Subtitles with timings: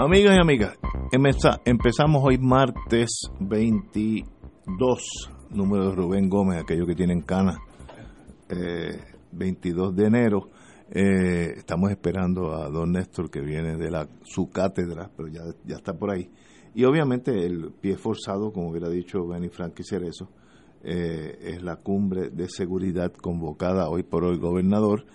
[0.00, 0.78] Amigas y amigas,
[1.64, 7.58] empezamos hoy martes 22, número de Rubén Gómez, aquellos que tienen cana,
[9.32, 10.50] 22 de enero.
[10.88, 15.78] Eh, estamos esperando a don Néstor que viene de la, su cátedra, pero ya, ya
[15.78, 16.30] está por ahí.
[16.76, 20.30] Y obviamente el pie forzado, como hubiera dicho Benny Frank y Cerezo,
[20.84, 25.06] eh, es la cumbre de seguridad convocada hoy por el gobernador.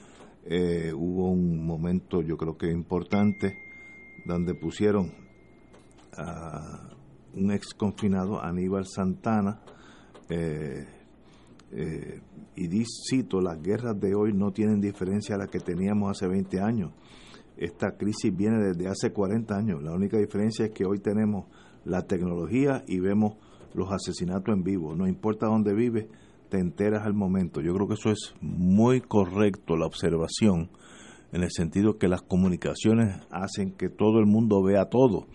[0.43, 3.63] Eh, hubo un momento, yo creo que importante,
[4.25, 5.11] donde pusieron
[6.17, 6.89] a
[7.35, 9.61] un ex confinado, Aníbal Santana,
[10.29, 10.85] eh,
[11.71, 12.21] eh,
[12.55, 16.61] y cito, las guerras de hoy no tienen diferencia a las que teníamos hace 20
[16.61, 16.91] años.
[17.57, 19.81] Esta crisis viene desde hace 40 años.
[19.81, 21.45] La única diferencia es que hoy tenemos
[21.85, 23.35] la tecnología y vemos
[23.73, 24.95] los asesinatos en vivo.
[24.95, 26.05] No importa dónde vives,
[26.49, 27.61] te enteras al momento.
[27.61, 30.69] Yo creo que eso es muy correcto, la observación
[31.33, 35.25] en el sentido que las comunicaciones hacen que todo el mundo vea todo.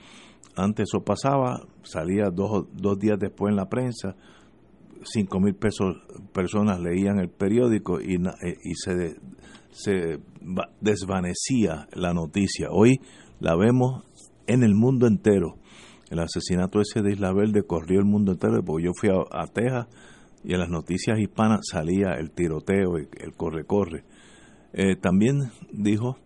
[0.57, 4.15] Antes eso pasaba, salía dos, dos días después en la prensa,
[5.03, 5.57] cinco mil
[6.33, 9.17] personas leían el periódico y, eh, y se,
[9.71, 10.21] se
[10.81, 12.69] desvanecía la noticia.
[12.71, 13.01] Hoy
[13.41, 14.05] la vemos
[14.47, 15.57] en el mundo entero.
[16.11, 19.89] El asesinato ese de Isla Verde corrió el mundo entero, porque yo fui a, Texas
[20.45, 24.05] y en las noticias hispanas salía el tiroteo, el corre-corre.
[24.73, 26.19] Eh, también dijo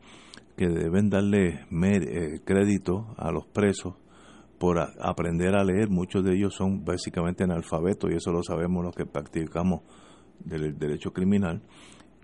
[0.56, 3.94] que deben darle eh, crédito a los presos
[4.58, 5.88] por aprender a leer.
[5.90, 9.82] Muchos de ellos son básicamente analfabetos y eso lo sabemos los que practicamos
[10.38, 11.62] del derecho criminal.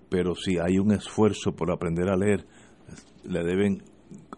[0.09, 2.47] Pero si hay un esfuerzo por aprender a leer,
[3.25, 3.83] le deben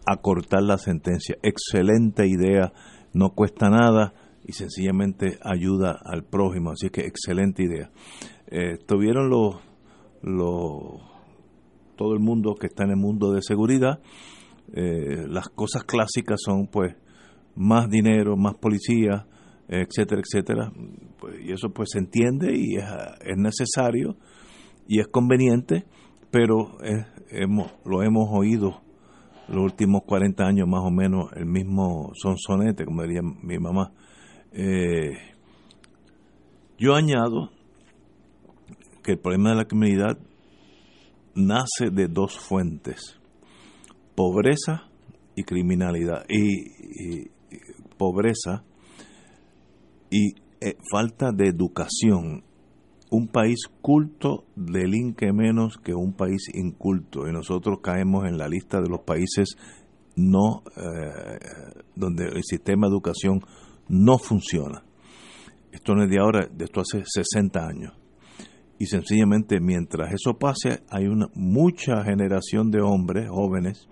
[0.05, 1.37] acortar la sentencia.
[1.43, 2.73] Excelente idea,
[3.13, 4.13] no cuesta nada
[4.43, 6.71] y sencillamente ayuda al prójimo.
[6.71, 7.91] Así que excelente idea.
[8.47, 9.55] Eh, tuvieron los,
[10.23, 11.10] los
[12.01, 13.99] todo el mundo que está en el mundo de seguridad.
[14.73, 16.95] Eh, las cosas clásicas son pues
[17.55, 19.27] más dinero, más policía,
[19.67, 20.71] etcétera, etcétera.
[21.19, 24.15] Pues, y eso pues se entiende y es, necesario
[24.87, 25.85] y es conveniente,
[26.31, 26.77] pero
[27.29, 28.81] hemos, lo hemos oído
[29.47, 33.91] los últimos 40 años más o menos el mismo sonsonete, como diría mi mamá.
[34.53, 35.17] Eh,
[36.79, 37.51] yo añado
[39.03, 40.17] que el problema de la criminalidad
[41.35, 43.19] nace de dos fuentes,
[44.15, 44.89] pobreza
[45.35, 47.29] y criminalidad, y,
[47.97, 48.63] pobreza
[50.09, 52.43] y eh, falta de educación.
[53.09, 58.79] Un país culto delinque menos que un país inculto y nosotros caemos en la lista
[58.79, 59.57] de los países
[60.15, 61.39] no eh,
[61.95, 63.41] donde el sistema de educación
[63.89, 64.83] no funciona.
[65.73, 68.00] Esto no es de ahora, de esto hace 60 años
[68.81, 73.87] y sencillamente mientras eso pase hay una mucha generación de hombres jóvenes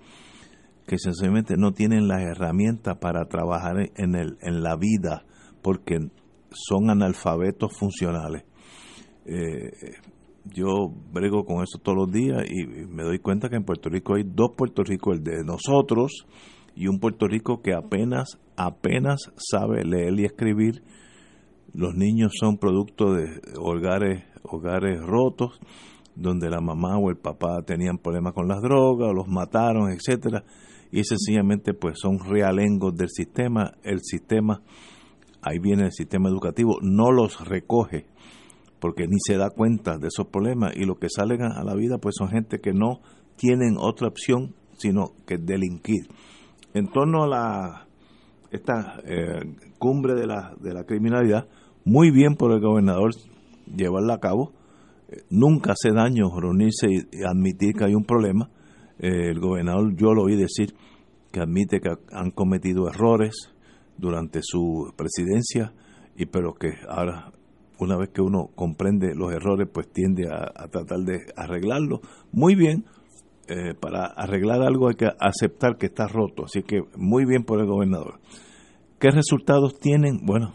[0.88, 5.26] que sencillamente no tienen las herramientas para trabajar en el en la vida
[5.62, 6.10] porque
[6.50, 8.46] son analfabetos funcionales.
[9.26, 9.70] Eh,
[10.46, 14.16] yo brego con eso todos los días y me doy cuenta que en Puerto Rico
[14.16, 16.26] hay dos Puerto Rico el de nosotros
[16.76, 20.82] y un Puerto Rico que apenas apenas sabe leer y escribir
[21.74, 25.60] los niños son producto de hogares hogares rotos,
[26.16, 30.44] donde la mamá o el papá tenían problemas con las drogas, o los mataron, etcétera,
[30.92, 34.62] y sencillamente pues son realengos del sistema, el sistema,
[35.42, 38.06] ahí viene el sistema educativo, no los recoge
[38.80, 41.98] porque ni se da cuenta de esos problemas y lo que salen a la vida
[41.98, 43.02] pues son gente que no
[43.36, 46.08] tienen otra opción sino que delinquir.
[46.74, 47.88] En torno a la
[48.52, 49.42] esta eh,
[49.78, 51.48] cumbre de la, de la criminalidad,
[51.86, 53.12] muy bien por el gobernador
[53.76, 54.54] llevarla a cabo.
[55.30, 58.50] Nunca hace daño reunirse y admitir que hay un problema.
[59.00, 60.76] Eh, el gobernador, yo lo oí decir,
[61.32, 63.52] que admite que han cometido errores
[63.98, 65.74] durante su presidencia,
[66.16, 67.32] y pero que ahora,
[67.80, 72.02] una vez que uno comprende los errores, pues tiende a, tratar de arreglarlo.
[72.32, 72.86] Muy bien,
[73.48, 77.60] eh, para arreglar algo hay que aceptar que está roto, así que muy bien por
[77.60, 78.20] el gobernador.
[79.00, 80.26] ¿Qué resultados tienen?
[80.26, 80.54] Bueno,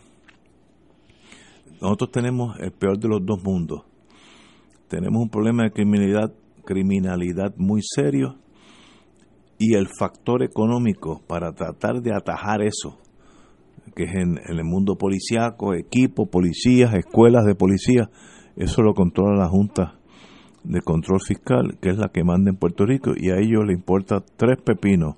[1.81, 3.82] nosotros tenemos el peor de los dos mundos.
[4.88, 6.32] Tenemos un problema de criminalidad,
[6.65, 8.37] criminalidad muy serio
[9.59, 12.99] y el factor económico para tratar de atajar eso,
[13.94, 18.11] que es en, el mundo policiaco, equipo, policías, escuelas de policía,
[18.56, 19.99] eso lo controla la Junta
[20.65, 23.77] de Control Fiscal, que es la que manda en Puerto Rico, y a ellos les
[23.77, 25.17] importa tres pepinos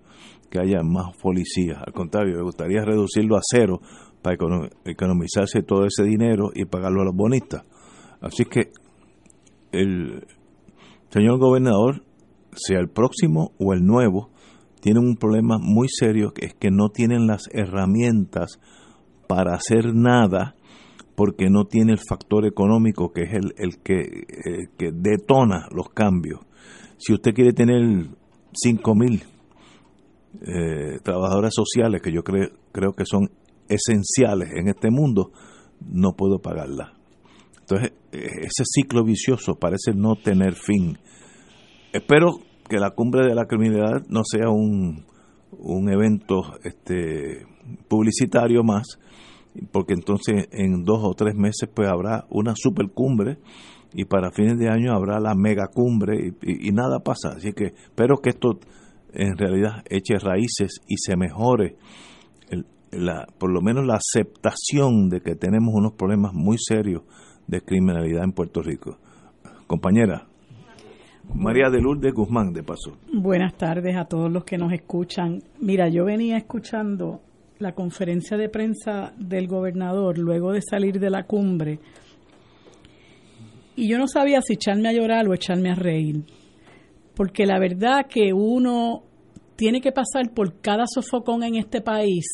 [0.51, 1.79] que haya más policías.
[1.87, 3.81] Al contrario, me gustaría reducirlo a cero
[4.27, 7.65] para economizarse todo ese dinero y pagarlo a los bonistas.
[8.21, 8.73] Así que
[9.71, 10.27] el
[11.11, 12.03] señor gobernador,
[12.53, 14.31] sea el próximo o el nuevo,
[14.81, 18.59] tiene un problema muy serio, que es que no tienen las herramientas
[19.29, 20.57] para hacer nada
[21.15, 26.41] porque no tiene el factor económico que es el, el que, que detona los cambios.
[26.99, 28.09] Si usted quiere tener
[28.53, 29.23] 5 mil
[30.43, 33.31] eh, trabajadoras sociales, que yo creo, creo que son
[33.69, 35.33] esenciales en este mundo,
[35.81, 36.93] no puedo pagarla.
[37.61, 40.99] Entonces, ese ciclo vicioso parece no tener fin.
[41.93, 45.05] Espero que la cumbre de la criminalidad no sea un,
[45.51, 47.47] un evento este,
[47.89, 48.99] publicitario más,
[49.73, 53.39] porque entonces en dos o tres meses pues habrá una supercumbre
[53.95, 57.31] y para fines de año habrá la megacumbre y, y nada pasa.
[57.37, 58.59] Así que espero que esto
[59.13, 61.77] en realidad eche raíces y se mejore
[62.91, 67.03] la, por lo menos la aceptación de que tenemos unos problemas muy serios
[67.47, 68.99] de criminalidad en Puerto Rico.
[69.67, 70.27] Compañera,
[71.35, 72.97] María de Lourdes Guzmán, de paso.
[73.13, 75.43] Buenas tardes a todos los que nos escuchan.
[75.61, 77.21] Mira, yo venía escuchando
[77.59, 81.81] la conferencia de prensa del gobernador luego de salir de la cumbre
[83.77, 86.25] y yo no sabía si echarme a llorar o echarme a reír,
[87.15, 89.03] porque la verdad que uno
[89.55, 92.25] tiene que pasar por cada sofocón en este país.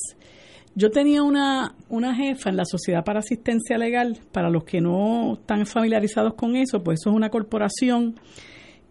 [0.74, 5.34] Yo tenía una, una jefa en la Sociedad para Asistencia Legal, para los que no
[5.34, 8.14] están familiarizados con eso, pues eso es una corporación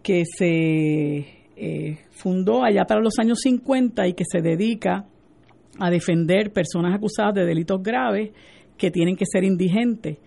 [0.04, 5.06] que se eh, fundó allá para los años 50 y que se dedica
[5.80, 8.32] a defender personas acusadas de delitos graves
[8.78, 10.18] que tienen que ser indigentes.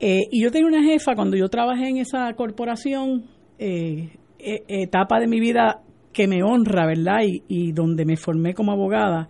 [0.00, 3.24] Eh, y yo tenía una jefa cuando yo trabajé en esa corporación,
[3.58, 5.82] eh, etapa de mi vida
[6.12, 7.20] que me honra, ¿verdad?
[7.48, 9.28] Y, donde me formé como abogada,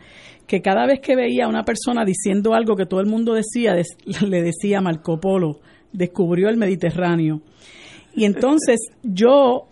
[0.48, 3.74] que cada vez que veía a una persona diciendo algo que todo el mundo decía,
[4.26, 5.60] le decía Marco Polo,
[5.92, 7.42] descubrió el Mediterráneo.
[8.14, 9.68] Y entonces yo,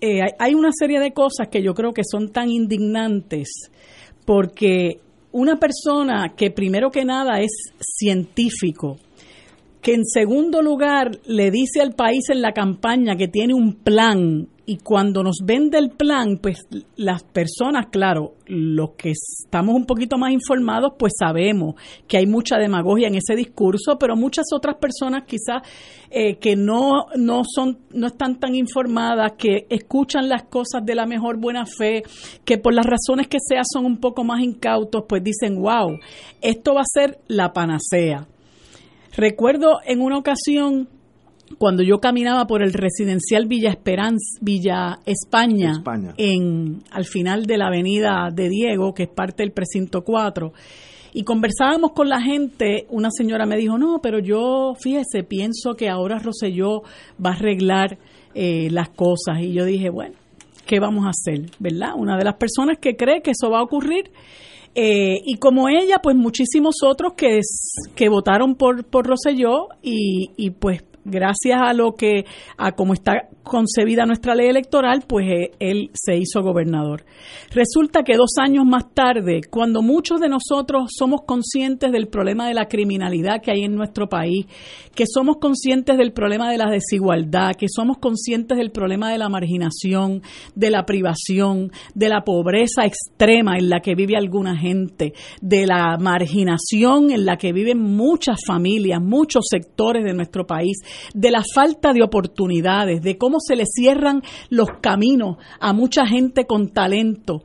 [0.00, 3.70] eh, hay una serie de cosas que yo creo que son tan indignantes,
[4.26, 4.98] porque
[5.30, 8.96] una persona que primero que nada es científico,
[9.80, 14.48] que en segundo lugar le dice al país en la campaña que tiene un plan
[14.68, 16.66] y cuando nos vende el plan, pues
[16.96, 21.76] las personas, claro, los que estamos un poquito más informados, pues sabemos
[22.08, 25.62] que hay mucha demagogia en ese discurso, pero muchas otras personas quizás
[26.10, 31.06] eh, que no, no, son, no están tan informadas, que escuchan las cosas de la
[31.06, 32.02] mejor buena fe,
[32.44, 35.96] que por las razones que sea son un poco más incautos, pues dicen, wow,
[36.42, 38.26] esto va a ser la panacea.
[39.16, 40.88] Recuerdo en una ocasión
[41.58, 45.82] cuando yo caminaba por el residencial Villa Esperanza, Villa España,
[46.16, 50.52] en al final de la avenida de Diego, que es parte del precinto 4,
[51.16, 55.88] y conversábamos con la gente, una señora me dijo, no, pero yo, fíjese, pienso que
[55.88, 56.82] ahora Roselló
[57.24, 57.96] va a arreglar
[58.34, 59.40] eh, las cosas.
[59.40, 60.14] Y yo dije, bueno,
[60.66, 61.50] ¿qué vamos a hacer?
[61.58, 61.94] ¿Verdad?
[61.96, 64.10] Una de las personas que cree que eso va a ocurrir.
[64.74, 67.40] Eh, y como ella, pues muchísimos otros que,
[67.94, 72.26] que votaron por, por Roselló y, y pues gracias a lo que,
[72.58, 77.04] a cómo está concebida nuestra ley electoral, pues eh, él se hizo gobernador.
[77.52, 82.54] Resulta que dos años más tarde, cuando muchos de nosotros somos conscientes del problema de
[82.54, 84.46] la criminalidad que hay en nuestro país,
[84.96, 89.28] que somos conscientes del problema de la desigualdad, que somos conscientes del problema de la
[89.28, 90.22] marginación,
[90.54, 95.12] de la privación, de la pobreza extrema en la que vive alguna gente,
[95.42, 100.78] de la marginación en la que viven muchas familias, muchos sectores de nuestro país,
[101.14, 106.46] de la falta de oportunidades, de cómo se le cierran los caminos a mucha gente
[106.46, 107.42] con talento.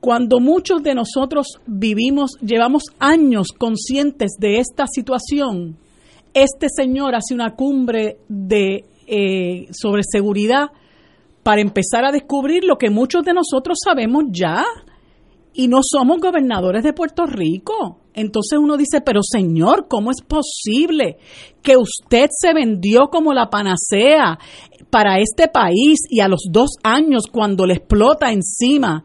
[0.00, 5.76] Cuando muchos de nosotros vivimos, llevamos años conscientes de esta situación,
[6.34, 10.70] este señor hace una cumbre de eh, sobre seguridad
[11.42, 14.64] para empezar a descubrir lo que muchos de nosotros sabemos ya
[15.54, 17.98] y no somos gobernadores de Puerto Rico.
[18.14, 21.18] Entonces uno dice, pero señor, ¿cómo es posible
[21.62, 24.38] que usted se vendió como la panacea
[24.90, 29.04] para este país y a los dos años cuando le explota encima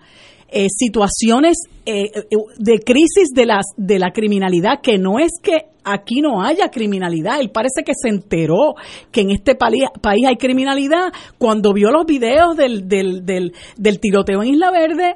[0.49, 2.11] eh, situaciones eh,
[2.57, 7.39] de crisis de, las, de la criminalidad, que no es que aquí no haya criminalidad.
[7.39, 8.75] Él parece que se enteró
[9.11, 9.83] que en este país
[10.27, 15.15] hay criminalidad cuando vio los videos del, del, del, del tiroteo en Isla Verde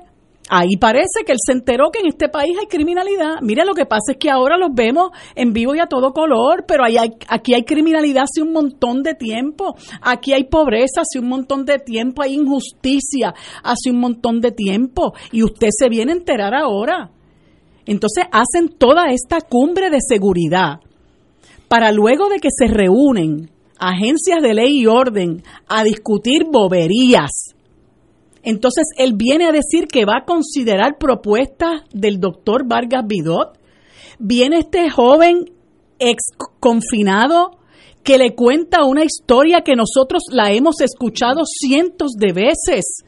[0.53, 3.39] ahí parece que él se enteró que en este país hay criminalidad.
[3.41, 6.65] Mire, lo que pasa es que ahora los vemos en vivo y a todo color,
[6.67, 9.75] pero aquí hay criminalidad hace un montón de tiempo.
[10.01, 15.13] Aquí hay pobreza hace un montón de tiempo, hay injusticia hace un montón de tiempo.
[15.31, 17.11] Y usted se viene a enterar ahora.
[17.85, 20.81] Entonces hacen toda esta cumbre de seguridad
[21.69, 27.55] para luego de que se reúnen agencias de ley y orden a discutir boberías
[28.43, 33.57] entonces, él viene a decir que va a considerar propuestas del doctor Vargas Vidot.
[34.19, 35.45] Viene este joven
[35.99, 36.23] ex
[36.59, 37.59] confinado
[38.03, 43.03] que le cuenta una historia que nosotros la hemos escuchado cientos de veces.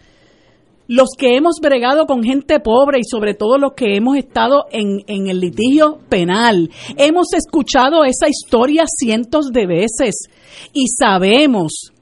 [0.88, 5.00] Los que hemos bregado con gente pobre y sobre todo los que hemos estado en,
[5.08, 10.28] en el litigio penal, hemos escuchado esa historia cientos de veces
[10.74, 11.93] y sabemos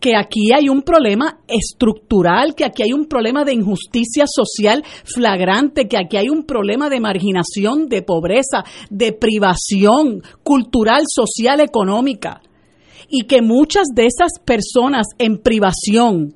[0.00, 5.88] que aquí hay un problema estructural, que aquí hay un problema de injusticia social flagrante,
[5.88, 12.40] que aquí hay un problema de marginación, de pobreza, de privación cultural, social, económica.
[13.08, 16.34] Y que muchas de esas personas en privación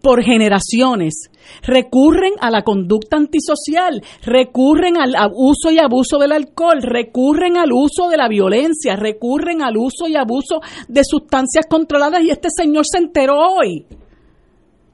[0.00, 1.30] por generaciones
[1.62, 8.08] recurren a la conducta antisocial, recurren al uso y abuso del alcohol, recurren al uso
[8.08, 12.98] de la violencia, recurren al uso y abuso de sustancias controladas y este señor se
[12.98, 13.86] enteró hoy.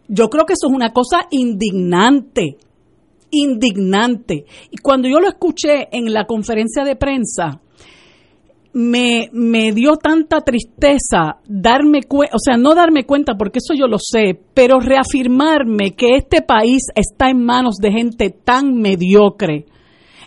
[0.08, 2.56] Yo creo que eso es una cosa indignante,
[3.30, 4.44] indignante.
[4.70, 7.60] Y cuando yo lo escuché en la conferencia de prensa,
[8.72, 13.86] me, me dio tanta tristeza darme cuenta, o sea, no darme cuenta porque eso yo
[13.86, 19.66] lo sé, pero reafirmarme que este país está en manos de gente tan mediocre,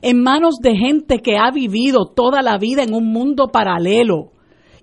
[0.02, 4.32] en manos de gente que ha vivido toda la vida en un mundo paralelo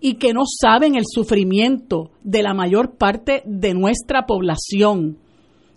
[0.01, 5.19] y que no saben el sufrimiento de la mayor parte de nuestra población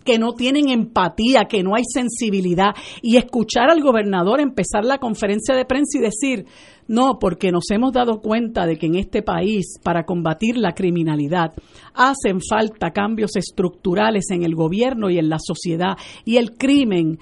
[0.06, 2.74] que no tienen empatía, que no hay sensibilidad.
[3.02, 6.46] Y escuchar al gobernador empezar la conferencia de prensa y decir,
[6.88, 11.52] no, porque nos hemos dado cuenta de que en este país, para combatir la criminalidad,
[11.94, 15.96] hacen falta cambios estructurales en el gobierno y en la sociedad.
[16.24, 17.18] Y el crimen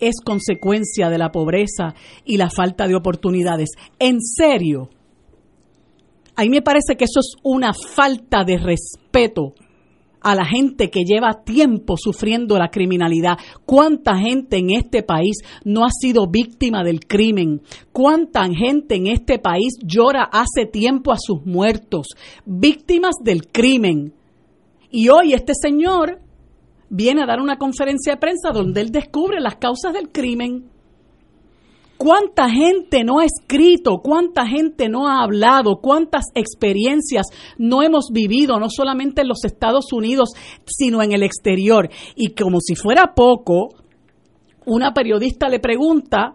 [0.00, 3.70] es consecuencia de la pobreza y la falta de oportunidades.
[3.98, 4.88] En serio.
[6.34, 9.52] A mí me parece que eso es una falta de respeto
[10.22, 13.38] a la gente que lleva tiempo sufriendo la criminalidad.
[13.64, 17.62] ¿Cuánta gente en este país no ha sido víctima del crimen?
[17.92, 22.08] ¿Cuánta gente en este país llora hace tiempo a sus muertos?
[22.44, 24.14] Víctimas del crimen.
[24.90, 26.20] Y hoy este señor
[26.88, 30.71] viene a dar una conferencia de prensa donde él descubre las causas del crimen.
[32.02, 33.98] ¿Cuánta gente no ha escrito?
[34.02, 35.76] ¿Cuánta gente no ha hablado?
[35.80, 37.28] ¿Cuántas experiencias
[37.58, 40.30] no hemos vivido, no solamente en los Estados Unidos,
[40.66, 41.88] sino en el exterior?
[42.16, 43.68] Y como si fuera poco,
[44.66, 46.34] una periodista le pregunta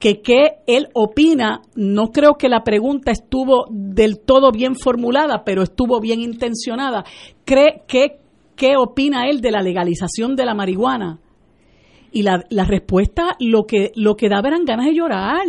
[0.00, 5.62] que qué él opina, no creo que la pregunta estuvo del todo bien formulada, pero
[5.62, 7.04] estuvo bien intencionada.
[7.44, 11.20] ¿Cree qué opina él de la legalización de la marihuana?
[12.16, 15.46] Y la, la respuesta lo que, lo que daba eran ganas de llorar.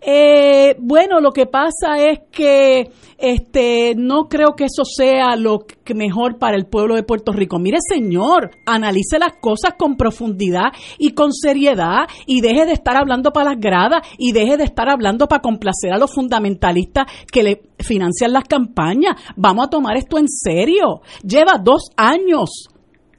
[0.00, 5.92] Eh, bueno, lo que pasa es que este, no creo que eso sea lo que
[5.92, 7.58] mejor para el pueblo de Puerto Rico.
[7.58, 13.32] Mire, señor, analice las cosas con profundidad y con seriedad y deje de estar hablando
[13.32, 17.62] para las gradas y deje de estar hablando para complacer a los fundamentalistas que le
[17.80, 19.16] financian las campañas.
[19.34, 21.00] Vamos a tomar esto en serio.
[21.24, 22.68] Lleva dos años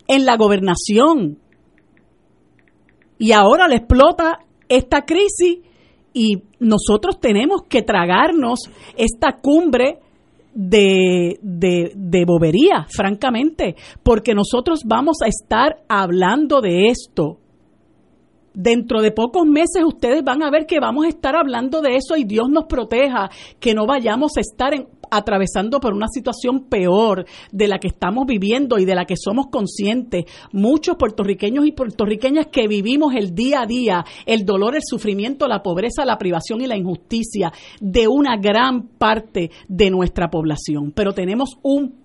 [0.08, 1.40] en la gobernación
[3.18, 5.60] y ahora le explota esta crisis
[6.14, 8.60] y nosotros tenemos que tragarnos
[8.96, 10.00] esta cumbre
[10.54, 17.38] de, de, de, bobería, francamente, porque nosotros vamos a estar hablando de esto.
[18.56, 22.18] Dentro de pocos meses ustedes van a ver que vamos a estar hablando de eso
[22.18, 24.74] y Dios nos proteja, que no vayamos a estar
[25.12, 29.48] atravesando por una situación peor de la que estamos viviendo y de la que somos
[29.48, 30.26] conscientes.
[30.52, 35.64] Muchos puertorriqueños y puertorriqueñas que vivimos el día a día, el dolor, el sufrimiento, la
[35.64, 40.92] pobreza, la privación y la injusticia de una gran parte de nuestra población.
[40.96, 41.96] Pero tenemos un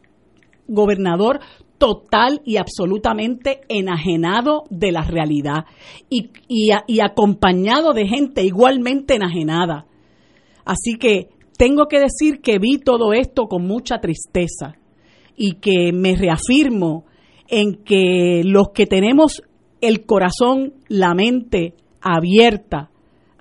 [0.69, 1.41] gobernador
[1.83, 5.65] total y absolutamente enajenado de la realidad
[6.09, 9.87] y, y, acompañado de gente igualmente enajenada.
[10.65, 14.77] Así que tengo que decir que vi todo esto con mucha tristeza
[15.37, 17.05] y que me reafirmo
[17.49, 19.43] en que los que tenemos
[19.81, 22.92] el corazón, la mente abierta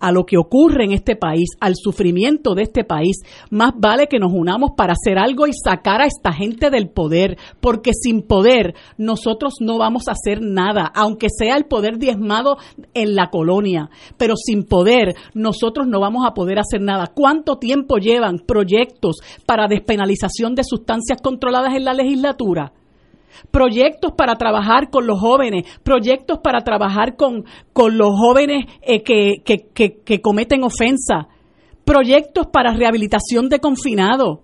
[0.02, 3.18] a lo que ocurre en este país, al sufrimiento de este país,
[3.50, 7.38] más vale que nos unamos para hacer algo y sacar a esta gente del poder,
[7.62, 12.58] porque sin poder nosotros no vamos a hacer nada, aunque sea el poder diezmado
[12.94, 17.08] en la colonia, pero sin poder nosotros no vamos a poder hacer nada.
[17.14, 22.74] ¿Cuánto tiempo llevan proyectos para despenalización de sustancias controladas en la legislatura?
[23.52, 29.42] Proyectos para trabajar con los jóvenes, proyectos para trabajar con, con los jóvenes eh, que,
[29.44, 31.28] que, cometen ofensa,
[31.86, 34.40] proyectos para rehabilitación de confinados.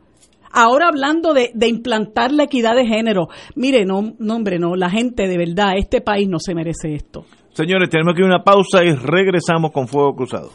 [0.51, 4.89] Ahora hablando de, de, implantar la equidad de género, mire, no, no, hombre, no, la
[4.89, 7.25] gente de verdad, este país no se merece esto.
[7.53, 10.51] Señores, tenemos que ir a una pausa y regresamos con Fuego Cruzado.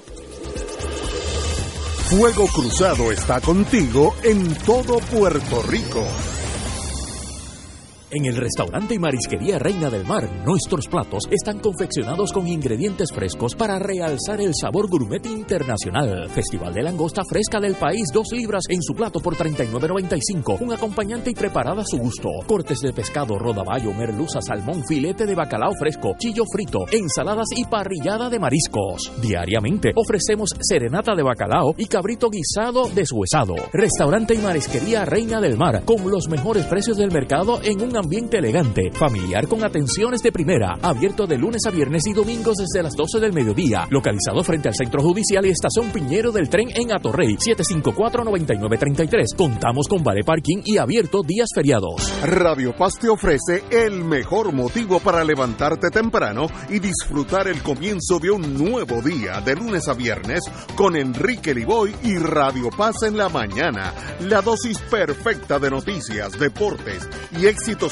[2.12, 6.04] Fuego Cruzado está contigo en todo Puerto Rico.
[8.14, 13.54] En el restaurante y marisquería Reina del Mar, nuestros platos están confeccionados con ingredientes frescos
[13.54, 16.28] para realzar el sabor gourmet internacional.
[16.28, 20.60] Festival de langosta fresca del país, dos libras en su plato por 39.95.
[20.60, 22.28] Un acompañante y preparada a su gusto.
[22.46, 28.28] Cortes de pescado, rodaballo, merluza, salmón, filete de bacalao fresco, chillo frito, ensaladas y parrillada
[28.28, 29.10] de mariscos.
[29.22, 33.54] Diariamente ofrecemos serenata de bacalao y cabrito guisado deshuesado.
[33.72, 38.38] Restaurante y marisquería Reina del Mar, con los mejores precios del mercado en un ambiente
[38.38, 42.94] elegante, familiar con atenciones de primera, abierto de lunes a viernes y domingos desde las
[42.94, 47.36] 12 del mediodía, localizado frente al Centro Judicial y Estación Piñero del Tren en Atorrey,
[47.36, 49.36] 754-9933.
[49.36, 52.12] Contamos con vale parking y abierto días feriados.
[52.24, 58.32] Radio Paz te ofrece el mejor motivo para levantarte temprano y disfrutar el comienzo de
[58.32, 60.40] un nuevo día de lunes a viernes
[60.74, 63.94] con Enrique Liboy y Radio Paz en la mañana.
[64.20, 67.91] La dosis perfecta de noticias, deportes y éxitos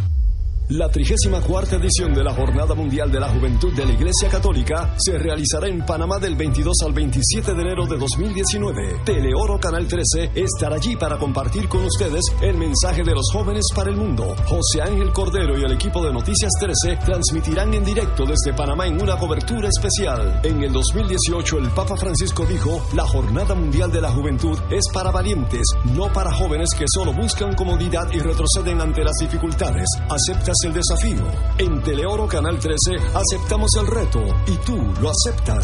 [0.71, 5.17] La 34 edición de la Jornada Mundial de la Juventud de la Iglesia Católica se
[5.19, 9.01] realizará en Panamá del 22 al 27 de enero de 2019.
[9.03, 13.89] Teleoro Canal 13 estará allí para compartir con ustedes el mensaje de los jóvenes para
[13.89, 14.33] el mundo.
[14.47, 19.01] José Ángel Cordero y el equipo de Noticias 13 transmitirán en directo desde Panamá en
[19.01, 20.39] una cobertura especial.
[20.41, 25.11] En el 2018 el Papa Francisco dijo, la Jornada Mundial de la Juventud es para
[25.11, 29.85] valientes, no para jóvenes que solo buscan comodidad y retroceden ante las dificultades.
[30.07, 31.25] Aceptas el desafío.
[31.57, 35.63] En Teleoro Canal 13 aceptamos el reto y tú lo aceptas.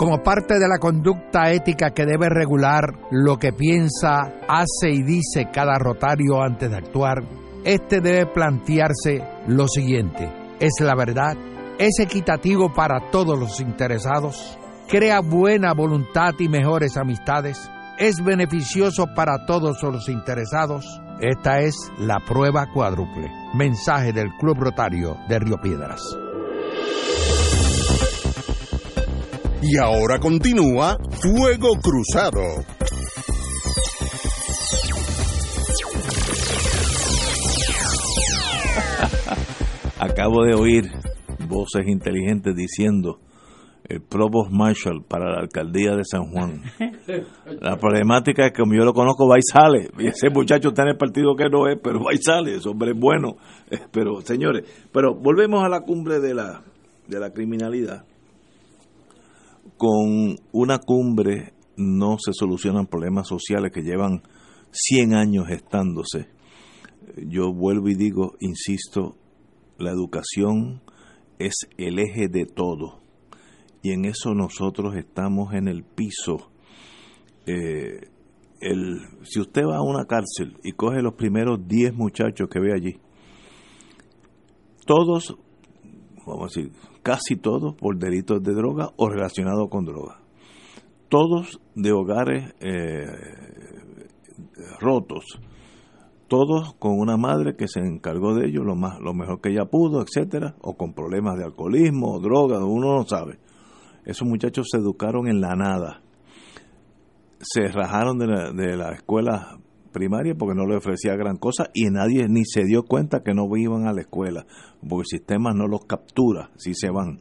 [0.00, 5.50] como parte de la conducta ética que debe regular lo que piensa, hace y dice
[5.52, 7.22] cada rotario antes de actuar,
[7.66, 11.36] este debe plantearse lo siguiente, ¿es la verdad?
[11.78, 14.58] ¿Es equitativo para todos los interesados?
[14.88, 17.70] ¿Crea buena voluntad y mejores amistades?
[17.98, 20.86] ¿Es beneficioso para todos los interesados?
[21.20, 23.30] Esta es la prueba cuádruple.
[23.52, 26.00] Mensaje del Club Rotario de Río Piedras.
[29.62, 32.40] Y ahora continúa Fuego Cruzado.
[39.98, 40.90] Acabo de oír
[41.46, 43.20] voces inteligentes diciendo
[43.84, 46.62] el Provost Marshall para la alcaldía de San Juan.
[47.60, 49.90] La problemática es que como yo lo conozco, va y sale.
[49.98, 52.54] Y ese muchacho está en el partido que no es, pero va y sale.
[52.54, 53.36] Ese hombre es bueno.
[53.92, 56.62] Pero, señores, pero volvemos a la cumbre de la,
[57.06, 58.04] de la criminalidad
[59.80, 64.20] con una cumbre no se solucionan problemas sociales que llevan
[64.72, 66.28] 100 años estándose.
[67.16, 69.16] Yo vuelvo y digo, insisto,
[69.78, 70.82] la educación
[71.38, 73.00] es el eje de todo.
[73.80, 76.50] Y en eso nosotros estamos en el piso.
[77.46, 78.02] Eh,
[79.22, 82.98] si usted va a una cárcel y coge los primeros 10 muchachos que ve allí,
[84.84, 85.38] todos,
[86.30, 90.20] vamos a decir, casi todos por delitos de droga o relacionados con droga.
[91.08, 93.06] todos de hogares eh,
[94.80, 95.40] rotos,
[96.28, 99.64] todos con una madre que se encargó de ellos lo más lo mejor que ella
[99.64, 103.38] pudo, etcétera, o con problemas de alcoholismo o droga, uno no sabe.
[104.04, 106.00] Esos muchachos se educaron en la nada.
[107.40, 109.58] Se rajaron de la, de la escuela
[109.92, 113.48] primaria porque no le ofrecía gran cosa y nadie ni se dio cuenta que no
[113.56, 114.46] iban a la escuela,
[114.80, 117.20] porque el sistema no los captura si se van.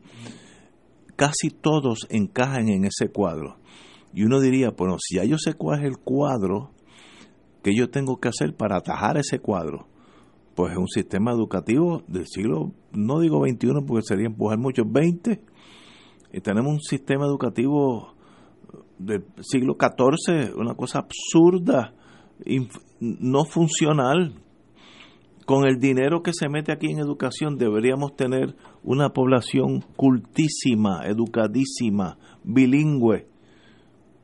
[1.16, 3.58] Casi todos encajan en ese cuadro.
[4.14, 6.72] Y uno diría, bueno, si ya yo sé cuál es el cuadro
[7.62, 9.88] que yo tengo que hacer para atajar ese cuadro,
[10.56, 15.42] pues es un sistema educativo del siglo, no digo 21 porque sería empujar mucho, 20.
[16.32, 18.14] Y tenemos un sistema educativo
[18.98, 21.94] del siglo XIV, una cosa absurda,
[23.00, 24.36] no funcional.
[25.46, 32.20] Con el dinero que se mete aquí en educación deberíamos tener una población cultísima, educadísima,
[32.44, 33.28] bilingüe.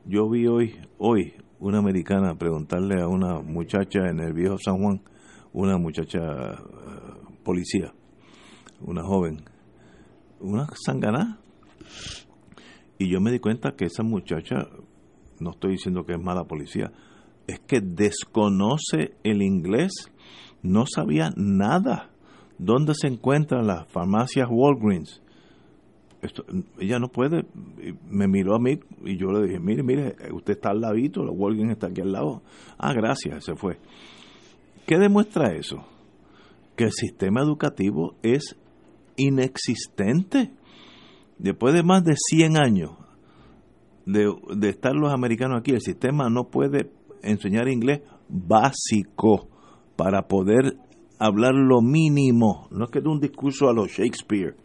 [0.04, 5.02] Yo vi hoy, hoy, una americana preguntarle a una muchacha en el viejo San Juan,
[5.52, 7.92] una muchacha eh, policía,
[8.80, 9.42] una joven,
[10.38, 11.40] una sanganá.
[12.98, 14.68] Y yo me di cuenta que esa muchacha,
[15.40, 16.92] no estoy diciendo que es mala policía,
[17.46, 19.92] es que desconoce el inglés,
[20.62, 22.10] no sabía nada.
[22.58, 25.22] ¿Dónde se encuentran las farmacias Walgreens?
[26.80, 27.44] Ella no puede,
[28.08, 31.30] me miró a mí y yo le dije, mire, mire, usted está al ladito, la
[31.30, 32.42] Walgreens está aquí al lado.
[32.78, 33.78] Ah, gracias, se fue.
[34.86, 35.84] ¿Qué demuestra eso?
[36.74, 38.56] Que el sistema educativo es
[39.16, 40.50] inexistente.
[41.38, 42.90] Después de más de 100 años
[44.06, 46.90] de, de estar los americanos aquí, el sistema no puede
[47.22, 49.48] enseñar inglés básico
[49.96, 50.76] para poder
[51.18, 52.68] hablar lo mínimo.
[52.70, 54.56] No es que de un discurso a los Shakespeare.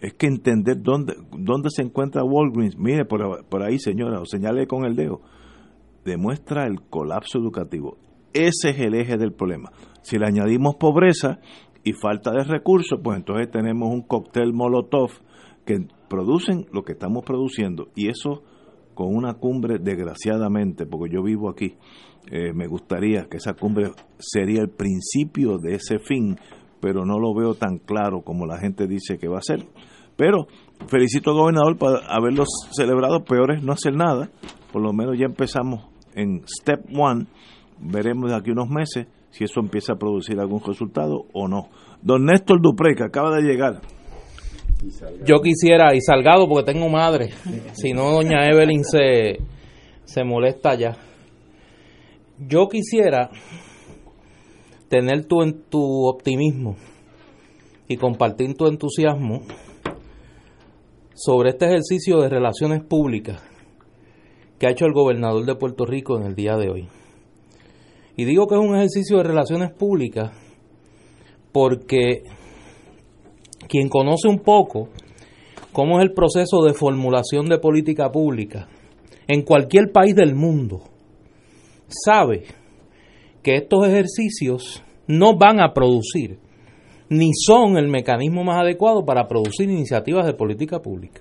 [0.00, 2.76] Es que entender dónde, dónde se encuentra Walgreens.
[2.76, 5.20] Mire, por, ahí, señora, o señale con el dedo.
[6.04, 7.96] Demuestra el colapso educativo.
[8.32, 9.70] Ese es el eje del problema.
[10.02, 11.38] Si le añadimos pobreza
[11.84, 15.10] y falta de recursos, pues entonces tenemos un cóctel Molotov
[15.64, 17.88] que producen lo que estamos produciendo.
[17.94, 18.42] Y eso
[18.94, 21.74] con una cumbre, desgraciadamente, porque yo vivo aquí,
[22.30, 26.36] eh, me gustaría que esa cumbre sería el principio de ese fin,
[26.80, 29.66] pero no lo veo tan claro como la gente dice que va a ser.
[30.16, 30.46] Pero
[30.86, 34.30] felicito al gobernador por haberlos celebrado, peor es no hacer nada,
[34.72, 37.26] por lo menos ya empezamos en step one,
[37.80, 41.68] veremos de aquí unos meses si eso empieza a producir algún resultado o no.
[42.02, 43.80] Don Néstor Dupré, que acaba de llegar,
[45.24, 47.30] yo quisiera, y Salgado porque tengo madre,
[47.72, 49.38] si no doña Evelyn se,
[50.04, 50.96] se molesta ya.
[52.38, 53.30] Yo quisiera
[54.88, 56.76] tener tu, tu optimismo
[57.88, 59.42] y compartir tu entusiasmo
[61.14, 63.42] sobre este ejercicio de relaciones públicas
[64.58, 66.88] que ha hecho el gobernador de Puerto Rico en el día de hoy.
[68.16, 70.32] Y digo que es un ejercicio de relaciones públicas
[71.52, 72.24] porque
[73.68, 74.88] quien conoce un poco
[75.72, 78.68] cómo es el proceso de formulación de política pública
[79.26, 80.82] en cualquier país del mundo,
[81.88, 82.44] sabe
[83.42, 86.38] que estos ejercicios no van a producir
[87.08, 91.20] ni son el mecanismo más adecuado para producir iniciativas de política pública.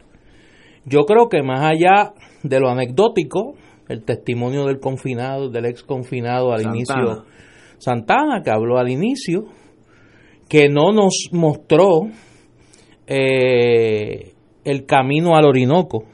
[0.86, 3.56] Yo creo que más allá de lo anecdótico,
[3.88, 7.26] el testimonio del confinado, del ex confinado al inicio,
[7.78, 9.46] Santana, que habló al inicio,
[10.48, 12.08] que no nos mostró
[13.08, 16.06] eh, el camino al Orinoco,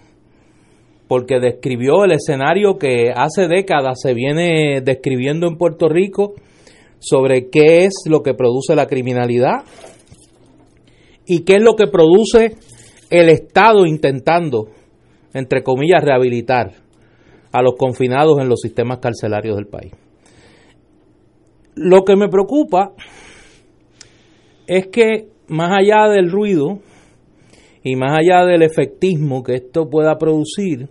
[1.07, 6.33] porque describió el escenario que hace décadas se viene describiendo en Puerto Rico
[6.99, 9.63] sobre qué es lo que produce la criminalidad
[11.25, 12.55] y qué es lo que produce
[13.09, 14.69] el Estado intentando,
[15.33, 16.73] entre comillas, rehabilitar
[17.51, 19.93] a los confinados en los sistemas carcelarios del país.
[21.75, 22.93] Lo que me preocupa
[24.67, 26.79] es que más allá del ruido
[27.83, 30.89] y más allá del efectismo que esto pueda producir,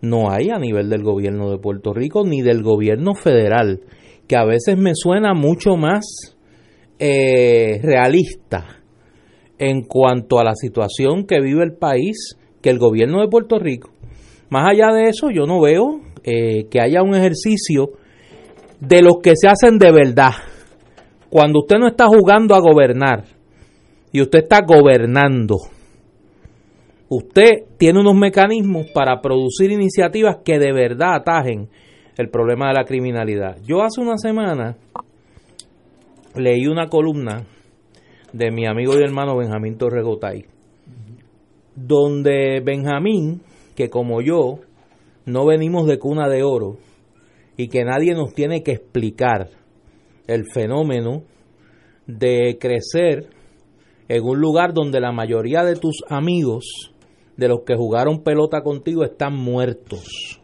[0.00, 3.80] no hay a nivel del gobierno de Puerto Rico ni del gobierno federal,
[4.26, 6.36] que a veces me suena mucho más
[6.98, 8.82] eh, realista
[9.58, 13.90] en cuanto a la situación que vive el país que el gobierno de Puerto Rico.
[14.48, 17.92] Más allá de eso, yo no veo eh, que haya un ejercicio
[18.80, 20.32] de los que se hacen de verdad.
[21.30, 23.35] Cuando usted no está jugando a gobernar,
[24.12, 25.56] y usted está gobernando,
[27.08, 31.68] usted tiene unos mecanismos para producir iniciativas que de verdad atajen
[32.16, 33.58] el problema de la criminalidad.
[33.66, 34.76] Yo hace una semana
[36.34, 37.46] leí una columna
[38.32, 40.44] de mi amigo y hermano Benjamín Torregotay,
[41.74, 43.40] donde Benjamín,
[43.74, 44.60] que como yo
[45.26, 46.76] no venimos de cuna de oro
[47.56, 49.48] y que nadie nos tiene que explicar
[50.26, 51.22] el fenómeno
[52.06, 53.35] de crecer
[54.08, 56.92] en un lugar donde la mayoría de tus amigos,
[57.36, 60.40] de los que jugaron pelota contigo, están muertos.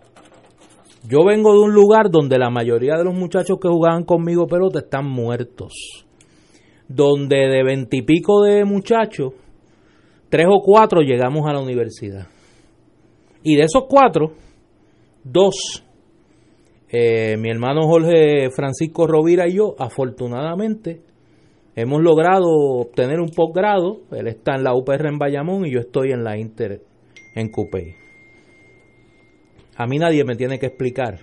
[1.09, 4.81] Yo vengo de un lugar donde la mayoría de los muchachos que jugaban conmigo pelota
[4.81, 5.72] están muertos.
[6.88, 9.33] Donde de veintipico de muchachos,
[10.29, 12.29] tres o cuatro llegamos a la universidad.
[13.42, 14.35] Y de esos cuatro,
[15.25, 15.85] dos,
[16.88, 21.01] eh, mi hermano Jorge Francisco Rovira y yo, afortunadamente,
[21.75, 24.03] hemos logrado obtener un posgrado.
[24.13, 26.83] Él está en la UPR en Bayamón y yo estoy en la Inter
[27.35, 27.95] en Cupey.
[29.77, 31.19] A mí nadie me tiene que explicar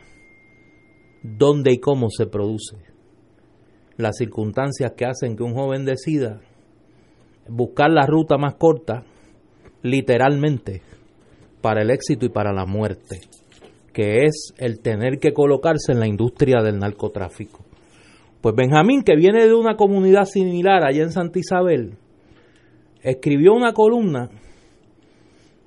[1.22, 2.78] dónde y cómo se produce
[3.98, 6.40] las circunstancias que hacen que un joven decida
[7.50, 9.04] buscar la ruta más corta,
[9.82, 10.82] literalmente,
[11.62, 13.20] para el éxito y para la muerte,
[13.94, 17.66] que es el tener que colocarse en la industria del narcotráfico.
[18.41, 21.95] Pues Benjamín, que viene de una comunidad similar allá en Santa Isabel,
[23.04, 24.30] escribió una columna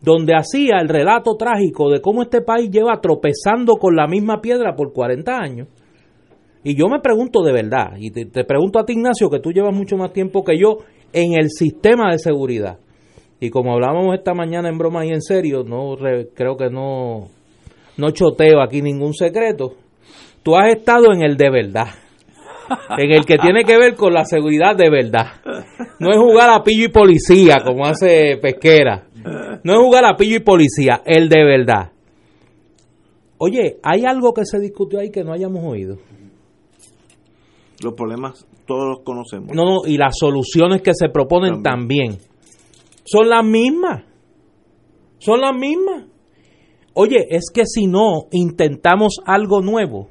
[0.00, 4.74] donde hacía el relato trágico de cómo este país lleva tropezando con la misma piedra
[4.74, 5.68] por 40 años.
[6.64, 9.74] Y yo me pregunto de verdad, y te, pregunto a ti Ignacio, que tú llevas
[9.74, 10.78] mucho más tiempo que yo
[11.12, 12.78] en el sistema de seguridad.
[13.38, 15.96] Y como hablábamos esta mañana en broma y en serio, no
[16.34, 17.28] creo que no,
[17.98, 19.74] no choteo aquí ningún secreto.
[20.42, 21.88] Tú has estado en el de verdad
[22.98, 25.26] en el que tiene que ver con la seguridad de verdad.
[25.98, 29.06] No es jugar a pillo y policía como hace Pesquera.
[29.62, 31.92] No es jugar a pillo y policía, el de verdad.
[33.38, 35.98] Oye, ¿hay algo que se discutió ahí que no hayamos oído?
[37.82, 39.54] Los problemas todos los conocemos.
[39.54, 42.18] No, no, y las soluciones que se proponen también.
[43.04, 44.04] Son las mismas.
[45.18, 46.04] Son las mismas.
[46.94, 50.08] Oye, es que si no intentamos algo nuevo,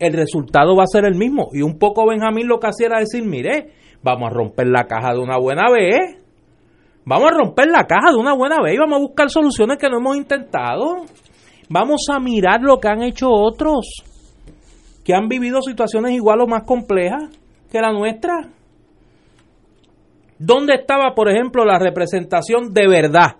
[0.00, 1.50] el resultado va a ser el mismo.
[1.52, 3.70] Y un poco Benjamín lo que hacía era decir, mire,
[4.02, 6.18] vamos a romper la caja de una buena vez.
[7.04, 9.88] Vamos a romper la caja de una buena vez y vamos a buscar soluciones que
[9.88, 11.04] no hemos intentado.
[11.68, 14.02] Vamos a mirar lo que han hecho otros,
[15.04, 17.24] que han vivido situaciones igual o más complejas
[17.70, 18.48] que la nuestra.
[20.38, 23.36] ¿Dónde estaba, por ejemplo, la representación de verdad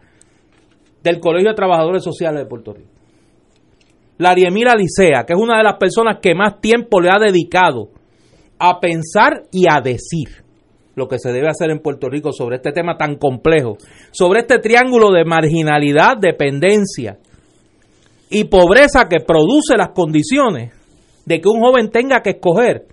[1.02, 2.99] del Colegio de Trabajadores Sociales de Puerto Rico?
[4.20, 7.88] Lariemira Licea, que es una de las personas que más tiempo le ha dedicado
[8.58, 10.44] a pensar y a decir
[10.94, 13.78] lo que se debe hacer en Puerto Rico sobre este tema tan complejo,
[14.10, 17.16] sobre este triángulo de marginalidad, dependencia
[18.28, 20.74] y pobreza que produce las condiciones
[21.24, 22.88] de que un joven tenga que escoger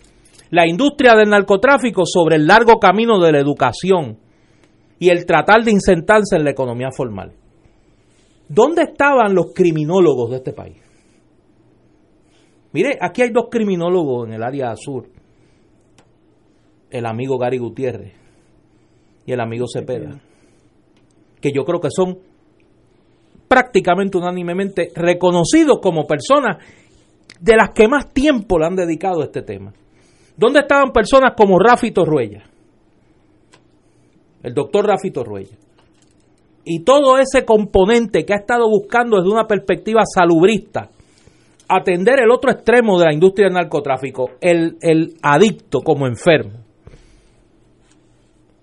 [0.50, 4.18] la industria del narcotráfico sobre el largo camino de la educación
[4.98, 7.34] y el tratar de insentarse en la economía formal.
[8.48, 10.87] ¿Dónde estaban los criminólogos de este país?
[12.74, 15.08] Mire, aquí hay dos criminólogos en el área sur.
[16.90, 18.14] El amigo Gary Gutiérrez
[19.26, 20.20] y el amigo Cepeda.
[21.42, 22.18] Que yo creo que son
[23.48, 26.58] prácticamente unánimemente reconocidos como personas
[27.40, 29.74] de las que más tiempo le han dedicado a este tema.
[30.36, 32.44] ¿Dónde estaban personas como Rafi Torruella?
[34.44, 35.56] El doctor Rafi Torruella.
[36.64, 40.90] Y todo ese componente que ha estado buscando desde una perspectiva salubrista
[41.68, 46.64] atender el otro extremo de la industria del narcotráfico, el, el adicto como enfermo.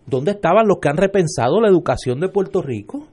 [0.06, 3.06] ¿Dónde estaban los que han repensado la educación de Puerto Rico?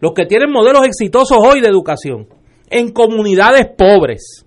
[0.00, 2.26] Los que tienen modelos exitosos hoy de educación
[2.70, 4.44] en comunidades pobres.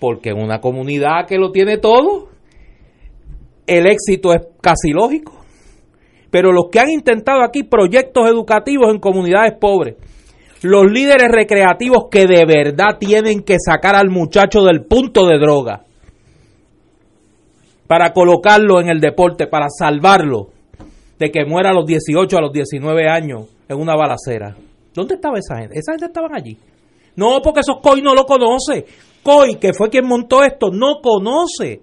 [0.00, 2.28] Porque en una comunidad que lo tiene todo,
[3.66, 5.32] el éxito es casi lógico.
[6.30, 9.96] Pero los que han intentado aquí proyectos educativos en comunidades pobres,
[10.66, 15.84] los líderes recreativos que de verdad tienen que sacar al muchacho del punto de droga
[17.86, 20.48] para colocarlo en el deporte, para salvarlo
[21.18, 24.56] de que muera a los 18, a los 19 años en una balacera.
[24.92, 25.78] ¿Dónde estaba esa gente?
[25.78, 26.58] Esa gente estaban allí.
[27.14, 28.84] No, porque esos COI no lo conoce.
[29.22, 31.80] COI, que fue quien montó esto, no conoce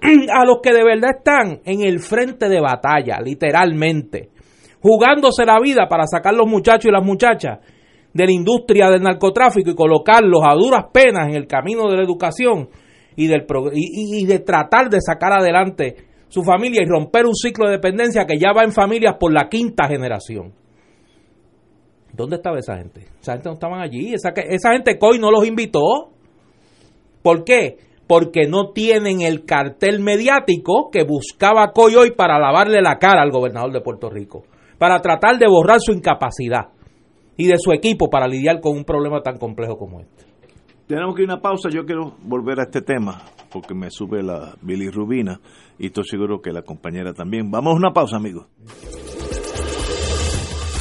[0.32, 4.28] a los que de verdad están en el frente de batalla, literalmente,
[4.82, 7.60] jugándose la vida para sacar los muchachos y las muchachas
[8.14, 12.04] de la industria del narcotráfico y colocarlos a duras penas en el camino de la
[12.04, 12.68] educación
[13.16, 15.96] y, del, y, de tratar de sacar adelante
[16.28, 19.48] su familia y romper un ciclo de dependencia que ya va en familias por la
[19.48, 20.52] quinta generación.
[22.12, 23.06] ¿Dónde estaba esa gente?
[23.20, 24.14] Esa gente no estaban allí.
[24.14, 26.12] Esa, esa gente COI no los invitó.
[27.22, 27.78] ¿Por qué?
[28.06, 33.32] Porque no tienen el cartel mediático que buscaba COI hoy para lavarle la cara al
[33.32, 34.44] gobernador de Puerto Rico,
[34.78, 36.73] para tratar de borrar su incapacidad
[37.36, 40.24] y de su equipo para lidiar con un problema tan complejo como este.
[40.86, 41.70] Tenemos que ir a una pausa.
[41.70, 45.40] Yo quiero volver a este tema porque me sube la bilirrubina
[45.78, 47.50] y estoy seguro que la compañera también.
[47.50, 48.46] Vamos a una pausa, amigos.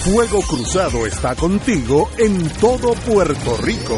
[0.04, 3.98] Fuego Cruzado está contigo en todo Puerto Rico.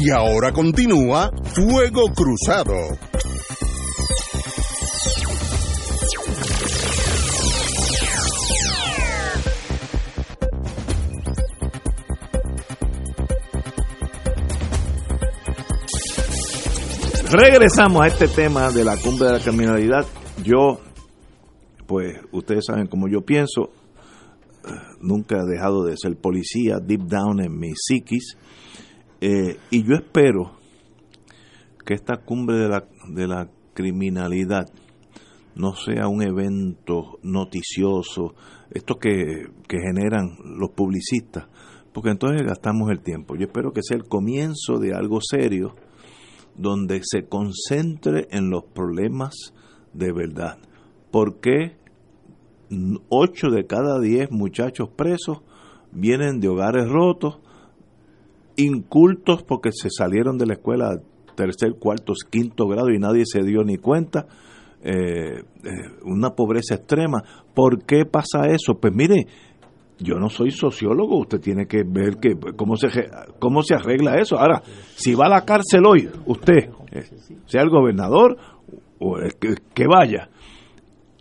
[0.00, 2.72] Y ahora continúa Fuego Cruzado.
[17.32, 20.06] Regresamos a este tema de la cumbre de la criminalidad.
[20.44, 20.78] Yo,
[21.88, 23.72] pues ustedes saben como yo pienso,
[25.00, 28.36] nunca he dejado de ser policía deep down en mi psiquis.
[29.20, 30.52] Eh, y yo espero
[31.84, 34.68] que esta cumbre de la, de la criminalidad
[35.54, 38.34] no sea un evento noticioso,
[38.70, 41.48] esto que, que generan los publicistas,
[41.92, 43.34] porque entonces gastamos el tiempo.
[43.34, 45.74] Yo espero que sea el comienzo de algo serio,
[46.56, 49.52] donde se concentre en los problemas
[49.94, 50.58] de verdad.
[51.10, 51.76] ¿Por qué
[53.08, 55.38] 8 de cada 10 muchachos presos
[55.90, 57.38] vienen de hogares rotos,
[58.58, 61.00] incultos porque se salieron de la escuela
[61.34, 64.26] tercer, cuarto, quinto grado y nadie se dio ni cuenta,
[64.82, 65.70] eh, eh,
[66.04, 67.22] una pobreza extrema.
[67.54, 68.74] ¿Por qué pasa eso?
[68.74, 69.26] Pues mire,
[70.00, 72.88] yo no soy sociólogo, usted tiene que ver que cómo se
[73.38, 74.38] cómo se arregla eso.
[74.38, 74.62] Ahora,
[74.96, 77.04] si va a la cárcel hoy, usted, eh,
[77.46, 78.36] sea el gobernador
[78.98, 79.16] o
[79.74, 80.28] que vaya,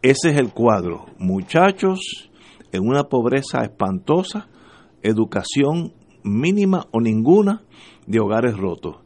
[0.02, 1.06] ese es el cuadro.
[1.20, 2.32] Muchachos
[2.72, 4.48] en una pobreza espantosa,
[5.04, 5.94] educación
[6.28, 7.62] mínima o ninguna
[8.06, 8.98] de hogares rotos.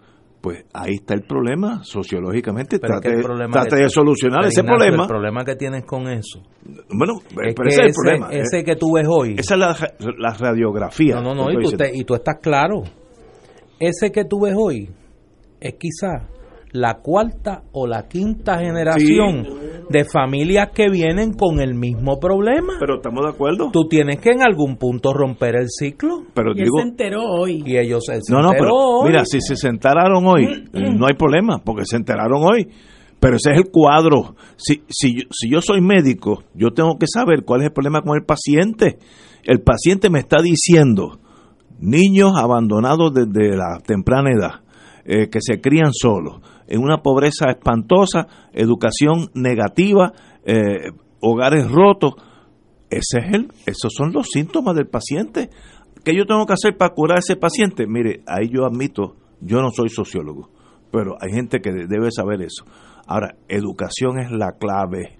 [0.41, 2.79] Pues ahí está el problema sociológicamente.
[2.79, 5.03] Pero Trate, que el problema trate que- de solucionar ese Ignacio, problema.
[5.03, 6.41] El problema que tienes con eso.
[6.89, 7.13] Bueno,
[7.43, 8.29] es pero ese es el problema.
[8.31, 9.35] ese que tú ves hoy.
[9.37, 9.77] Esa es la,
[10.17, 11.15] la radiografía.
[11.21, 12.81] No, no, no, y tú, te- y tú estás claro.
[13.79, 14.89] Ese que tú ves hoy
[15.59, 16.27] es quizá
[16.71, 19.45] la cuarta o la quinta generación
[19.89, 22.73] de familias que vienen con el mismo problema.
[22.79, 23.69] Pero estamos de acuerdo.
[23.71, 26.23] Tú tienes que en algún punto romper el ciclo.
[26.33, 27.63] Pero y él se enteró hoy.
[27.65, 29.09] Y ellos se, se No, no, enteró pero hoy.
[29.09, 32.67] mira, si se enteraron hoy, no hay problema, porque se enteraron hoy.
[33.19, 34.35] Pero ese es el cuadro.
[34.57, 38.17] Si, si, si yo soy médico, yo tengo que saber cuál es el problema con
[38.17, 38.97] el paciente.
[39.43, 41.19] El paciente me está diciendo,
[41.79, 44.60] niños abandonados desde la temprana edad,
[45.05, 50.13] eh, que se crían solos, en una pobreza espantosa, educación negativa,
[50.45, 52.13] eh, hogares rotos.
[52.89, 55.49] Ese es el, esos son los síntomas del paciente.
[56.03, 57.85] ¿Qué yo tengo que hacer para curar a ese paciente?
[57.87, 60.49] Mire, ahí yo admito, yo no soy sociólogo,
[60.91, 62.65] pero hay gente que debe saber eso.
[63.07, 65.19] Ahora, educación es la clave.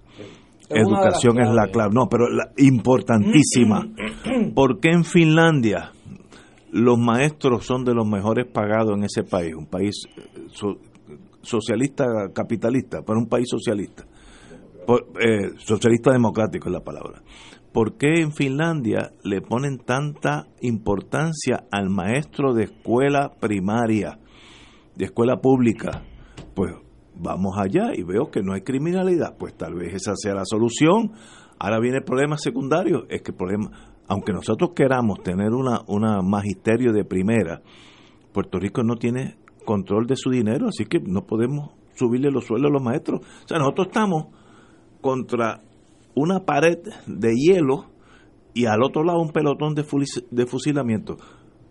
[0.70, 1.92] Es Educación es la clave.
[1.94, 3.88] No, pero la, importantísima.
[4.56, 5.92] ¿Por qué en Finlandia
[6.72, 9.54] los maestros son de los mejores pagados en ese país?
[9.56, 10.78] Un país eh, so-
[11.42, 14.06] socialista, capitalista, pero un país socialista.
[15.20, 17.22] Eh, socialista democrático es la palabra.
[17.72, 24.20] ¿Por qué en Finlandia le ponen tanta importancia al maestro de escuela primaria,
[24.96, 26.04] de escuela pública?
[26.54, 26.74] Pues
[27.16, 29.38] vamos allá y veo que no hay criminalidad.
[29.38, 31.14] Pues tal vez esa sea la solución.
[31.60, 36.22] Ahora viene el problema secundario, es que el problema, aunque nosotros queramos tener una, una
[36.22, 37.62] magisterio de primera,
[38.34, 42.72] Puerto Rico no tiene control de su dinero, así que no podemos subirle los sueldos
[42.72, 43.22] a los maestros.
[43.22, 44.26] O sea, nosotros estamos
[45.00, 45.62] contra
[46.14, 47.86] una pared de hielo
[48.54, 51.16] y al otro lado un pelotón de fusilamiento.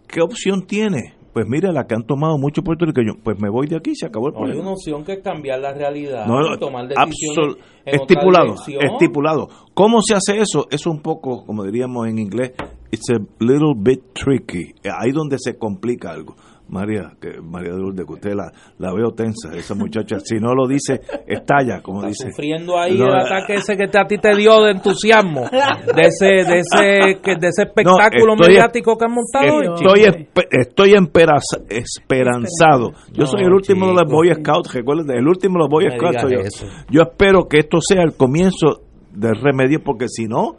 [0.08, 1.19] ¿Qué opción tiene?
[1.32, 4.28] Pues mire, la que han tomado muchos puertorriqueños, pues me voy de aquí, se acabó
[4.28, 7.56] el No, hay una opción que es cambiar la realidad No, no, y tomar decisiones
[7.84, 9.48] en estipulado, estipulado.
[9.74, 10.66] ¿Cómo se hace eso?
[10.70, 12.52] Es un poco, como diríamos en inglés,
[12.90, 14.74] it's a little bit tricky.
[14.84, 16.34] Ahí donde se complica algo.
[16.70, 20.68] María, que María de que usted la, la veo tensa, esa muchacha, si no lo
[20.68, 22.30] dice, estalla, como Está dice.
[22.30, 26.02] sufriendo ahí No, el ataque ese que te- a ti te dio de entusiasmo, de
[26.02, 29.74] ese, de ese, que- de ese espectáculo estoy- mediático que han montado.
[29.74, 32.92] Estoy, estoy emperaza- esperanzado.
[33.12, 34.10] Yo soy el último de los.
[34.10, 36.66] Boy Scouts, recuerden, el último de los Boy Scouts.
[36.90, 40.56] Yo espero que esto sea el comienzo del remedio, porque si no,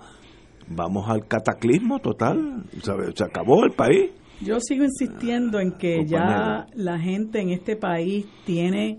[0.68, 2.64] vamos al cataclismo total.
[2.82, 3.12] ¿sabe?
[3.16, 4.12] Se acabó el país.
[4.44, 8.98] Yo sigo insistiendo en que ya la gente en este país tiene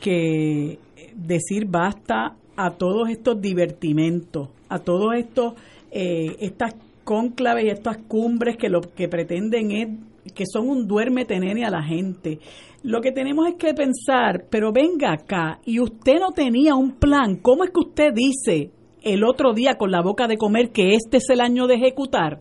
[0.00, 0.78] que
[1.14, 5.54] decir basta a todos estos divertimentos, a todos estos
[5.90, 6.74] eh, estas
[7.04, 9.88] cónclaves y estas cumbres que lo que pretenden es
[10.34, 12.38] que son un duerme tenene a la gente.
[12.82, 17.36] Lo que tenemos es que pensar, pero venga acá, y usted no tenía un plan,
[17.36, 18.70] ¿cómo es que usted dice
[19.02, 22.40] el otro día con la boca de comer que este es el año de ejecutar?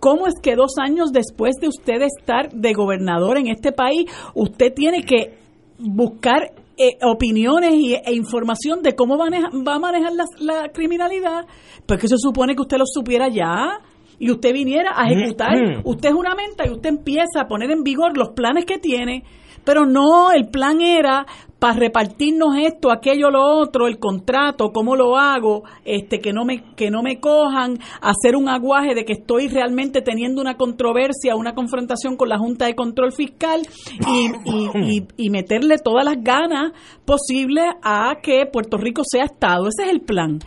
[0.00, 4.04] ¿Cómo es que dos años después de usted estar de gobernador en este país,
[4.34, 5.38] usted tiene que
[5.78, 10.24] buscar eh, opiniones y, e información de cómo va a manejar, va a manejar la,
[10.40, 11.46] la criminalidad?
[11.86, 13.80] Porque se supone que usted lo supiera ya
[14.18, 15.56] y usted viniera a ejecutar.
[15.56, 15.80] Mm.
[15.84, 19.24] Usted juramenta y usted empieza a poner en vigor los planes que tiene.
[19.64, 21.26] Pero no, el plan era
[21.58, 26.74] para repartirnos esto, aquello, lo otro, el contrato, cómo lo hago, este, que no me,
[26.76, 31.54] que no me cojan, hacer un aguaje de que estoy realmente teniendo una controversia, una
[31.54, 33.62] confrontación con la Junta de Control Fiscal
[34.06, 36.72] y, y, y- y meterle todas las ganas
[37.06, 39.66] posibles a que Puerto Rico sea Estado.
[39.68, 40.40] Ese es el plan.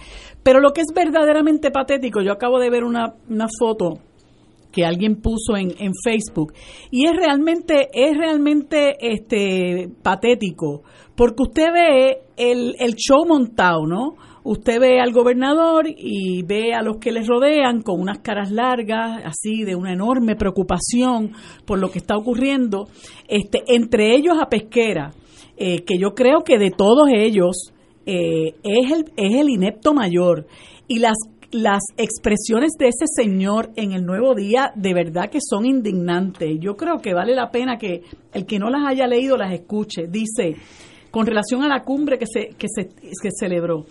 [0.44, 3.94] Pero lo que es verdaderamente patético, yo acabo de ver una, una foto
[4.78, 6.54] que alguien puso en, en Facebook
[6.92, 10.84] y es realmente es realmente este patético
[11.16, 14.14] porque usted ve el, el show montado no
[14.44, 19.24] usted ve al gobernador y ve a los que les rodean con unas caras largas
[19.26, 21.32] así de una enorme preocupación
[21.66, 22.88] por lo que está ocurriendo
[23.28, 25.12] este entre ellos a pesquera
[25.58, 27.74] eh, que yo creo que de todos ellos
[28.10, 30.48] eh, es, el, es el inepto mayor.
[30.88, 31.18] Y las,
[31.52, 36.60] las expresiones de ese señor en el nuevo día de verdad que son indignantes.
[36.60, 40.08] Yo creo que vale la pena que el que no las haya leído las escuche.
[40.08, 40.56] Dice,
[41.12, 43.86] con relación a la cumbre que se, que se que celebró,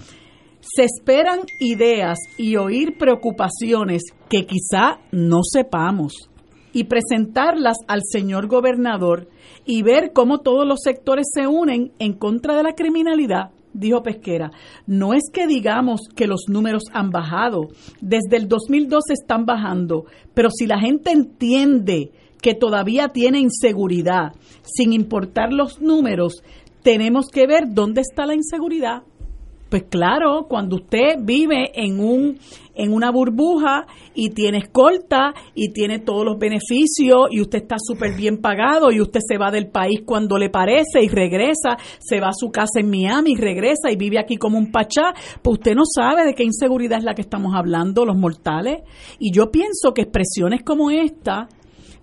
[0.60, 6.30] se esperan ideas y oír preocupaciones que quizá no sepamos
[6.72, 9.28] y presentarlas al señor gobernador
[9.64, 14.50] y ver cómo todos los sectores se unen en contra de la criminalidad, dijo Pesquera.
[14.86, 17.68] No es que digamos que los números han bajado,
[18.00, 20.04] desde el 2012 están bajando,
[20.34, 22.10] pero si la gente entiende
[22.40, 26.42] que todavía tiene inseguridad, sin importar los números,
[26.82, 29.02] tenemos que ver dónde está la inseguridad.
[29.68, 32.38] Pues claro, cuando usted vive en un
[32.76, 38.16] en una burbuja y tiene escolta y tiene todos los beneficios y usted está súper
[38.16, 42.28] bien pagado y usted se va del país cuando le parece y regresa, se va
[42.28, 45.74] a su casa en Miami y regresa y vive aquí como un pachá, pues usted
[45.74, 48.82] no sabe de qué inseguridad es la que estamos hablando los mortales.
[49.18, 51.48] Y yo pienso que expresiones como esta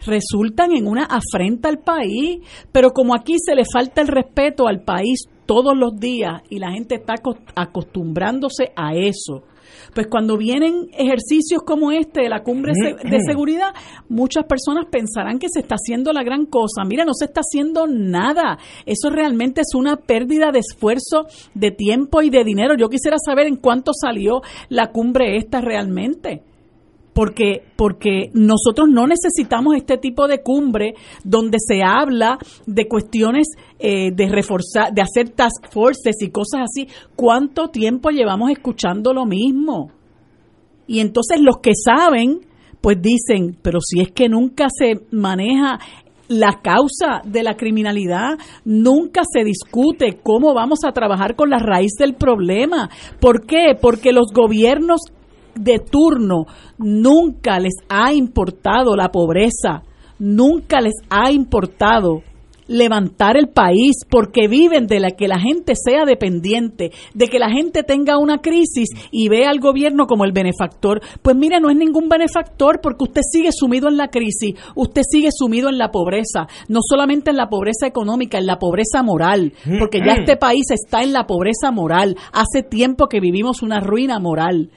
[0.05, 2.39] resultan en una afrenta al país,
[2.71, 6.71] pero como aquí se le falta el respeto al país todos los días y la
[6.71, 7.15] gente está
[7.55, 9.43] acostumbrándose a eso.
[9.93, 13.73] Pues cuando vienen ejercicios como este de la cumbre de seguridad,
[14.09, 16.83] muchas personas pensarán que se está haciendo la gran cosa.
[16.85, 18.57] Mira, no se está haciendo nada.
[18.85, 22.75] Eso realmente es una pérdida de esfuerzo, de tiempo y de dinero.
[22.75, 26.43] Yo quisiera saber en cuánto salió la cumbre esta realmente
[27.13, 33.47] porque, porque nosotros no necesitamos este tipo de cumbre donde se habla de cuestiones
[33.79, 36.87] eh, de reforzar, de hacer task forces y cosas así.
[37.15, 39.91] ¿Cuánto tiempo llevamos escuchando lo mismo?
[40.87, 42.41] Y entonces los que saben,
[42.81, 45.79] pues dicen, pero si es que nunca se maneja
[46.27, 51.93] la causa de la criminalidad, nunca se discute cómo vamos a trabajar con la raíz
[51.99, 52.89] del problema.
[53.19, 53.77] ¿Por qué?
[53.79, 55.01] Porque los gobiernos
[55.55, 56.45] de turno
[56.77, 59.83] nunca les ha importado la pobreza,
[60.19, 62.21] nunca les ha importado
[62.67, 67.49] levantar el país porque viven de la que la gente sea dependiente, de que la
[67.49, 71.01] gente tenga una crisis y vea al gobierno como el benefactor.
[71.21, 75.29] Pues mire, no es ningún benefactor porque usted sigue sumido en la crisis, usted sigue
[75.31, 79.99] sumido en la pobreza, no solamente en la pobreza económica, en la pobreza moral, porque
[79.99, 82.15] ya este país está en la pobreza moral.
[82.31, 84.69] Hace tiempo que vivimos una ruina moral.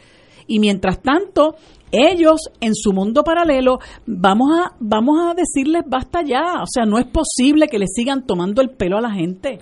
[0.46, 1.56] Y mientras tanto,
[1.90, 6.62] ellos en su mundo paralelo, vamos a, vamos a decirles basta ya.
[6.62, 9.58] O sea, no es posible que le sigan tomando el pelo a la gente.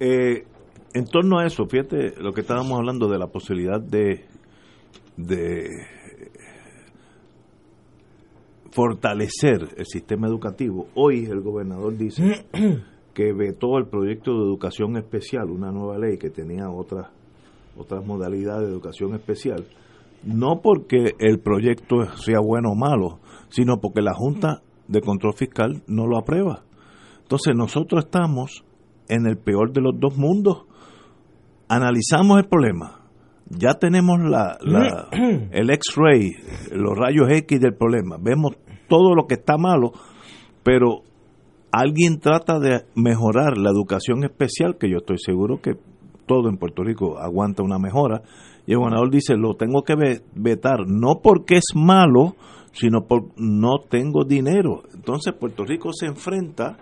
[0.00, 0.44] Eh,
[0.92, 4.24] en torno a eso, fíjate lo que estábamos hablando de la posibilidad de,
[5.16, 5.68] de
[8.70, 10.88] fortalecer el sistema educativo.
[10.94, 12.46] Hoy el gobernador dice
[13.14, 17.08] que vetó el proyecto de educación especial, una nueva ley que tenía otras
[17.76, 19.66] otras modalidades de educación especial
[20.24, 25.82] no porque el proyecto sea bueno o malo, sino porque la Junta de Control Fiscal
[25.86, 26.64] no lo aprueba.
[27.22, 28.64] Entonces nosotros estamos
[29.08, 30.64] en el peor de los dos mundos.
[31.68, 33.00] Analizamos el problema.
[33.48, 34.58] Ya tenemos la,
[35.52, 36.32] el X-ray,
[36.72, 38.16] los rayos X del problema.
[38.20, 38.56] Vemos
[38.88, 39.92] todo lo que está malo,
[40.62, 41.02] pero
[41.70, 45.74] alguien trata de mejorar la educación especial, que yo estoy seguro que
[46.26, 48.22] todo en Puerto Rico aguanta una mejora,
[48.66, 49.94] y el gobernador dice, lo tengo que
[50.34, 52.36] vetar, no porque es malo,
[52.72, 54.82] sino porque no tengo dinero.
[54.94, 56.78] Entonces Puerto Rico se enfrenta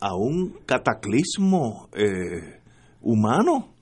[0.00, 2.60] a un cataclismo eh,
[3.02, 3.72] humano,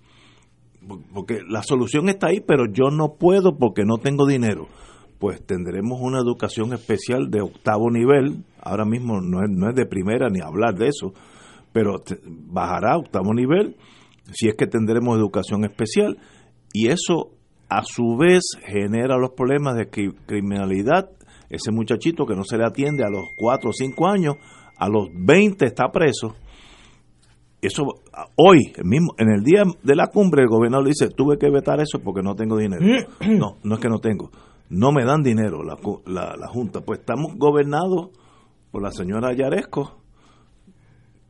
[1.13, 4.69] porque la solución está ahí, pero yo no puedo porque no tengo dinero.
[5.19, 9.87] Pues tendremos una educación especial de octavo nivel, ahora mismo no es, no es de
[9.87, 11.13] primera ni hablar de eso,
[11.73, 13.77] pero bajará a octavo nivel
[14.33, 16.19] si es que tendremos educación especial
[16.75, 17.31] y eso
[17.69, 19.89] a su vez genera los problemas de
[20.27, 21.09] criminalidad.
[21.49, 24.35] Ese muchachito que no se le atiende a los 4 o 5 años,
[24.77, 26.35] a los 20 está preso.
[27.63, 27.85] Eso
[28.37, 32.01] hoy, mismo, en el día de la cumbre, el gobernador dice, tuve que vetar eso
[32.01, 32.85] porque no tengo dinero.
[33.21, 34.31] No, no es que no tengo.
[34.69, 36.81] No me dan dinero la, la, la Junta.
[36.81, 38.11] Pues estamos gobernados
[38.73, 40.04] por la señora Yaresco,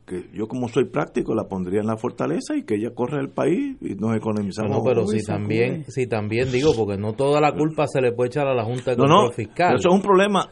[0.05, 3.29] que yo como soy práctico la pondría en la fortaleza y que ella corre el
[3.29, 4.77] país y nos economizamos.
[4.77, 8.27] No, pero si también, si también digo, porque no toda la culpa se le puede
[8.27, 9.75] echar a la Junta de Control Fiscal.
[9.75, 10.49] Eso es un problema,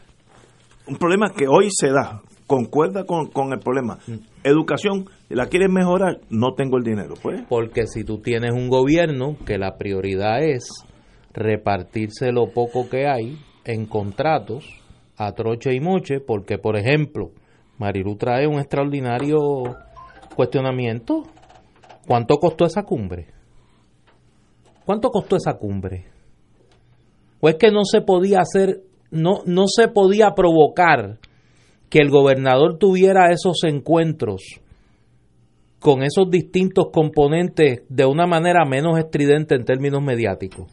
[0.87, 3.99] un problema que hoy se da, concuerda con, con el problema.
[4.07, 4.13] Mm.
[4.43, 6.19] Educación, ¿la quieres mejorar?
[6.29, 7.43] No tengo el dinero, pues.
[7.47, 10.65] Porque si tú tienes un gobierno que la prioridad es
[11.31, 14.65] repartirse lo poco que hay en contratos
[15.17, 17.31] a troche y moche, porque por ejemplo,
[17.77, 19.39] Marilu trae un extraordinario
[20.35, 21.23] cuestionamiento.
[22.07, 23.27] ¿Cuánto costó esa cumbre?
[24.85, 26.05] ¿Cuánto costó esa cumbre?
[27.39, 31.19] ¿O es que no se podía hacer, no, no se podía provocar
[31.89, 34.41] que el gobernador tuviera esos encuentros
[35.79, 40.71] con esos distintos componentes de una manera menos estridente en términos mediáticos?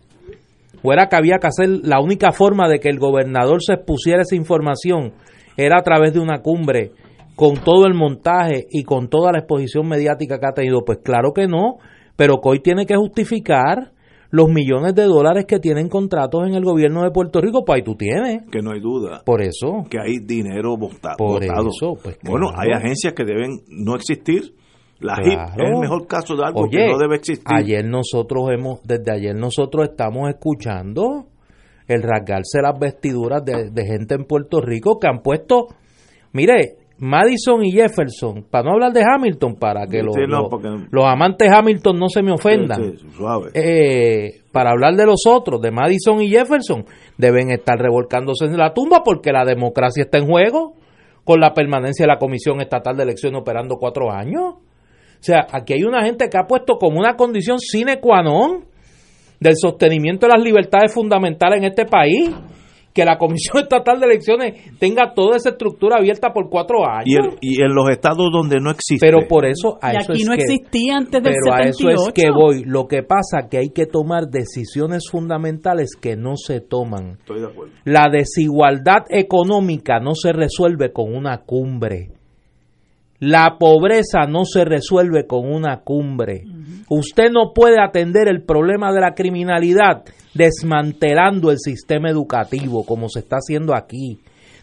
[0.83, 4.23] ¿O era que había que hacer la única forma de que el gobernador se expusiera
[4.23, 5.13] esa información
[5.57, 6.93] era a través de una cumbre
[7.37, 10.85] con todo el montaje y con toda la exposición mediática que ha tenido?
[10.85, 11.79] Pues claro que no,
[12.17, 13.93] pero que hoy tiene que justificar
[14.31, 17.83] los millones de dólares que tienen contratos en el gobierno de Puerto Rico, pues ahí
[17.83, 18.43] tú tienes.
[18.51, 19.23] Que no hay duda.
[19.25, 19.85] Por eso.
[19.91, 21.17] Que hay dinero botado.
[21.19, 24.55] Por eso, pues Bueno, hay agencias que deben no existir
[25.01, 27.47] La HIP es el mejor caso de algo que no debe existir.
[27.47, 31.30] Ayer nosotros hemos, desde ayer nosotros estamos escuchando
[31.95, 35.69] el rasgarse las vestiduras de, gente en Puerto Rico que han puesto,
[36.33, 40.15] mire, Madison y Jefferson, para no hablar de Hamilton, para que los,
[40.91, 42.95] los, amantes Hamilton no se me ofendan,
[43.55, 46.85] eh, para hablar de los otros, de Madison y Jefferson,
[47.17, 50.75] deben estar revolcándose en la tumba porque la democracia está en juego
[51.25, 54.55] con la permanencia de la Comisión Estatal de Elecciones operando cuatro años.
[54.55, 58.70] O sea, aquí hay una gente que ha puesto como una condición sine qua non
[59.41, 62.31] del sostenimiento de las libertades fundamentales en este país
[62.93, 67.37] que la Comisión Estatal de Elecciones tenga toda esa estructura abierta por cuatro años.
[67.41, 69.07] Y, en los estados donde no existe.
[69.07, 69.79] Pero por eso...
[69.81, 72.65] A y aquí no existía antes del pero a eso es que voy.
[72.65, 77.19] Lo que pasa que hay que tomar decisiones fundamentales que no se toman.
[77.21, 77.73] Estoy de acuerdo.
[77.85, 82.09] La desigualdad económica no se resuelve con una cumbre.
[83.21, 86.45] La pobreza no se resuelve con una cumbre.
[86.89, 93.21] Usted no puede atender el problema de la criminalidad desmantelando el sistema educativo como se
[93.21, 94.21] está haciendo aquí.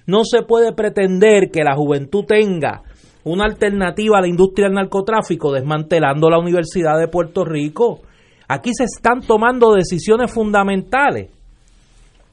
[0.08, 2.82] No se puede pretender que la juventud tenga
[3.24, 7.99] una alternativa a la industria del narcotráfico desmantelando la Universidad de Puerto Rico.
[8.47, 11.30] Aquí se están tomando decisiones fundamentales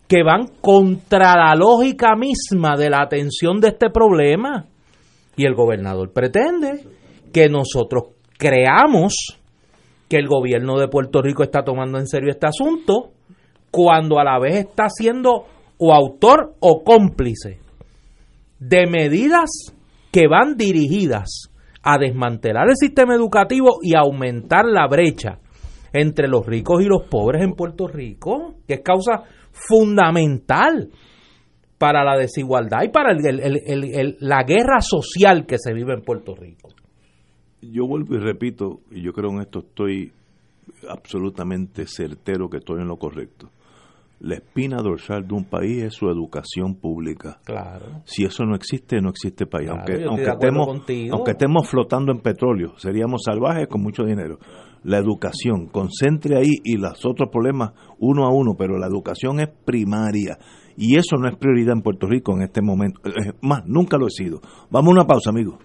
[0.08, 4.64] que van contra la lógica misma de la atención de este problema.
[5.36, 6.84] Y el gobernador pretende
[7.32, 9.14] que nosotros creamos
[10.08, 13.12] que el gobierno de Puerto Rico está tomando en serio este asunto,
[13.70, 15.46] cuando a la vez está siendo
[15.78, 17.58] o autor o cómplice
[18.60, 19.50] de medidas
[20.12, 21.50] que van dirigidas
[21.82, 25.38] a desmantelar el sistema educativo y aumentar la brecha
[25.92, 30.90] entre los ricos y los pobres en Puerto Rico, que es causa fundamental
[31.84, 36.70] para la desigualdad y para la guerra social que se vive en Puerto Rico.
[37.60, 40.10] Yo vuelvo y repito, y yo creo en esto estoy
[40.88, 43.50] absolutamente certero que estoy en lo correcto.
[44.20, 47.38] La espina dorsal de un país es su educación pública.
[47.44, 48.00] Claro.
[48.06, 49.68] Si eso no existe, no existe país.
[49.68, 50.68] aunque, aunque, estemos,
[51.12, 54.38] aunque estemos flotando en petróleo, seríamos salvajes con mucho dinero.
[54.84, 59.48] La educación, concentre ahí y los otros problemas uno a uno, pero la educación es
[59.66, 60.38] primaria
[60.76, 63.00] y eso no es prioridad en Puerto Rico en este momento.
[63.42, 64.40] Más, nunca lo he sido.
[64.70, 65.56] Vamos a una pausa, amigos.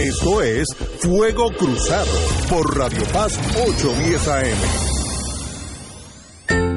[0.00, 0.66] Esto es
[1.00, 2.10] Fuego Cruzado
[2.48, 4.89] por Radio Paz 810 AM.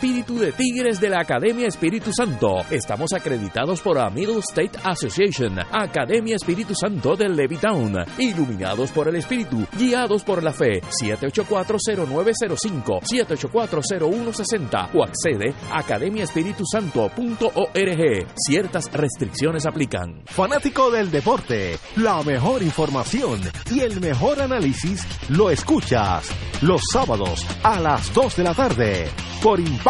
[0.00, 2.60] espíritu de Tigres de la Academia Espíritu Santo.
[2.70, 9.16] Estamos acreditados por la Middle State Association, Academia Espíritu Santo de Levittown, iluminados por el
[9.16, 10.80] Espíritu, guiados por la fe.
[11.02, 18.26] 7840905, 7840160 o accede a academiaespiritusanto.org.
[18.36, 20.22] Ciertas restricciones aplican.
[20.24, 26.30] Fanático del deporte, la mejor información y el mejor análisis lo escuchas
[26.62, 29.10] los sábados a las 2 de la tarde
[29.42, 29.89] por Impacto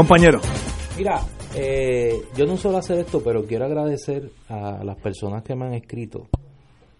[0.00, 0.40] Compañero.
[0.96, 1.20] Mira,
[1.54, 5.74] eh, yo no suelo hacer esto, pero quiero agradecer a las personas que me han
[5.74, 6.26] escrito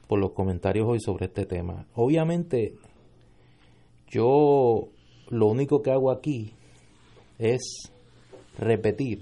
[0.07, 1.87] por los comentarios hoy sobre este tema.
[1.95, 2.75] Obviamente,
[4.07, 4.91] yo
[5.31, 6.53] lo único que hago aquí
[7.39, 7.91] es
[8.59, 9.21] repetir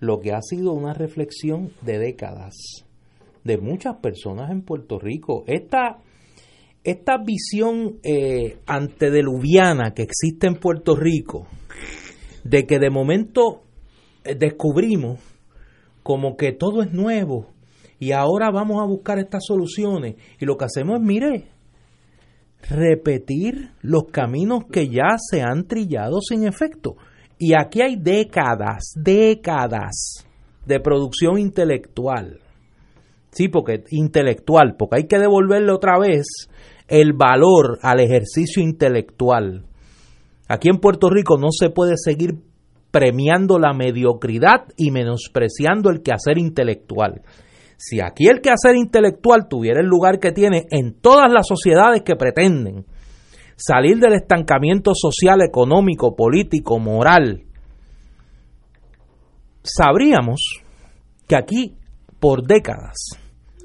[0.00, 2.56] lo que ha sido una reflexión de décadas
[3.44, 5.44] de muchas personas en Puerto Rico.
[5.46, 5.98] Esta,
[6.82, 11.46] esta visión eh, antediluviana que existe en Puerto Rico,
[12.48, 13.62] de que de momento
[14.24, 15.20] eh, descubrimos
[16.02, 17.48] como que todo es nuevo
[17.98, 21.48] y ahora vamos a buscar estas soluciones y lo que hacemos es, mire,
[22.68, 26.96] repetir los caminos que ya se han trillado sin efecto.
[27.38, 30.26] Y aquí hay décadas, décadas
[30.66, 32.40] de producción intelectual.
[33.30, 36.26] Sí, porque intelectual, porque hay que devolverle otra vez
[36.88, 39.64] el valor al ejercicio intelectual.
[40.48, 42.34] Aquí en Puerto Rico no se puede seguir
[42.90, 47.22] premiando la mediocridad y menospreciando el quehacer intelectual.
[47.76, 52.16] Si aquí el quehacer intelectual tuviera el lugar que tiene en todas las sociedades que
[52.16, 52.86] pretenden
[53.56, 57.42] salir del estancamiento social, económico, político, moral,
[59.62, 60.40] sabríamos
[61.26, 61.76] que aquí
[62.20, 62.96] por décadas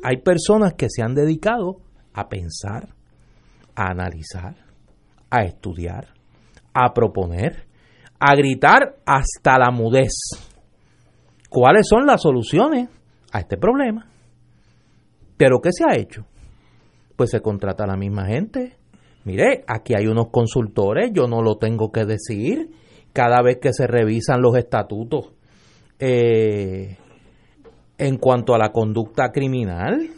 [0.04, 1.78] hay personas que se han dedicado
[2.14, 2.96] a pensar,
[3.76, 4.56] a analizar,
[5.30, 6.21] a estudiar,
[6.74, 7.66] a proponer,
[8.20, 10.14] a gritar hasta la mudez.
[11.50, 12.90] ¿Cuáles son las soluciones
[13.32, 14.08] a este problema?
[15.38, 16.26] ¿Pero qué se ha hecho?
[17.16, 18.78] Pues se contrata a la misma gente.
[19.24, 22.72] Mire, aquí hay unos consultores, yo no lo tengo que decir,
[23.14, 25.34] cada vez que se revisan los estatutos
[26.00, 26.98] eh,
[27.98, 30.10] en cuanto a la conducta criminal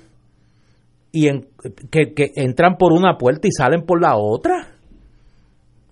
[1.12, 1.49] y en,
[1.91, 4.72] que, que entran por una puerta y salen por la otra.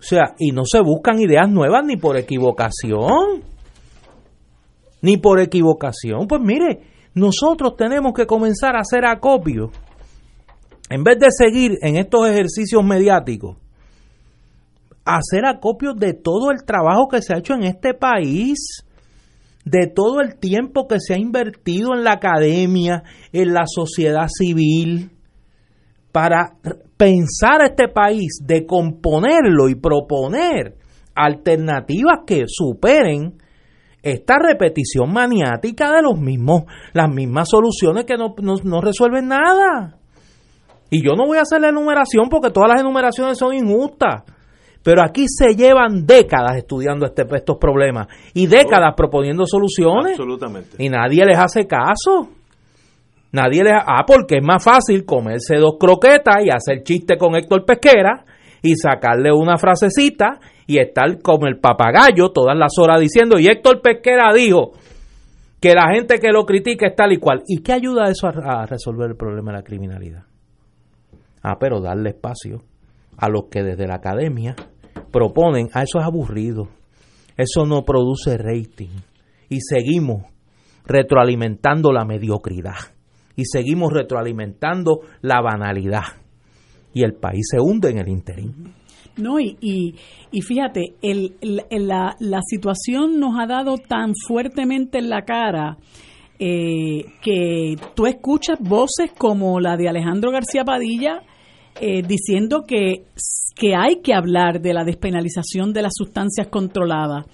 [0.02, 3.44] O sea, y no se buscan ideas nuevas ni por equivocación.
[5.00, 6.26] Ni por equivocación.
[6.26, 6.80] Pues mire,
[7.14, 9.70] nosotros tenemos que comenzar a hacer acopio.
[10.90, 13.56] En vez de seguir en estos ejercicios mediáticos,
[15.04, 18.84] hacer acopio de todo el trabajo que se ha hecho en este país,
[19.64, 25.12] de todo el tiempo que se ha invertido en la academia, en la sociedad civil,
[26.10, 26.56] para
[27.02, 30.76] pensar este país, de componerlo y proponer
[31.16, 33.38] alternativas que superen
[34.04, 39.96] esta repetición maniática de los mismos, las mismas soluciones que no, no, resuelven nada.
[40.90, 44.22] Y yo no voy a hacer la enumeración porque todas las enumeraciones son injustas.
[44.84, 50.12] Pero aquí se llevan décadas estudiando este, estos problemas y décadas proponiendo soluciones.
[50.12, 50.76] Absolutamente.
[50.78, 52.28] Y nadie les hace caso.
[53.32, 57.64] Nadie les ah, porque es más fácil comerse dos croquetas y hacer chiste con Héctor
[57.64, 58.26] Pesquera
[58.62, 63.80] y sacarle una frasecita y estar como el papagayo todas las horas diciendo, y Héctor
[63.80, 64.72] Pesquera dijo
[65.60, 67.42] que la gente que lo critica es tal y cual.
[67.46, 70.24] ¿Y qué ayuda eso a, a resolver el problema de la criminalidad?
[71.42, 72.62] Ah, pero darle espacio
[73.16, 74.54] a los que desde la academia
[75.10, 76.68] proponen, ah, eso es aburrido,
[77.36, 78.90] eso no produce rating.
[79.48, 80.24] Y seguimos
[80.84, 82.74] retroalimentando la mediocridad
[83.36, 86.02] y seguimos retroalimentando la banalidad.
[86.94, 88.74] Y el país se hunde en el interín.
[89.16, 91.36] No, y, y, fíjate, el,
[91.70, 95.76] la, la, situación nos ha dado tan fuertemente en la cara
[96.38, 101.22] eh, que tú escuchas voces como la de Alejandro García Padilla
[101.80, 103.04] eh, diciendo que,
[103.54, 107.26] que hay que hablar de la despenalización de las sustancias controladas.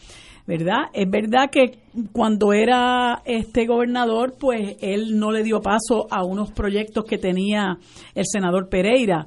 [0.49, 0.87] ¿Verdad?
[0.95, 1.79] Es verdad que
[2.11, 7.77] cuando era este gobernador, pues él no le dio paso a unos proyectos que tenía
[8.15, 9.27] el senador Pereira,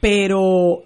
[0.00, 0.78] pero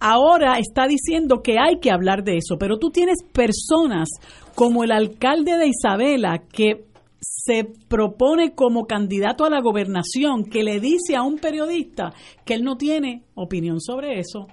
[0.00, 4.08] ahora está diciendo que hay que hablar de eso, pero tú tienes personas
[4.54, 6.86] como el alcalde de Isabela que
[7.20, 12.14] se propone como candidato a la gobernación que le dice a un periodista
[12.46, 14.46] que él no tiene opinión sobre eso.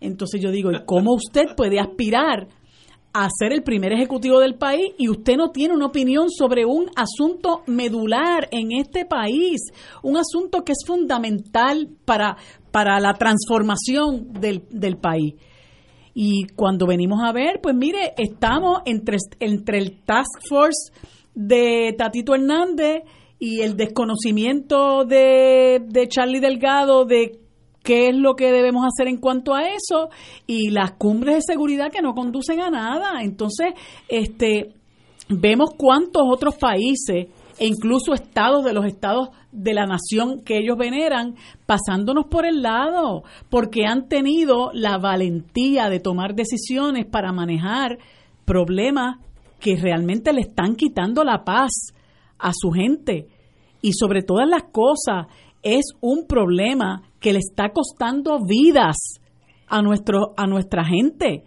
[0.00, 2.46] Entonces yo digo, ¿y cómo usted puede aspirar
[3.14, 6.90] a ser el primer ejecutivo del país y usted no tiene una opinión sobre un
[6.96, 9.60] asunto medular en este país,
[10.02, 12.36] un asunto que es fundamental para,
[12.72, 15.34] para la transformación del, del país.
[16.12, 20.92] Y cuando venimos a ver, pues mire, estamos entre, entre el Task Force
[21.34, 23.04] de Tatito Hernández
[23.38, 27.43] y el desconocimiento de, de Charlie Delgado de
[27.84, 30.08] qué es lo que debemos hacer en cuanto a eso
[30.46, 33.22] y las cumbres de seguridad que no conducen a nada.
[33.22, 33.74] Entonces,
[34.08, 34.72] este
[35.28, 37.28] vemos cuántos otros países
[37.58, 42.62] e incluso estados de los estados de la nación que ellos veneran pasándonos por el
[42.62, 47.98] lado porque han tenido la valentía de tomar decisiones para manejar
[48.44, 49.18] problemas
[49.60, 51.70] que realmente le están quitando la paz
[52.38, 53.28] a su gente
[53.80, 55.26] y sobre todas las cosas
[55.62, 58.96] es un problema que le está costando vidas
[59.66, 61.42] a, nuestro, a nuestra gente,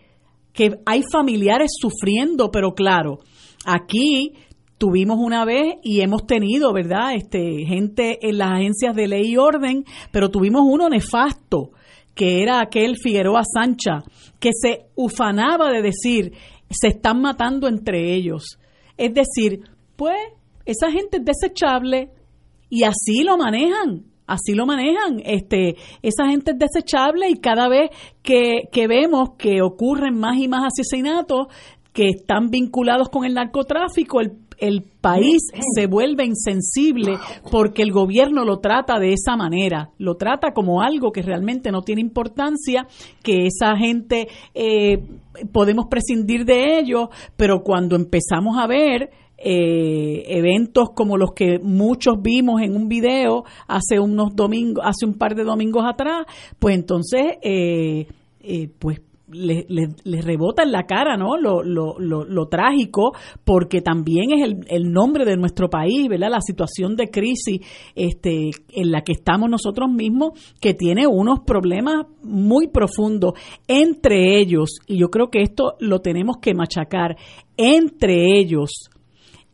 [0.52, 3.20] que hay familiares sufriendo, pero claro,
[3.64, 4.34] aquí
[4.80, 7.14] tuvimos una vez y hemos tenido, ¿verdad?
[7.14, 11.70] Este, gente en las agencias de ley y orden, pero tuvimos uno nefasto,
[12.16, 14.04] que era aquel Figueroa Sancha,
[14.40, 16.34] que se ufanaba de decir,
[16.72, 18.58] se están matando entre ellos.
[18.98, 19.60] Es decir,
[19.96, 20.18] pues
[20.66, 22.10] esa gente es desechable
[22.68, 25.22] y así lo manejan así lo manejan.
[25.26, 27.90] Este, esa gente es desechable y cada vez
[28.22, 31.48] que, que vemos que ocurren más y más asesinatos
[31.94, 35.38] que están vinculados con el narcotráfico, el, el país
[35.76, 37.18] se vuelve insensible
[37.50, 41.82] porque el gobierno lo trata de esa manera, lo trata como algo que realmente no
[41.82, 42.88] tiene importancia,
[43.24, 45.04] que esa gente eh,
[45.52, 52.22] podemos prescindir de ello, pero cuando empezamos a ver eh, eventos como los que muchos
[52.22, 56.26] vimos en un video hace unos domingos, hace un par de domingos atrás,
[56.60, 58.08] pues entonces, eh,
[58.42, 61.38] eh, pues les le, rebota en la cara, ¿no?
[61.38, 63.12] Lo, lo, lo, trágico,
[63.44, 66.30] porque también es el, el, nombre de nuestro país, ¿verdad?
[66.32, 67.60] La situación de crisis
[67.94, 70.32] este, en la que estamos nosotros mismos,
[70.62, 73.34] que tiene unos problemas muy profundos,
[73.68, 77.18] entre ellos, y yo creo que esto lo tenemos que machacar,
[77.58, 78.90] entre ellos,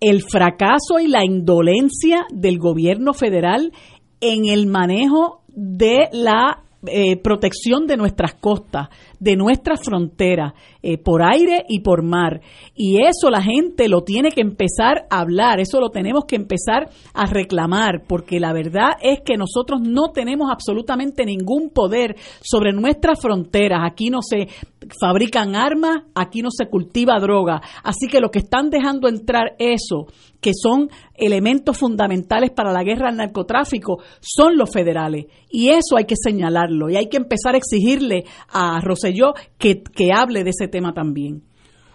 [0.03, 3.71] el fracaso y la indolencia del gobierno federal
[4.19, 8.89] en el manejo de la eh, protección de nuestras costas,
[9.23, 12.41] de nuestras fronteras, eh, por aire y por mar.
[12.75, 16.89] Y eso la gente lo tiene que empezar a hablar, eso lo tenemos que empezar
[17.13, 23.21] a reclamar, porque la verdad es que nosotros no tenemos absolutamente ningún poder sobre nuestras
[23.21, 23.79] fronteras.
[23.83, 24.49] Aquí no se
[24.99, 27.61] fabrican armas, aquí no se cultiva droga.
[27.83, 30.07] Así que lo que están dejando entrar eso,
[30.41, 35.27] que son elementos fundamentales para la guerra al narcotráfico, son los federales.
[35.49, 39.12] Y eso hay que señalarlo y hay que empezar a exigirle a Roselló
[39.57, 41.43] que, que hable de ese tema también.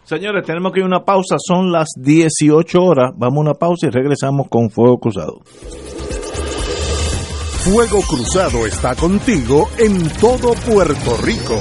[0.04, 3.88] Señores, tenemos que ir a una pausa, son las 18 horas, vamos a una pausa
[3.88, 5.40] y regresamos con Fuego Cruzado.
[7.64, 11.60] Fuego Cruzado está contigo en todo Puerto Rico.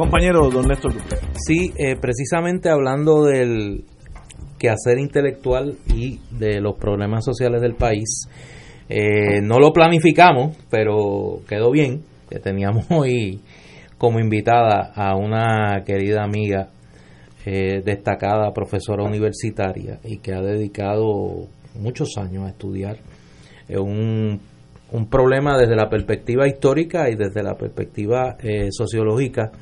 [0.00, 1.18] Compañero don Néstor Dupré.
[1.34, 3.84] Sí, eh, precisamente hablando del
[4.58, 8.26] quehacer intelectual y de los problemas sociales del país,
[8.88, 13.42] eh, no lo planificamos, pero quedó bien, que teníamos hoy
[13.98, 16.70] como invitada a una querida amiga
[17.44, 21.46] eh, destacada profesora universitaria y que ha dedicado
[21.78, 22.96] muchos años a estudiar
[23.68, 24.40] un,
[24.92, 28.38] un problema desde la perspectiva histórica y desde la perspectiva
[28.70, 29.52] sociológica,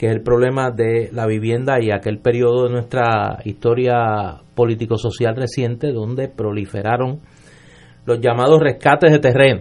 [0.00, 5.92] que es el problema de la vivienda y aquel periodo de nuestra historia político-social reciente
[5.92, 7.20] donde proliferaron
[8.06, 9.60] los llamados rescates de terreno.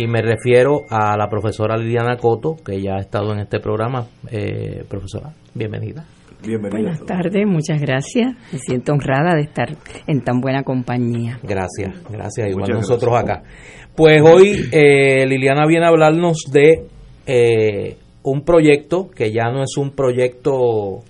[0.00, 4.04] Y me refiero a la profesora Liliana Coto, que ya ha estado en este programa.
[4.32, 6.06] Eh, profesora, bienvenida.
[6.44, 6.80] Bienvenida.
[6.80, 8.34] Buenas tardes, muchas gracias.
[8.52, 9.68] Me siento honrada de estar
[10.08, 11.38] en tan buena compañía.
[11.40, 12.48] Gracias, gracias.
[12.48, 13.38] Igual Muchas nosotros gracias.
[13.38, 13.48] acá.
[13.94, 16.88] Pues hoy eh, Liliana viene a hablarnos de
[17.26, 21.00] eh, un proyecto que ya no es un proyecto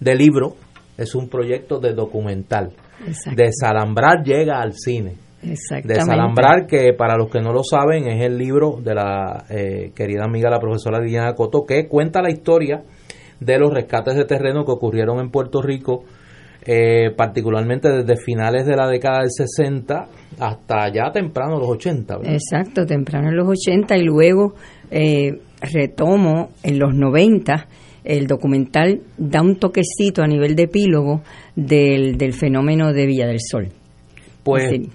[0.00, 0.54] de libro,
[0.96, 2.72] es un proyecto de documental.
[3.06, 3.42] Exacto.
[3.42, 5.14] Desalambrar llega al cine.
[5.42, 10.24] Desalambrar, que para los que no lo saben, es el libro de la eh, querida
[10.24, 12.82] amiga la profesora Liliana Coto, que cuenta la historia
[13.40, 16.04] de los rescates de terreno que ocurrieron en Puerto Rico,
[16.64, 20.06] eh, particularmente desde finales de la década del 60
[20.38, 22.18] hasta ya temprano los 80.
[22.18, 22.32] ¿verdad?
[22.32, 24.54] Exacto, temprano en los 80 y luego
[24.92, 27.66] eh, retomo en los 90.
[28.04, 31.22] El documental da un toquecito a nivel de epílogo
[31.56, 33.68] del, del fenómeno de Villa del Sol.
[34.42, 34.88] Pues, Sí.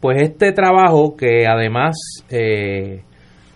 [0.00, 1.96] pues este trabajo que además,
[2.30, 3.02] eh,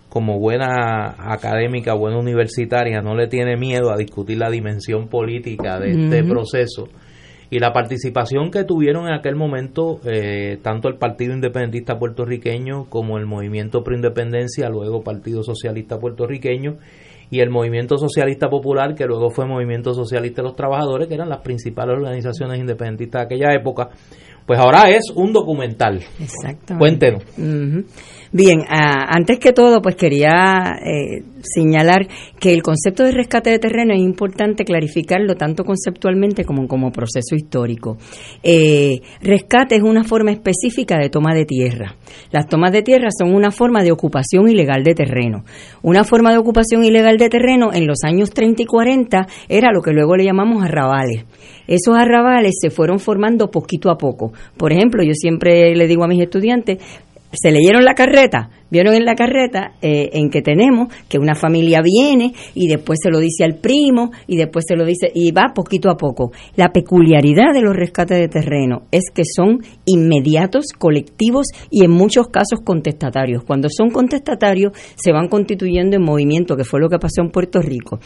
[0.09, 5.91] como buena académica, buena universitaria, no le tiene miedo a discutir la dimensión política de
[5.93, 6.89] este proceso
[7.53, 13.19] y la participación que tuvieron en aquel momento eh, tanto el Partido Independentista Puertorriqueño como
[13.19, 16.79] el Movimiento Pro Independencia, luego Partido Socialista Puertorriqueño
[17.29, 21.29] y el Movimiento Socialista Popular, que luego fue Movimiento Socialista de los Trabajadores, que eran
[21.29, 23.91] las principales organizaciones independentistas de aquella época,
[24.47, 26.01] pues ahora es un documental.
[26.21, 26.79] Exactamente.
[26.79, 27.23] Cuéntenos.
[28.35, 32.09] Bien, ah, antes que todo, pues quería eh, señalar
[32.41, 37.35] que el concepto de rescate de terreno es importante clarificarlo tanto conceptualmente como como proceso
[37.35, 37.99] histórico.
[38.43, 41.97] Eh, rescate es una forma específica de toma de tierra.
[42.31, 45.45] Las tomas de tierra son una forma de ocupación ilegal de terreno.
[45.83, 49.83] Una forma de ocupación ilegal de terreno en los años 30 y 40 era lo
[49.83, 51.27] que luego le llamamos arrabales.
[51.67, 54.33] Esos arrabales se fueron formando poquito a poco.
[54.57, 56.79] Por ejemplo, yo siempre le digo a mis estudiantes,
[57.33, 61.81] se leyeron la carreta, vieron en la carreta eh, en que tenemos que una familia
[61.83, 65.53] viene y después se lo dice al primo y después se lo dice y va
[65.55, 66.33] poquito a poco.
[66.57, 72.29] La peculiaridad de los rescates de terreno es que son inmediatos, colectivos y en muchos
[72.29, 73.45] casos contestatarios.
[73.45, 77.61] Cuando son contestatarios se van constituyendo en movimiento, que fue lo que pasó en Puerto
[77.61, 77.99] Rico.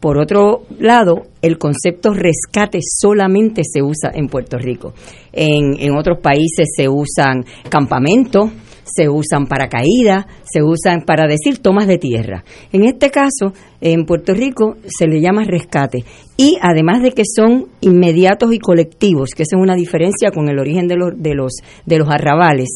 [0.00, 4.92] Por otro lado, el concepto rescate solamente se usa en Puerto Rico.
[5.32, 8.50] En, en otros países se usan campamentos,
[8.86, 12.44] se usan paracaídas, se usan para decir tomas de tierra.
[12.72, 16.04] En este caso, en Puerto Rico se le llama rescate.
[16.36, 20.58] Y además de que son inmediatos y colectivos, que esa es una diferencia con el
[20.58, 21.52] origen de los, de los,
[21.84, 22.68] de los arrabales,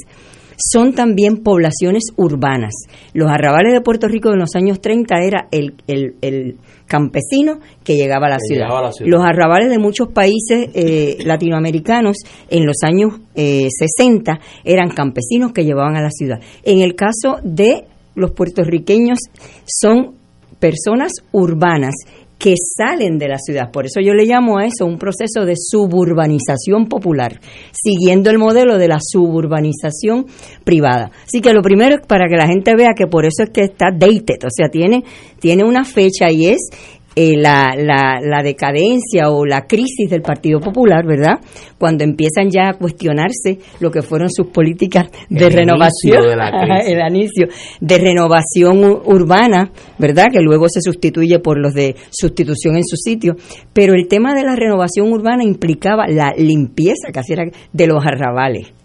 [0.61, 2.74] son también poblaciones urbanas.
[3.14, 6.56] Los arrabales de Puerto Rico en los años 30 era el, el,
[6.86, 8.66] campesino que llegaba a la, ciudad.
[9.04, 12.16] Los arrabales de muchos países eh, latinoamericanos
[12.48, 16.40] en los años 60 eh, eran campesinos que llevaban a la ciudad.
[16.64, 17.84] En el caso de
[18.16, 19.18] los puertorriqueños
[19.64, 20.16] son
[20.58, 21.94] personas urbanas
[22.41, 23.70] que salen de la ciudad.
[23.70, 27.38] Por eso yo le llamo a eso un proceso de suburbanización popular,
[27.70, 30.24] siguiendo el modelo de la suburbanización
[30.64, 31.11] privada.
[31.24, 33.64] Así que lo primero es para que la gente vea que por eso es que
[33.64, 35.05] está dated, o sea, tiene,
[35.38, 36.70] tiene una fecha y es
[37.16, 41.40] eh, la, la, la, decadencia o la crisis del Partido Popular, ¿verdad?
[41.76, 47.48] Cuando empiezan ya a cuestionarse lo que fueron sus políticas de renovación, de el inicio
[47.80, 50.26] de renovación urbana, ¿verdad?
[50.32, 53.34] Que luego se sustituye por los de sustitución en su sitio.
[53.72, 58.80] Pero el tema de la renovación urbana implicaba la limpieza casi era de los arrabales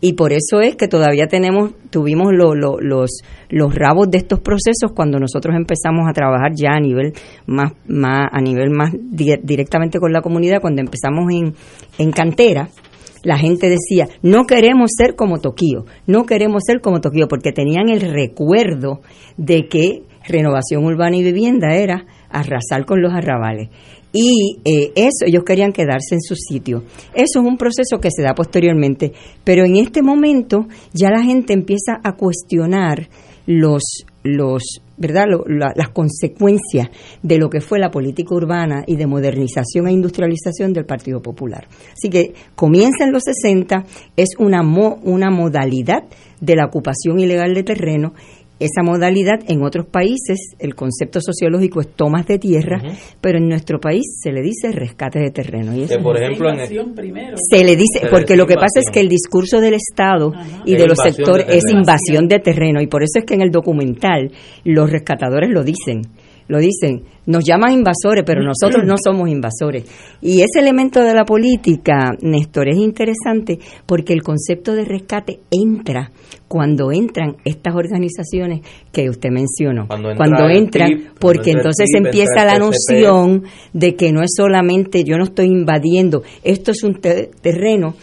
[0.00, 3.10] y por eso es que todavía tenemos tuvimos los
[3.48, 7.12] los rabos de estos procesos cuando nosotros empezamos a trabajar ya a nivel
[7.46, 11.54] más más a nivel más directamente con la comunidad cuando empezamos en
[11.98, 12.68] en cantera
[13.22, 17.88] la gente decía, no queremos ser como Tokio, no queremos ser como Tokio, porque tenían
[17.88, 19.00] el recuerdo
[19.36, 23.70] de que renovación urbana y vivienda era arrasar con los arrabales.
[24.12, 26.84] Y eh, eso, ellos querían quedarse en su sitio.
[27.14, 29.12] Eso es un proceso que se da posteriormente,
[29.44, 33.08] pero en este momento ya la gente empieza a cuestionar
[33.46, 33.82] los,
[34.22, 35.26] los ¿verdad?
[35.46, 36.88] las consecuencias
[37.22, 41.66] de lo que fue la política urbana y de modernización e industrialización del Partido Popular.
[41.92, 43.84] Así que comienza en los 60,
[44.16, 46.04] es una, una modalidad
[46.40, 48.12] de la ocupación ilegal de terreno
[48.60, 52.80] esa modalidad en otros países, el concepto sociológico es tomas de tierra,
[53.20, 55.76] pero en nuestro país se le dice rescate de terreno.
[55.76, 56.50] Y por ejemplo,
[57.50, 60.32] se le dice, porque lo que pasa es que el discurso del Estado
[60.64, 63.50] y de los sectores es invasión de terreno, y por eso es que en el
[63.50, 64.32] documental
[64.64, 66.02] los rescatadores lo dicen
[66.48, 69.84] lo dicen, nos llaman invasores, pero nosotros no somos invasores.
[70.22, 76.10] Y ese elemento de la política, Néstor, es interesante porque el concepto de rescate entra
[76.48, 79.86] cuando entran estas organizaciones que usted mencionó.
[79.86, 83.44] Cuando, entran, porque entonces empieza la noción
[83.74, 87.94] de que no es solamente yo no estoy invadiendo, esto es un terreno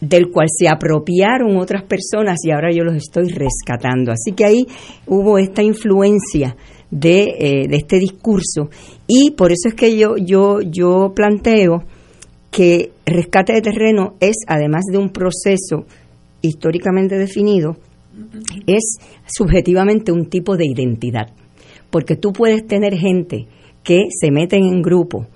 [0.00, 4.12] del cual se apropiaron otras personas y ahora yo los estoy rescatando.
[4.12, 4.66] Así que ahí
[5.06, 6.56] hubo esta influencia
[6.90, 8.70] de, eh, de este discurso.
[9.06, 11.84] Y por eso es que yo, yo, yo planteo
[12.50, 15.86] que rescate de terreno es, además de un proceso
[16.40, 17.76] históricamente definido,
[18.66, 21.28] es subjetivamente un tipo de identidad.
[21.90, 23.46] Porque tú puedes tener gente
[23.82, 25.26] que se meten en grupo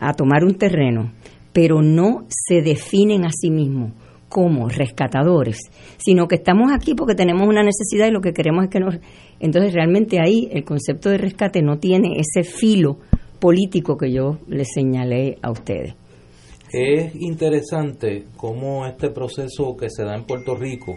[0.00, 1.12] a tomar un terreno,
[1.52, 3.92] pero no se definen a sí mismos
[4.30, 5.58] como rescatadores,
[5.98, 8.94] sino que estamos aquí porque tenemos una necesidad y lo que queremos es que nos...
[9.40, 12.98] Entonces realmente ahí el concepto de rescate no tiene ese filo
[13.40, 15.94] político que yo les señalé a ustedes.
[16.72, 20.94] Es interesante cómo este proceso que se da en Puerto Rico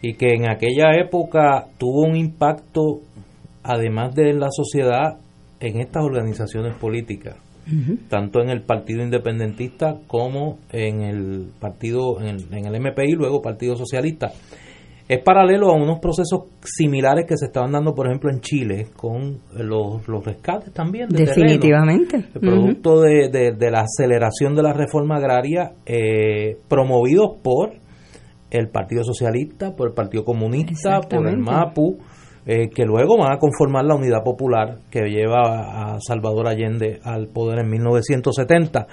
[0.00, 3.00] y que en aquella época tuvo un impacto,
[3.64, 5.18] además de la sociedad,
[5.58, 7.36] en estas organizaciones políticas
[8.08, 14.32] tanto en el Partido Independentista como en el partido, en el, MPI, luego Partido Socialista.
[15.08, 19.38] Es paralelo a unos procesos similares que se estaban dando, por ejemplo, en Chile, con
[19.54, 21.08] los, los rescates también.
[21.08, 22.26] Definitivamente.
[22.34, 27.72] el producto de, de, la aceleración de la reforma agraria eh, promovidos por
[28.50, 31.98] el Partido Socialista, por el Partido Comunista, por el MAPU,
[32.50, 37.28] eh, que luego van a conformar la Unidad Popular que lleva a Salvador Allende al
[37.28, 38.86] poder en 1970.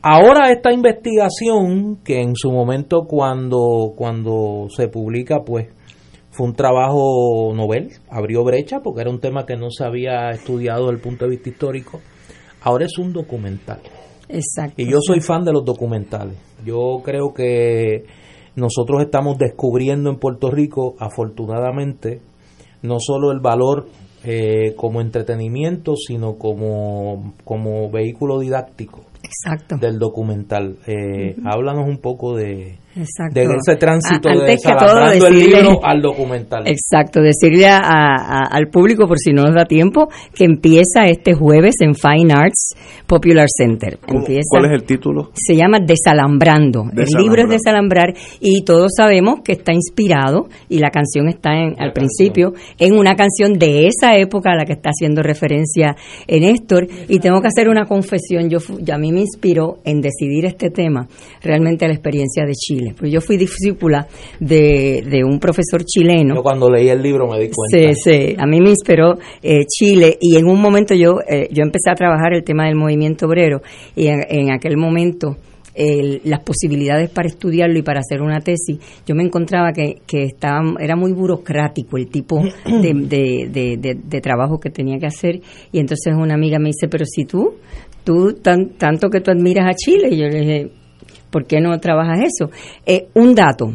[0.00, 5.68] Ahora esta investigación, que en su momento cuando, cuando se publica, pues
[6.30, 10.86] fue un trabajo novel, abrió brecha porque era un tema que no se había estudiado
[10.86, 12.00] desde el punto de vista histórico,
[12.62, 13.80] ahora es un documental.
[14.30, 14.80] Exacto.
[14.80, 16.38] Y yo soy fan de los documentales.
[16.64, 18.04] Yo creo que
[18.54, 22.22] nosotros estamos descubriendo en Puerto Rico, afortunadamente,
[22.82, 23.88] no solo el valor
[24.24, 29.76] eh, como entretenimiento, sino como, como vehículo didáctico Exacto.
[29.76, 30.78] del documental.
[30.86, 36.66] Eh, Háblanos un poco de, de ese tránsito de decirle, el libro al documental.
[36.66, 41.74] Exacto, decirle a, al público, por si no nos da tiempo, que empieza este jueves
[41.80, 42.74] en Fine Arts
[43.06, 43.98] Popular Center.
[44.00, 45.30] ¿Cuál es el título?
[45.34, 46.84] Se llama Desalambrando.
[46.96, 51.74] El libro es Desalambrar y todos sabemos que está inspirado, y la canción está en,
[51.78, 55.96] al principio, en una canción de esa época a la que está haciendo referencia
[56.26, 56.86] en Néstor.
[57.08, 58.58] Y tengo que hacer una confesión, yo,
[58.90, 61.06] a mí me inspiró en decidir este tema
[61.42, 62.94] realmente la experiencia de Chile Chile.
[62.98, 64.06] Pues yo fui discípula
[64.40, 66.34] de, de un profesor chileno.
[66.34, 67.94] Yo cuando leí el libro me di cuenta.
[67.94, 71.62] Sí, sí, a mí me inspiró eh, Chile y en un momento yo, eh, yo
[71.62, 73.60] empecé a trabajar el tema del movimiento obrero
[73.94, 75.36] y en, en aquel momento
[75.76, 80.22] el, las posibilidades para estudiarlo y para hacer una tesis, yo me encontraba que, que
[80.22, 85.06] estaba, era muy burocrático el tipo de, de, de, de, de trabajo que tenía que
[85.06, 85.40] hacer
[85.70, 87.56] y entonces una amiga me dice, pero si tú,
[88.04, 90.70] tú tan, tanto que tú admiras a Chile, y yo le dije,
[91.36, 92.50] ¿por qué no trabajas eso?
[92.86, 93.74] Eh, un dato,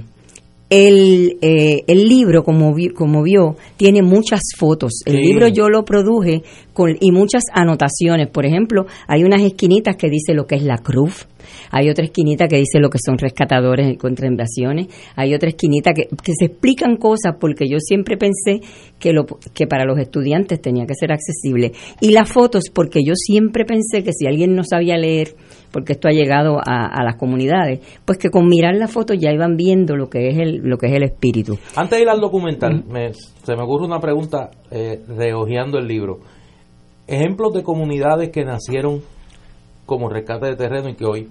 [0.70, 5.02] el, eh, el libro, como, vi- como vio, tiene muchas fotos.
[5.06, 5.22] El Sí.
[5.22, 6.42] libro yo lo produje
[6.74, 8.30] con, y muchas anotaciones.
[8.30, 11.28] Por ejemplo, hay unas esquinitas que dice lo que es la cruz.
[11.72, 14.88] Hay otra esquinita que dice lo que son rescatadores contra invasiones.
[15.18, 18.62] Hay otra esquinita que, que se explican cosas porque yo siempre pensé
[18.98, 21.74] que, lo, que para los estudiantes tenía que ser accesible.
[22.00, 25.36] Y las fotos porque yo siempre pensé que si alguien no sabía leer,
[25.72, 29.56] porque esto ha llegado a, las comunidades, pues que con mirar la foto ya iban
[29.56, 31.58] viendo lo que es el, lo que es el espíritu.
[31.76, 36.20] Antes de ir al documental, me- se me ocurre una pregunta eh, rehojeando el libro.
[37.08, 39.02] Ejemplos de comunidades que nacieron
[39.86, 41.28] como rescate de terreno y que hoy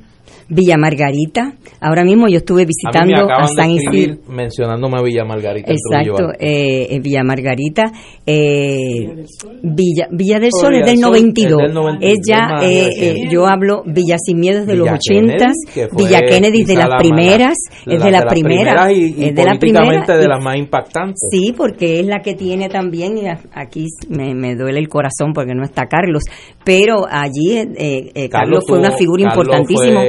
[0.48, 4.16] Villa Margarita, ahora mismo yo estuve a me visitando a, acaban San Isidro.
[4.28, 5.72] mencionándome a Villa Margarita.
[5.72, 7.92] Exacto, eh, en Villa Margarita,
[8.26, 9.24] eh,
[9.62, 12.20] Villa, Villa del Sol Villa es del del Sol 92, es del 92, es eh,
[12.20, 13.28] Villa eh, Kennedy.
[13.30, 16.64] yo hablo Villa Sin Miedo es de los Villa 80, Kennedy, que fue Villa Kennedy
[16.64, 20.28] de las la primeras, es de las primeras, y, y es de las primeras, de
[20.28, 21.20] las más impactantes.
[21.30, 25.32] Sí, porque es la que tiene también, y a- aquí me, me duele el corazón
[25.32, 26.22] porque no está Carlos,
[26.64, 30.00] pero allí eh, eh, Carlos, fue tuvo- una figura Carlos importantísima.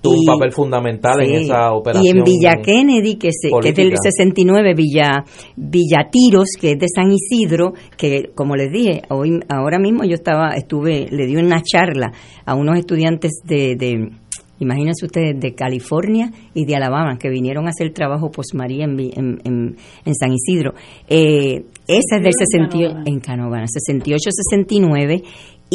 [0.00, 2.04] Tuvo un papel fundamental en esa operación.
[2.04, 4.10] Y en Villa Kennedy, que, se, que es del política.
[4.10, 5.24] 69, Villa,
[5.56, 10.14] Villa Tiros, que es de San Isidro, que como les dije, hoy, ahora mismo yo
[10.14, 12.12] estaba, estuve, le di una charla
[12.44, 14.10] a unos estudiantes de, de
[14.58, 19.40] imagínense ustedes, de California y de Alabama, que vinieron a hacer trabajo postmaría en, en,
[19.44, 20.74] en, en San Isidro.
[21.08, 25.22] Eh, esa es del 68, en Canóvana, 68-69,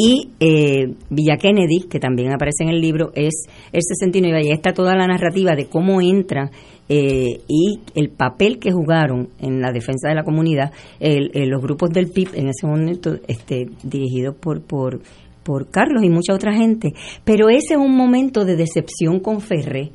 [0.02, 3.34] y eh, Villa Kennedy, que también aparece en el libro, es
[3.74, 4.42] el 69.
[4.46, 6.52] Y está toda la narrativa de cómo entra
[6.88, 11.90] eh, y el papel que jugaron en la defensa de la comunidad el- los grupos
[11.90, 15.02] del PIB en ese momento este, dirigidos por, por,
[15.44, 16.94] por Carlos y mucha otra gente.
[17.26, 19.92] Pero ese es un momento de decepción con Ferré.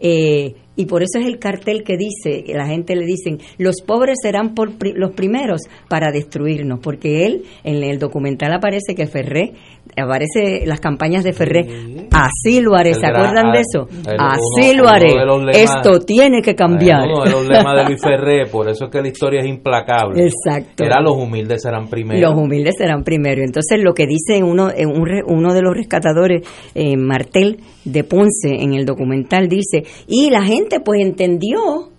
[0.00, 4.16] eh, y por eso es el cartel que dice, la gente le dicen, los pobres
[4.22, 5.60] serán por pri- los primeros
[5.90, 9.52] para destruirnos, porque él, en el documental aparece que Ferré,
[9.96, 11.66] aparece las campañas de Ferré,
[12.12, 13.88] así lo haré, El ¿se gran- acuerdan de ah, eso?
[14.10, 17.02] el- así uno- lo haré, lemas- esto tiene que cambiar.
[17.08, 20.24] Uno de los lemas de Luis Ferré, por eso es que la historia es implacable.
[20.24, 20.84] Exacto.
[20.84, 22.20] Era los humildes serán primero.
[22.30, 23.42] Los humildes serán primero.
[23.42, 26.42] Entonces, lo que dice uno, eh, un re- uno de los rescatadores,
[26.74, 31.90] eh, Martel de Ponce, en el documental, dice, y la gente pues entendió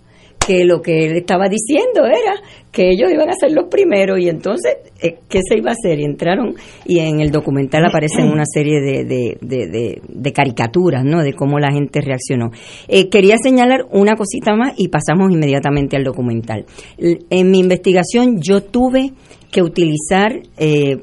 [0.46, 2.34] que lo que él estaba diciendo era
[2.72, 6.00] que ellos iban a ser los primeros y entonces, eh, ¿qué se iba a hacer?
[6.00, 6.54] Y entraron
[6.86, 11.22] y en el documental aparecen una serie de, de, de, caricaturas, ¿no?
[11.22, 12.50] De cómo la gente reaccionó.
[12.88, 16.64] Eh, quería señalar una cosita más y pasamos inmediatamente al documental.
[16.98, 19.12] En mi investigación yo tuve
[19.50, 20.98] que utilizar eh,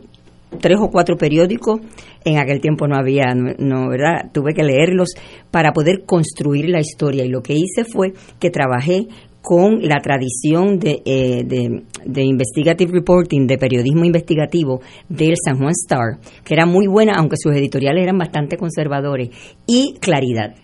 [0.60, 1.82] tres o cuatro periódicos.
[2.30, 4.30] En aquel tiempo no había, no, ¿verdad?
[4.34, 5.14] Tuve que leerlos
[5.50, 7.24] para poder construir la historia.
[7.24, 9.08] Y lo que hice fue que trabajé
[9.42, 16.20] con la tradición de, eh, de investigative reporting, de periodismo investigativo del San Juan Star,
[16.44, 19.30] que era muy buena, aunque sus editoriales eran bastante conservadores,
[19.66, 20.56] y Claridad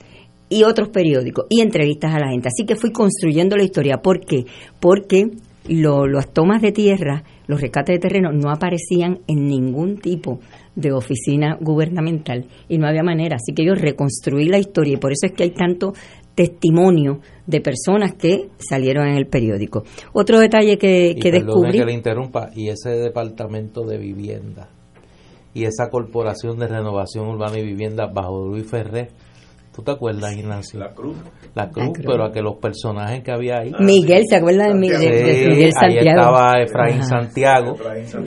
[0.49, 2.49] y otros periódicos y entrevistas a la gente.
[2.49, 4.01] Así que fui construyendo la historia.
[4.01, 4.43] ¿Por qué?
[4.81, 5.29] Porque
[5.69, 10.41] lo- las tomas de tierra, los rescates de terreno no aparecían en ningún tipo
[10.75, 13.35] de oficina gubernamental y no había manera.
[13.35, 15.93] Así que yo reconstruí la historia y por eso es que hay tanto
[16.35, 19.83] testimonio de personas que salieron en el periódico.
[20.13, 21.77] Otro detalle que, que descubrí...
[21.77, 24.69] que le interrumpa, y ese departamento de vivienda
[25.53, 29.09] y esa corporación de renovación urbana y vivienda bajo Luis Ferré,
[29.75, 30.79] ¿tú te acuerdas, Ignacio?
[30.79, 31.15] La Cruz.
[31.53, 32.07] La Cruz, Cruz.
[32.07, 33.71] pero a que los personajes que había ahí.
[33.79, 36.19] Miguel, ¿se acuerdan de, Miguel ahí Santiago?
[36.19, 37.03] estaba Efraín Ajá.
[37.03, 37.75] Santiago,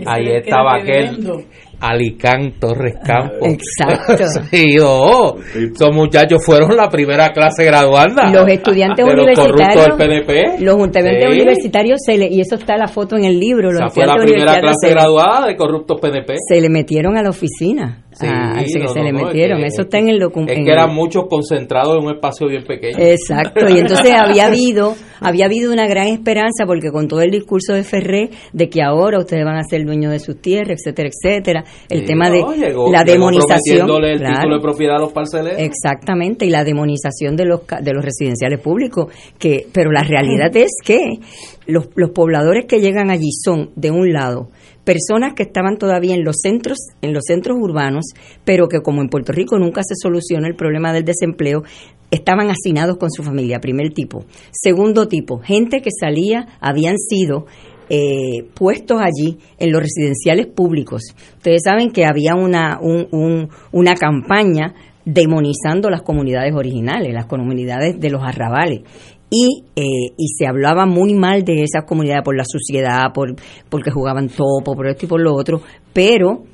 [0.07, 1.45] ahí Ese estaba aquel.
[1.81, 3.39] Alicán Torres Campos.
[3.43, 4.25] Exacto.
[4.51, 8.31] sí, oh, esos muchachos fueron la primera clase graduanda.
[8.31, 10.65] Los estudiantes de los corruptos universitarios, del PNP.
[10.65, 11.41] los estudiantes Sí.
[11.41, 14.17] universitarios, se le, y eso está la foto en el libro, los Esa fue la
[14.17, 16.35] primera clase se, graduada de corruptos PNP.
[16.49, 19.13] se le metieron a la oficina, Sí, a- a ese que no, se le es
[19.15, 20.53] metieron, que- eso está en el documento.
[20.55, 22.97] Es que eran muchos concentrados en un espacio bien pequeño.
[22.99, 27.75] Exacto, y entonces había habido, había habido una gran esperanza porque con todo el discurso
[27.75, 31.65] de Ferré de que ahora ustedes van a ser dueños de sus tierras, etcétera, etcétera,
[31.91, 34.05] el Sí, tema de llegó- la llegó demonización.
[34.05, 34.35] el claro.
[34.37, 35.61] título de propiedad a los parceleros.
[35.61, 40.71] Exactamente, y la demonización de los, de los residenciales públicos, que pero la realidad es
[40.85, 41.19] que
[41.67, 44.49] los, los pobladores que llegan allí son, de un lado,
[44.87, 48.05] personas que estaban todavía en los centros, en los centros urbanos,
[48.45, 51.65] pero que como en Puerto Rico nunca se soluciona el problema del desempleo,
[52.11, 54.25] estaban hacinados con su familia, primer tipo.
[54.53, 57.47] Segundo tipo, gente que salía, habían sido
[57.89, 61.03] eh, puestos allí en los residenciales públicos.
[61.37, 68.01] Ustedes saben que había una, un- un- una campaña demonizando las comunidades originales, las comunidades
[68.01, 68.81] de los arrabales.
[69.29, 73.35] Y, eh, y se hablaba muy mal de esas comunidades por la suciedad, por
[73.69, 75.61] porque jugaban topo, por esto y por lo otro,
[75.93, 76.45] pero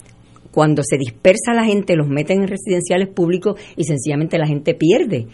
[0.51, 5.27] cuando se dispersa la gente, los meten en residenciales públicos y sencillamente la gente pierde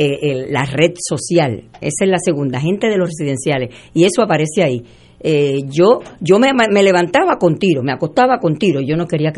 [0.00, 1.64] eh, el- la red social.
[1.80, 3.74] Esa es la segunda, gente de los residenciales.
[3.94, 4.82] Y eso aparece ahí.
[5.20, 8.80] Eh, yo yo me, me levantaba con tiro, me acostaba con tiro.
[8.80, 9.32] Yo no quería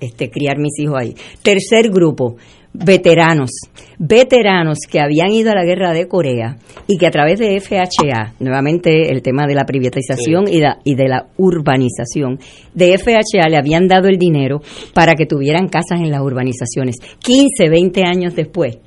[0.00, 1.14] este, criar mis hijos ahí.
[1.42, 2.36] Tercer grupo,
[2.84, 3.50] veteranos.
[3.98, 8.34] Veteranos que habían ido a la guerra de Corea y que a través de FHA,
[8.40, 12.38] nuevamente el tema de la privatización y, y de la urbanización,
[12.74, 14.60] de FHA le habían dado el dinero
[14.94, 16.96] para que tuvieran casas en las urbanizaciones.
[17.20, 18.78] 15, 20 años después,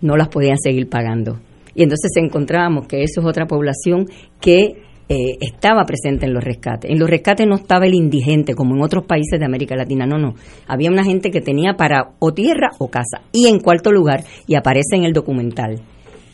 [0.00, 1.40] no las podían seguir pagando.
[1.74, 4.06] Y entonces encontrábamos que eso es otra población
[4.40, 6.90] que eh, estaba presente en los rescates.
[6.90, 10.18] En los rescates no estaba el indigente como en otros países de América Latina, no,
[10.18, 10.34] no.
[10.66, 13.22] Había una gente que tenía para o tierra o casa.
[13.32, 15.80] Y en cuarto lugar, y aparece en el documental,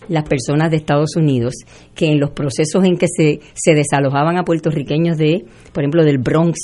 [0.08, 1.54] las personas de Estados Unidos
[1.94, 6.18] que en los procesos en que se, se desalojaban a puertorriqueños de, por ejemplo, del
[6.18, 6.58] Bronx,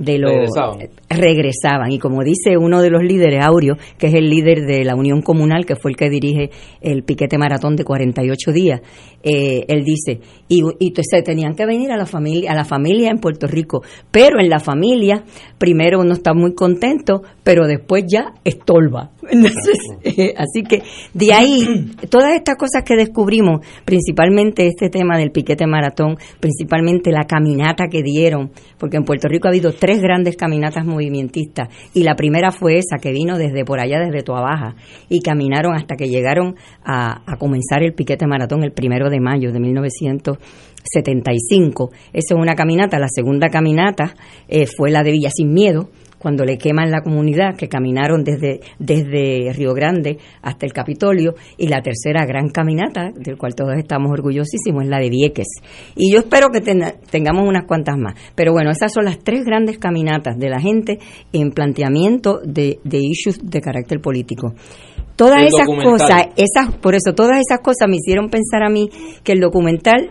[0.00, 0.78] de los Regresaban.
[1.10, 4.94] regresaban y como dice uno de los líderes Aureo que es el líder de la
[4.96, 6.50] Unión Comunal que fue el que dirige
[6.80, 8.80] el piquete maratón de 48 días
[9.22, 10.62] eh, él dice y,
[11.02, 14.48] se tenían que venir a la familia a la familia en Puerto Rico pero en
[14.48, 15.22] la familia
[15.58, 20.82] primero uno está muy contento pero después ya estorba Entonces, eh, así que
[21.14, 27.24] de ahí todas estas cosas que descubrimos principalmente este tema del piquete maratón principalmente la
[27.24, 32.16] caminata que dieron porque en Puerto Rico ha habido tres grandes caminatas movimentistas y la
[32.16, 34.74] primera fue esa que vino desde por allá, desde Toa Baja
[35.08, 39.52] y caminaron hasta que llegaron a, a comenzar el piquete maratón el primero de mayo
[39.52, 41.90] de 1975.
[42.12, 42.98] Esa es una caminata.
[42.98, 44.14] La segunda caminata
[44.48, 45.90] eh, fue la de Villa Sin Miedo,
[46.20, 51.66] cuando le queman la comunidad, que caminaron desde, desde Río Grande hasta el Capitolio, y
[51.68, 55.48] la tercera gran caminata, del cual todos estamos orgullosísimos, es la de Vieques.
[55.96, 58.14] Y yo espero que ten- tengamos unas cuantas más.
[58.34, 60.98] Pero bueno, esas son las tres grandes caminatas de la gente
[61.32, 64.54] en planteamiento de, de issues de carácter político.
[65.16, 65.90] Todas El esas documental.
[65.92, 68.90] cosas, esas, por eso todas esas cosas me hicieron pensar a mí
[69.24, 70.10] que el documental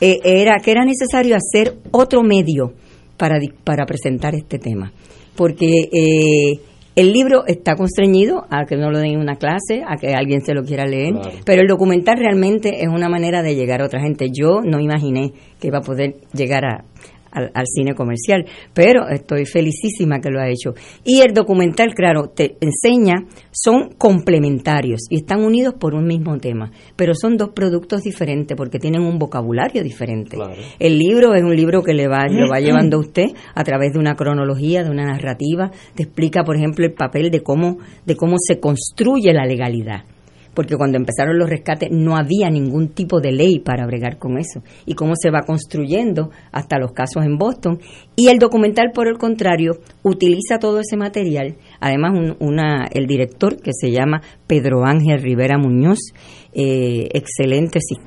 [0.00, 2.72] eh, era que era necesario hacer otro medio
[3.18, 4.92] para, para presentar este tema.
[5.40, 6.60] Porque eh,
[6.96, 10.42] el libro está constreñido a que no lo den en una clase, a que alguien
[10.42, 11.30] se lo quiera leer, Claro.
[11.46, 14.26] pero el documental realmente es una manera de llegar a otra gente.
[14.30, 16.84] Yo no imaginé que iba a poder llegar a,
[17.30, 18.44] al, al cine comercial,
[18.74, 20.74] pero estoy felicísima que lo ha hecho.
[21.04, 26.70] Y el documental, claro, te enseña, son complementarios y están unidos por un mismo tema,
[26.96, 30.36] pero son dos productos diferentes porque tienen un vocabulario diferente.
[30.78, 33.92] El libro es un libro que le va, lo va llevando a usted a través
[33.92, 38.16] de una cronología, de una narrativa, te explica, por ejemplo, el papel de cómo, de
[38.16, 40.04] cómo se construye la legalidad
[40.54, 44.62] porque cuando empezaron los rescates no había ningún tipo de ley para bregar con eso.
[44.86, 47.78] Y cómo se va construyendo hasta los casos en Boston.
[48.16, 49.72] Y el documental por el contrario
[50.02, 51.56] utiliza todo ese material.
[51.80, 55.98] Además un- una el director que se llama Pedro Ángel Rivera Muñoz
[56.52, 58.00] eh, excelente ci-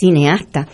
[0.00, 0.66] cineasta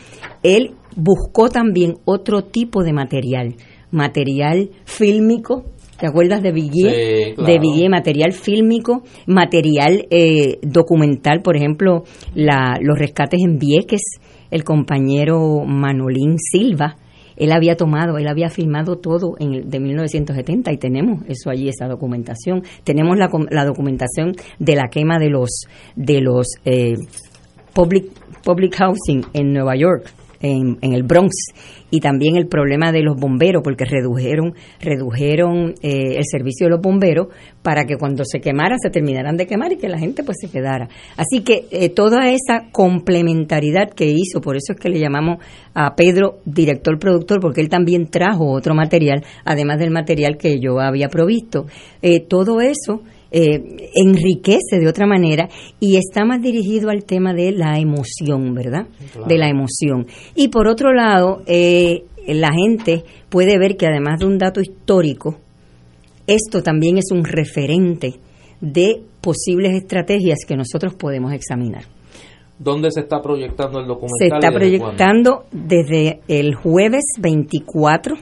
[0.42, 3.56] él buscó también otro tipo de material.
[3.90, 5.64] Material fílmico
[5.98, 6.94] ¿Te acuerdas de Villiers?
[6.94, 7.52] Sí, claro.
[7.52, 12.04] De Villiers, material fílmico, material eh, documental, por ejemplo,
[12.34, 14.02] la, los rescates en Vieques,
[14.50, 16.96] el compañero Manolín Silva,
[17.38, 21.68] él había tomado, él había filmado todo en el, de 1970 y tenemos eso allí,
[21.68, 22.62] esa documentación.
[22.84, 26.94] Tenemos la, la documentación de la quema de los de los eh,
[27.72, 28.06] public
[28.44, 30.10] public housing en Nueva York.
[30.40, 31.34] En, en el Bronx.
[31.90, 36.80] Y también el problema de los bomberos porque redujeron redujeron eh, el servicio de los
[36.80, 37.28] bomberos
[37.62, 40.50] para que cuando se quemaran se terminaran de quemar y que la gente pues se
[40.50, 40.88] quedara.
[41.16, 45.38] Así que eh, toda esa complementariedad que hizo por eso es que le llamamos
[45.74, 50.80] a Pedro director productor porque él también trajo otro material además del material que yo
[50.80, 51.66] había provisto.
[52.02, 55.48] Eh, todo eso eh, enriquece de otra manera
[55.80, 58.86] y está más dirigido al tema de la emoción, ¿verdad?
[59.12, 59.26] Claro.
[59.26, 60.06] De la emoción.
[60.34, 65.36] Y por otro lado, eh, la gente puede ver que además de un dato histórico,
[66.26, 68.14] esto también es un referente
[68.60, 71.84] de posibles estrategias que nosotros podemos examinar.
[72.58, 74.18] ¿Dónde se está proyectando el documental?
[74.18, 78.16] Se está proyectando desde el jueves 24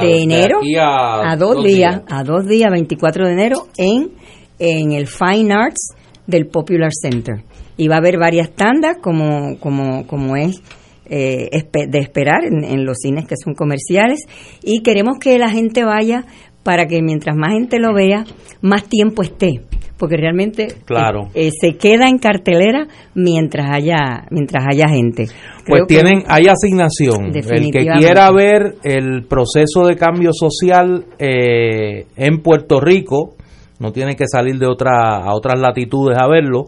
[0.00, 4.10] de enero a, dos, días, a dos días, 24 de enero, en,
[4.58, 5.94] en el Fine Arts
[6.26, 7.44] del Popular Center.
[7.76, 10.62] Y va a haber varias tandas, como, como, como es
[11.06, 11.48] eh,
[11.88, 14.20] de esperar en, en, los cines que son comerciales.
[14.62, 16.24] Y queremos que la gente vaya
[16.62, 18.24] para que mientras más gente lo vea,
[18.60, 19.62] más tiempo esté
[19.98, 21.28] porque realmente claro.
[21.34, 25.26] Eh, se queda en cartelera mientras haya mientras haya gente.
[25.66, 27.32] pues tienen hay asignación.
[27.34, 33.36] El que quiera ver el proceso de cambio social eh, en Puerto Rico
[33.78, 36.64] no tiene que salir de otra a otras latitudes a verlo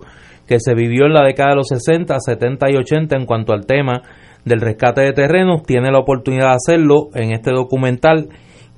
[0.46, 3.66] que se vivió en la década de los 60, 70 y 80 en cuanto al
[3.66, 4.02] tema
[4.44, 8.28] del rescate de terrenos, tiene la oportunidad de hacerlo en este documental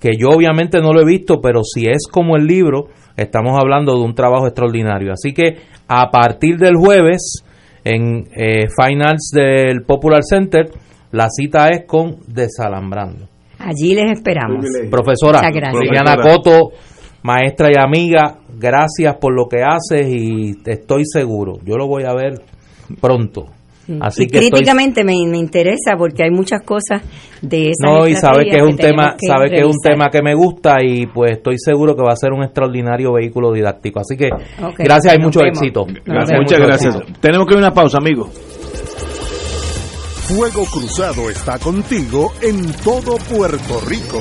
[0.01, 3.95] que yo obviamente no lo he visto, pero si es como el libro, estamos hablando
[3.95, 5.13] de un trabajo extraordinario.
[5.13, 5.57] Así que
[5.89, 7.45] a partir del jueves,
[7.85, 10.71] en eh, Finals del Popular Center,
[11.13, 13.29] la cita es con Desalambrando.
[13.59, 14.67] Allí les esperamos.
[14.91, 16.73] Profesora Liliana Coto,
[17.23, 22.15] maestra y amiga, gracias por lo que haces y estoy seguro, yo lo voy a
[22.15, 22.43] ver
[23.01, 23.56] pronto
[24.01, 27.03] Así que críticamente me, interesa porque hay muchas cosas
[27.41, 30.23] de esa No, y sabe que es un tema, sabe que es un tema que
[30.23, 34.01] me gusta y pues estoy seguro que va a ser un extraordinario vehículo didáctico.
[34.01, 34.31] Así que
[34.79, 35.87] gracias, hay mucho éxito.
[35.87, 36.99] muchas gracias.
[37.21, 38.29] Tenemos que ir a una pausa, amigo.
[40.27, 44.21] Fuego Cruzado está contigo en todo Puerto Rico.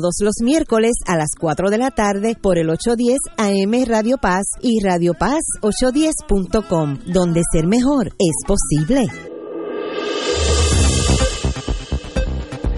[0.01, 4.45] todos los miércoles a las 4 de la tarde por el 810 AM Radio Paz
[4.59, 9.05] y Radio Paz 810.com, donde ser mejor es posible.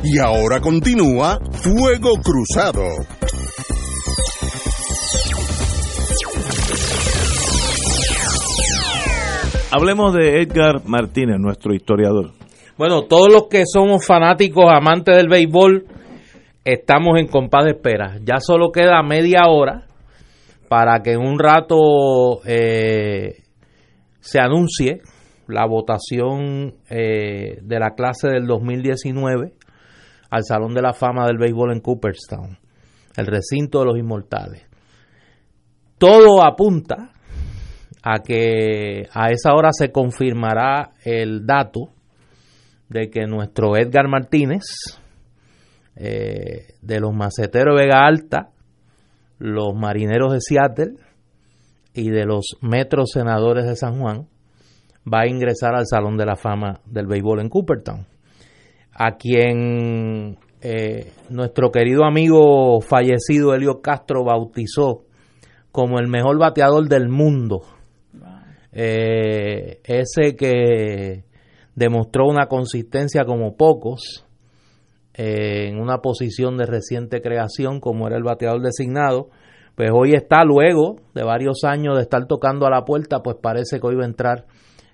[0.03, 2.83] Y ahora continúa Fuego Cruzado.
[9.71, 12.31] Hablemos de Edgar Martínez, nuestro historiador.
[12.77, 15.85] Bueno, todos los que somos fanáticos, amantes del béisbol,
[16.63, 18.17] estamos en compás de espera.
[18.23, 19.87] Ya solo queda media hora
[20.69, 23.43] para que en un rato eh,
[24.19, 25.01] se anuncie
[25.47, 29.53] la votación eh, de la clase del 2019
[30.29, 32.57] al Salón de la Fama del Béisbol en Cooperstown,
[33.17, 34.65] el recinto de los inmortales.
[35.99, 37.11] todo apunta
[38.01, 41.91] a que a esa hora se confirmará el dato
[42.89, 44.63] de que nuestro Edgar Martínez,
[45.95, 48.49] eh, de los maceteros de Vega Alta,
[49.39, 50.93] los marineros de Seattle
[51.93, 54.27] y de los metros senadores de San Juan,
[55.11, 58.05] va a ingresar al Salón de la Fama del Béisbol en Coopertown,
[58.93, 65.03] a quien eh, nuestro querido amigo fallecido Helio Castro bautizó
[65.71, 67.63] como el mejor bateador del mundo.
[68.71, 71.25] Eh, ese que
[71.75, 74.25] demostró una consistencia como pocos
[75.13, 79.29] en una posición de reciente creación como era el bateador designado,
[79.75, 83.79] pues hoy está luego de varios años de estar tocando a la puerta, pues parece
[83.79, 84.45] que hoy va a entrar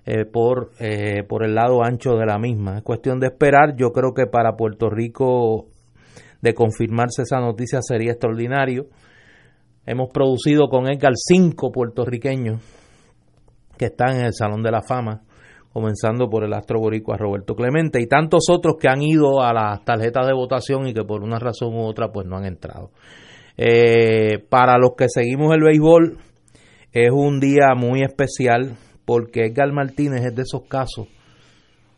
[0.06, 2.78] eh, por, eh, por el lado ancho de la misma.
[2.78, 5.68] Es cuestión de esperar, yo creo que para Puerto Rico
[6.40, 8.86] de confirmarse esa noticia sería extraordinario.
[9.84, 12.62] Hemos producido con Edgar cinco puertorriqueños
[13.76, 15.22] que están en el Salón de la Fama,
[15.72, 19.84] comenzando por el astro boricua Roberto Clemente y tantos otros que han ido a las
[19.84, 22.90] tarjetas de votación y que por una razón u otra pues no han entrado.
[23.56, 26.18] Eh, para los que seguimos el béisbol
[26.92, 31.08] es un día muy especial porque Edgar Martínez es de esos casos,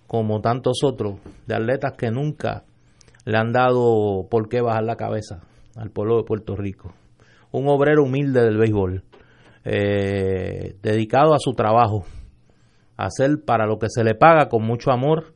[0.07, 2.65] como tantos otros, de atletas que nunca
[3.25, 5.41] le han dado por qué bajar la cabeza
[5.77, 6.93] al pueblo de Puerto Rico.
[7.51, 9.05] Un obrero humilde del béisbol,
[9.65, 12.05] eh, dedicado a su trabajo,
[13.07, 15.35] hacer para lo que se le paga con mucho amor,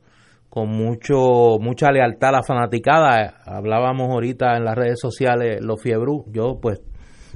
[0.49, 3.35] con mucho mucha lealtad a la fanaticada.
[3.45, 6.25] Hablábamos ahorita en las redes sociales, los fiebru.
[6.31, 6.81] Yo, pues,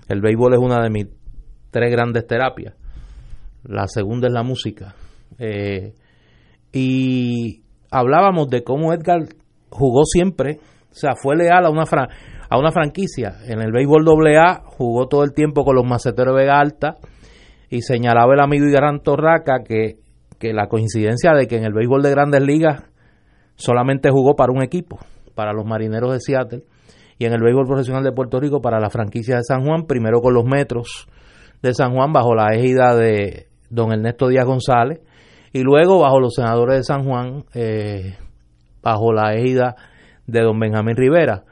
[0.07, 1.07] el béisbol es una de mis
[1.69, 2.75] tres grandes terapias.
[3.63, 4.95] La segunda es la música.
[5.37, 5.93] Eh,
[6.73, 9.21] y hablábamos de cómo Edgar
[9.69, 10.59] jugó siempre,
[10.91, 11.83] o sea, fue leal a una,
[12.49, 13.37] a una franquicia.
[13.45, 16.97] En el béisbol AA jugó todo el tiempo con los maceteros de Vega Alta
[17.69, 20.00] y señalaba el amigo Igran Torraca que,
[20.41, 22.83] que la coincidencia de que en el béisbol de grandes ligas
[23.55, 24.97] solamente jugó para un equipo,
[25.35, 26.63] para los marineros de Seattle,
[27.19, 30.19] y en el béisbol profesional de Puerto Rico para la franquicia de San Juan, primero
[30.19, 31.07] con los metros
[31.61, 34.99] de San Juan bajo la égida de don Ernesto Díaz González,
[35.53, 38.15] y luego bajo los senadores de San Juan, eh,
[38.81, 39.75] bajo la égida
[40.25, 41.43] de don Benjamín Rivera.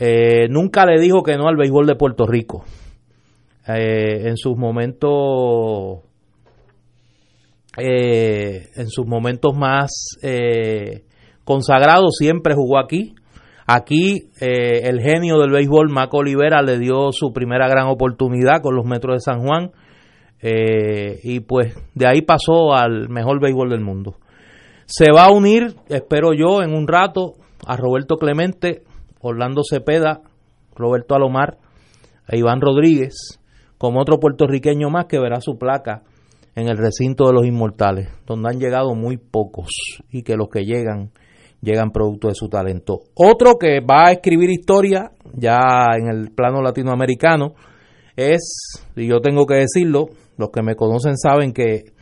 [0.00, 2.64] Eh, nunca le dijo que no al béisbol de Puerto Rico.
[3.66, 6.07] Eh, en sus momentos
[7.78, 9.90] en sus momentos más
[11.44, 13.14] consagrados siempre jugó aquí.
[13.66, 18.84] Aquí el genio del béisbol, Maco Olivera, le dio su primera gran oportunidad con los
[18.84, 19.72] Metros de San Juan
[20.40, 24.16] eh, y pues de ahí pasó al mejor béisbol del mundo.
[24.86, 27.34] Se va a unir, espero yo, en un rato
[27.66, 28.82] a Roberto Clemente,
[29.20, 30.22] Orlando Cepeda,
[30.74, 31.58] Roberto Alomar
[32.28, 33.40] e Iván Rodríguez,
[33.78, 36.02] como otro puertorriqueño más que verá su placa
[36.58, 39.68] en el recinto de los inmortales, donde han llegado muy pocos
[40.10, 41.12] y que los que llegan
[41.60, 43.00] llegan producto de su talento.
[43.14, 45.58] Otro que va a escribir historia ya
[45.96, 47.54] en el plano latinoamericano
[48.16, 50.06] es, y yo tengo que decirlo,
[50.36, 51.92] los que me conocen saben que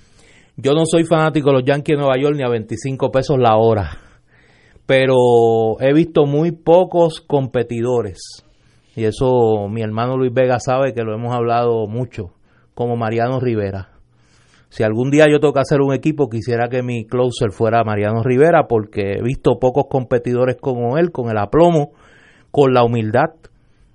[0.56, 3.56] yo no soy fanático de los Yankees de Nueva York ni a 25 pesos la
[3.56, 3.98] hora,
[4.86, 8.18] pero he visto muy pocos competidores.
[8.94, 12.30] Y eso mi hermano Luis Vega sabe que lo hemos hablado mucho,
[12.74, 13.95] como Mariano Rivera.
[14.76, 18.22] Si algún día yo tengo que hacer un equipo, quisiera que mi closer fuera Mariano
[18.22, 21.92] Rivera, porque he visto pocos competidores como él, con el aplomo,
[22.50, 23.30] con la humildad,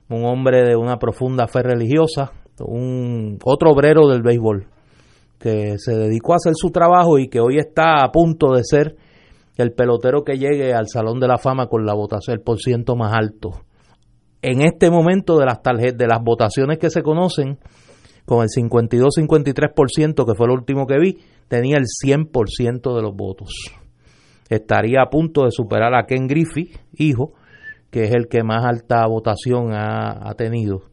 [0.10, 4.66] un hombre de una profunda fe religiosa, un otro obrero del béisbol
[5.38, 8.96] que se dedicó a hacer su trabajo y que hoy está a punto de ser
[9.58, 12.96] el pelotero que llegue al Salón de la Fama con la votación el por ciento
[12.96, 13.52] más alto.
[14.42, 17.60] En este momento de las tarjetas de las votaciones que se conocen,
[18.26, 21.18] con el 52-53% que fue lo último que vi,
[21.48, 23.50] tenía el 100% de los votos.
[24.50, 27.34] Estaría a punto de superar a Ken Griffey, hijo,
[27.90, 30.84] que es el que más alta votación ha, tenido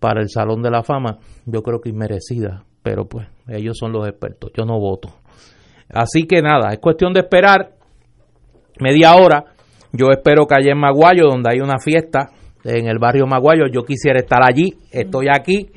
[0.00, 4.08] para el Salón de la Fama, yo creo que inmerecida, pero pues ellos son los
[4.08, 5.10] expertos, yo no voto.
[5.90, 7.72] Así que nada, es cuestión de esperar
[8.80, 9.44] media hora.
[9.92, 12.30] Yo espero que allá en Maguayo, donde hay una fiesta
[12.64, 15.70] en el barrio Maguayo, yo quisiera estar allí, estoy aquí,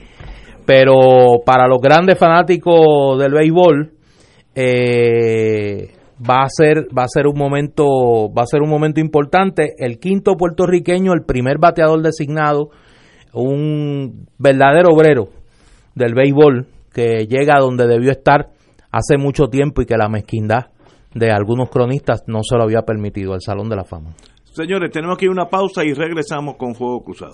[0.72, 3.91] pero para los grandes fanáticos del béisbol,
[4.56, 9.76] eh, va a ser va a ser un momento va a ser un momento importante
[9.80, 12.69] el quinto puertorriqueño el primer bateador designado
[13.34, 15.27] un verdadero obrero
[15.95, 18.48] del béisbol que llega a donde debió estar
[18.91, 20.68] hace mucho tiempo y que la mezquindad
[21.14, 24.11] de algunos cronistas no se lo había permitido al Salón de la Fama.
[24.43, 27.34] Señores, tenemos aquí una pausa y regresamos con Fuego Cruzado.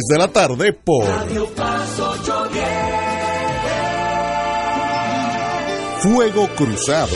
[0.07, 2.63] de la tarde por Radio Paz 810.
[6.01, 7.15] Fuego Cruzado,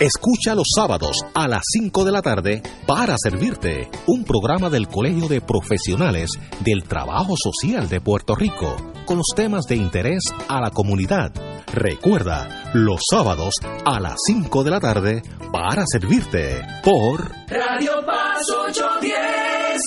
[0.00, 5.26] Escucha los sábados a las 5 de la tarde para servirte un programa del Colegio
[5.26, 6.30] de Profesionales
[6.60, 8.76] del Trabajo Social de Puerto Rico
[9.06, 11.32] con los temas de interés a la comunidad.
[11.72, 13.54] Recuerda, los sábados
[13.84, 15.20] a las 5 de la tarde
[15.52, 19.80] para servirte por Radio Paz 810.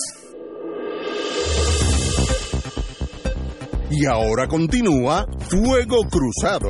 [3.92, 6.68] Y ahora continúa Fuego Cruzado.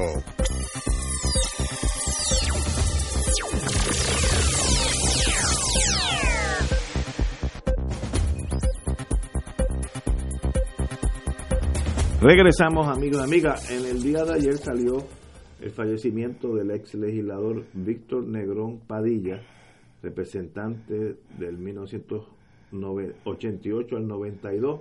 [12.23, 13.69] Regresamos, amigos y amigas.
[13.69, 14.99] En el día de ayer salió
[15.61, 19.43] el fallecimiento del ex legislador Víctor Negrón Padilla,
[20.05, 24.81] representante del 1988 al 92.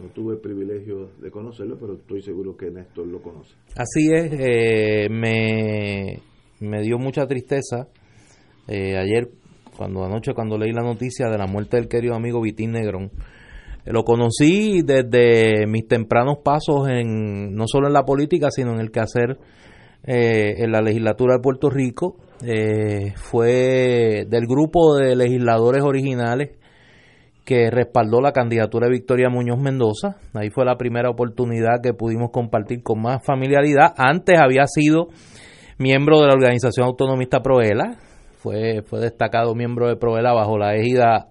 [0.00, 3.54] No tuve el privilegio de conocerlo, pero estoy seguro que Néstor lo conoce.
[3.76, 6.18] Así es, eh, me,
[6.58, 7.86] me dio mucha tristeza
[8.66, 9.30] eh, ayer,
[9.76, 13.12] cuando anoche, cuando leí la noticia de la muerte del querido amigo Vitín Negrón.
[13.92, 18.90] Lo conocí desde mis tempranos pasos en no solo en la política, sino en el
[18.90, 19.38] quehacer
[20.04, 22.16] eh, en la legislatura de Puerto Rico.
[22.46, 26.56] Eh, fue del grupo de legisladores originales
[27.44, 30.16] que respaldó la candidatura de Victoria Muñoz Mendoza.
[30.34, 33.92] Ahí fue la primera oportunidad que pudimos compartir con más familiaridad.
[33.96, 35.08] Antes había sido
[35.78, 37.96] miembro de la organización autonomista Proela,
[38.36, 41.26] fue, fue destacado miembro de Proela bajo la égida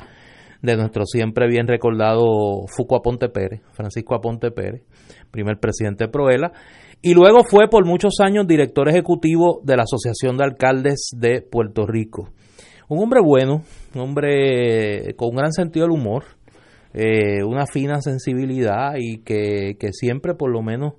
[0.61, 4.84] de nuestro siempre bien recordado Fuco Aponte Pérez, Francisco Aponte Pérez,
[5.31, 6.52] primer presidente de Proela,
[7.02, 11.86] y luego fue por muchos años director ejecutivo de la Asociación de Alcaldes de Puerto
[11.86, 12.30] Rico.
[12.90, 13.61] Un hombre bueno,
[13.95, 16.23] un hombre con un gran sentido del humor,
[16.94, 20.95] eh, una fina sensibilidad y que, que, siempre por lo menos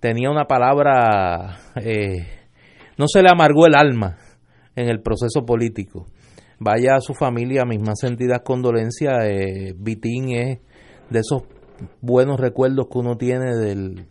[0.00, 2.26] tenía una palabra, eh,
[2.96, 4.16] no se le amargó el alma
[4.74, 6.06] en el proceso político
[6.60, 9.24] vaya a su familia, mis más sentidas condolencias.
[9.24, 10.60] Eh, Vitín es
[11.08, 11.42] de esos
[12.00, 14.06] buenos recuerdos que uno tiene del,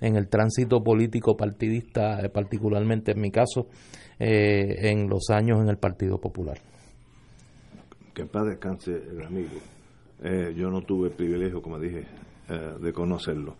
[0.00, 3.68] en el tránsito político partidista, eh, particularmente en mi caso,
[4.20, 6.58] eh, en los años en el Partido Popular.
[8.14, 9.58] Que en paz descanse el amigo.
[10.22, 12.04] Eh, yo no tuve el privilegio, como dije,
[12.48, 13.56] eh, de conocerlo.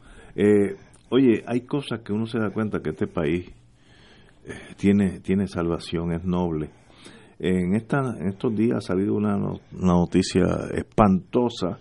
[1.08, 3.50] Oye, hay cosas que uno se da cuenta que este país
[4.76, 6.70] tiene, tiene salvación, es noble
[7.38, 10.44] en, esta, en estos días ha salido una, una noticia
[10.74, 11.78] espantosa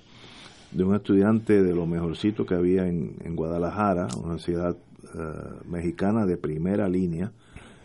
[0.72, 6.26] de un estudiante de lo mejorcito que había en, en Guadalajara, una ciudad uh, mexicana
[6.26, 7.32] de primera línea.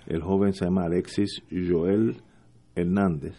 [0.06, 2.16] El joven se llama Alexis Joel
[2.74, 3.34] Hernández.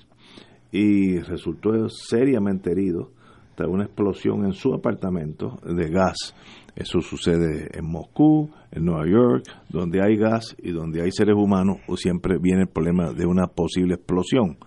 [0.72, 3.12] y resultó seriamente herido
[3.56, 6.34] tras una explosión en su apartamento de gas.
[6.76, 11.78] Eso sucede en Moscú, en Nueva York, donde hay gas y donde hay seres humanos,
[11.96, 14.58] siempre viene el problema de una posible explosión.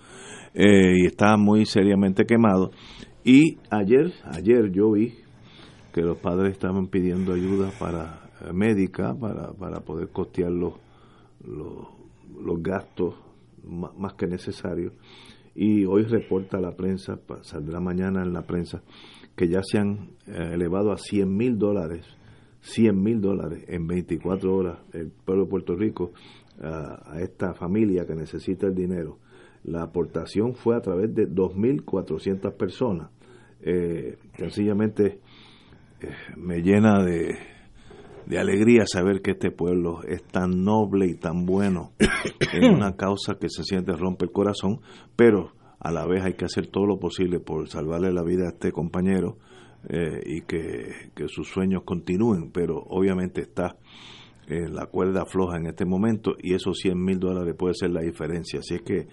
[0.54, 2.70] Eh, y está muy seriamente quemado.
[3.24, 5.14] Y ayer, ayer yo vi
[5.92, 10.74] que los padres estaban pidiendo ayuda para eh, médica para, para poder costear los,
[11.46, 13.14] los, gastos
[13.64, 14.92] más, que necesarios.
[15.54, 18.82] Y hoy reporta la prensa, saldrá mañana en la prensa,
[19.36, 22.06] que ya se han eh, elevado a 100 mil dólares,
[22.60, 26.12] 100 mil dólares en 24 horas el pueblo de Puerto Rico
[26.62, 29.18] a esta familia que necesita el dinero.
[29.64, 33.10] La aportación fue a través de 2.400 personas.
[33.62, 35.20] Eh, sencillamente
[36.00, 37.34] eh, me llena de,
[38.26, 41.92] de alegría saber que este pueblo es tan noble y tan bueno
[42.52, 44.80] en una causa que se siente rompe el corazón,
[45.16, 45.52] pero
[45.84, 48.72] a la vez hay que hacer todo lo posible por salvarle la vida a este
[48.72, 49.36] compañero
[49.88, 53.76] eh, y que, sus sueños continúen, pero obviamente está
[54.46, 58.58] la cuerda floja en este momento y esos 100 mil dólares puede ser la diferencia.
[58.58, 59.06] Así es que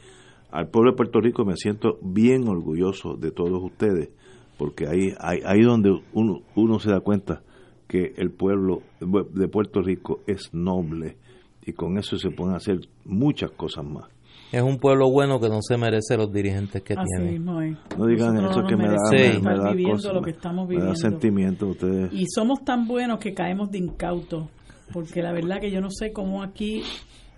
[0.50, 4.10] al pueblo de Puerto Rico me siento bien orgulloso de todos ustedes,
[4.58, 7.44] porque ahí, ahí, ahí donde uno, uno se da cuenta
[7.88, 11.18] que el pueblo de Puerto Rico es noble
[11.66, 14.10] y con eso se pueden hacer muchas cosas más.
[14.52, 17.40] Es un pueblo bueno que no se merece los dirigentes que tiene.
[17.40, 20.96] No digan eso que me da, lo que estamos viviendo.
[20.96, 22.12] sentimiento ustedes.
[22.12, 24.50] Y somos tan buenos que caemos de incautos,
[24.92, 26.84] porque la verdad que yo no sé cómo aquí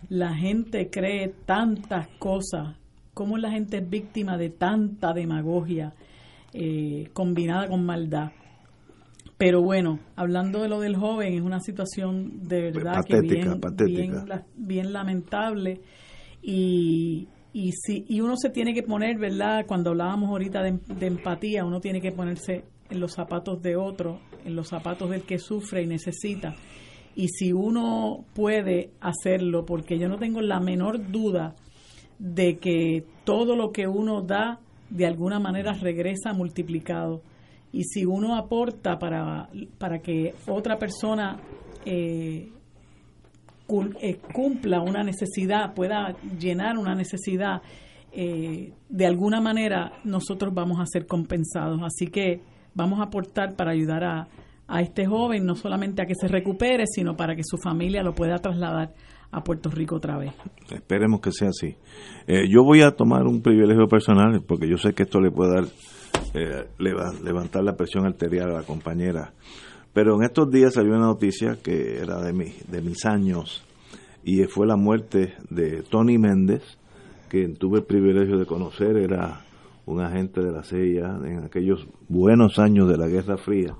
[0.09, 2.77] la gente cree tantas cosas,
[3.13, 5.93] cómo la gente es víctima de tanta demagogia
[6.51, 8.31] eh, combinada con maldad.
[9.37, 14.25] Pero bueno, hablando de lo del joven, es una situación de verdad que bien,
[14.55, 15.81] bien, lamentable
[16.43, 19.65] y, y, si, y uno se tiene que poner, ¿verdad?
[19.65, 24.55] Cuando hablábamos ahorita de, empatía, uno tiene que ponerse en los zapatos de otro, en
[24.55, 26.55] los zapatos del que sufre y necesita.
[27.15, 31.55] Y si uno puede hacerlo, porque yo no tengo la menor duda
[32.19, 34.59] de que todo lo que uno da
[34.89, 37.21] de alguna manera regresa multiplicado
[37.71, 39.49] y si uno aporta para,
[39.79, 41.39] para que otra persona
[41.85, 42.51] eh,
[43.65, 47.61] cumpla una necesidad, pueda llenar una necesidad,
[48.11, 51.81] eh, de alguna manera nosotros vamos a ser compensados.
[51.83, 52.41] Así que
[52.73, 54.27] vamos a aportar para ayudar a,
[54.67, 58.13] a este joven, no solamente a que se recupere, sino para que su familia lo
[58.13, 58.93] pueda trasladar
[59.31, 60.33] a Puerto Rico otra vez.
[60.69, 61.75] Esperemos que sea así.
[62.27, 65.65] yo voy a tomar un privilegio personal, porque yo sé que esto le puede dar
[66.35, 69.33] eh, levantar la presión arterial a la compañera.
[69.93, 73.63] Pero en estos días salió una noticia que era de, mi, de mis años
[74.23, 76.63] y fue la muerte de Tony Méndez,
[77.29, 79.45] que tuve el privilegio de conocer, era
[79.85, 83.75] un agente de la CIA en aquellos buenos años de la Guerra Fría,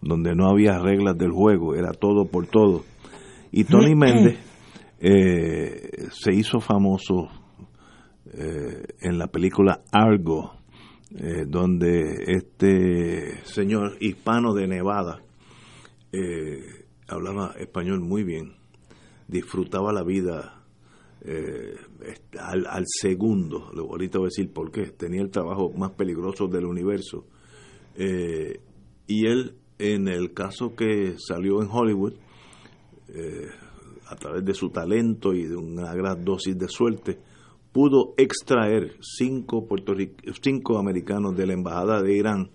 [0.00, 2.82] donde no había reglas del juego, era todo por todo.
[3.52, 4.38] Y Tony Méndez
[5.00, 7.28] eh, se hizo famoso
[8.32, 10.52] eh, en la película Argo,
[11.16, 15.20] eh, donde este señor hispano de Nevada
[16.12, 18.54] eh, hablaba español muy bien,
[19.28, 20.64] disfrutaba la vida
[21.22, 21.74] eh,
[22.38, 27.26] al, segundo, ahorita voy a decir por qué, tenía el trabajo más peligroso del universo.
[27.96, 32.14] y él, en el caso que salió en Hollywood,
[34.06, 37.18] a través de su talento y de una gran dosis de suerte,
[37.72, 39.66] pudo extraer cinco,
[40.42, 42.50] cinco americanos de la embajada de Irán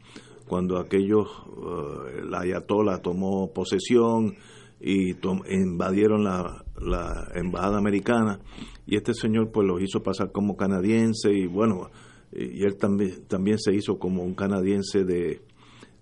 [0.47, 4.35] cuando aquellos, uh, la ayatola tomó posesión
[4.79, 5.15] y
[5.49, 8.39] invadieron la, la, embajada americana
[8.85, 11.89] y este señor pues los hizo pasar como canadiense y bueno,
[12.31, 15.41] y él también, también se hizo como un canadiense de,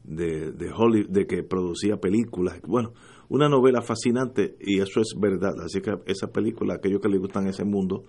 [0.04, 2.60] de, de, Hollywood, de que producía películas.
[2.66, 2.94] Bueno,
[3.30, 5.54] una novela fascinante y eso es verdad.
[5.64, 8.06] Así que esa película, aquellos que les gustan ese mundo,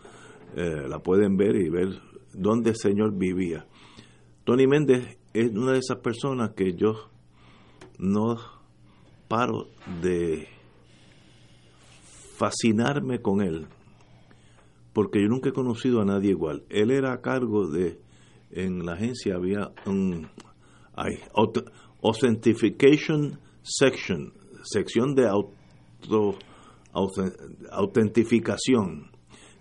[0.56, 2.00] eh, la pueden ver y ver
[2.32, 3.66] dónde el Señor vivía.
[4.44, 6.94] Tony Méndez es una de esas personas que yo
[7.98, 8.36] no
[9.26, 9.66] paro
[10.00, 10.46] de
[12.36, 13.66] fascinarme con él,
[14.92, 16.62] porque yo nunca he conocido a nadie igual.
[16.70, 17.98] Él era a cargo de,
[18.52, 20.28] en la agencia había un
[22.00, 24.32] Authentication Section,
[24.62, 26.38] sección de auto,
[27.72, 29.10] autentificación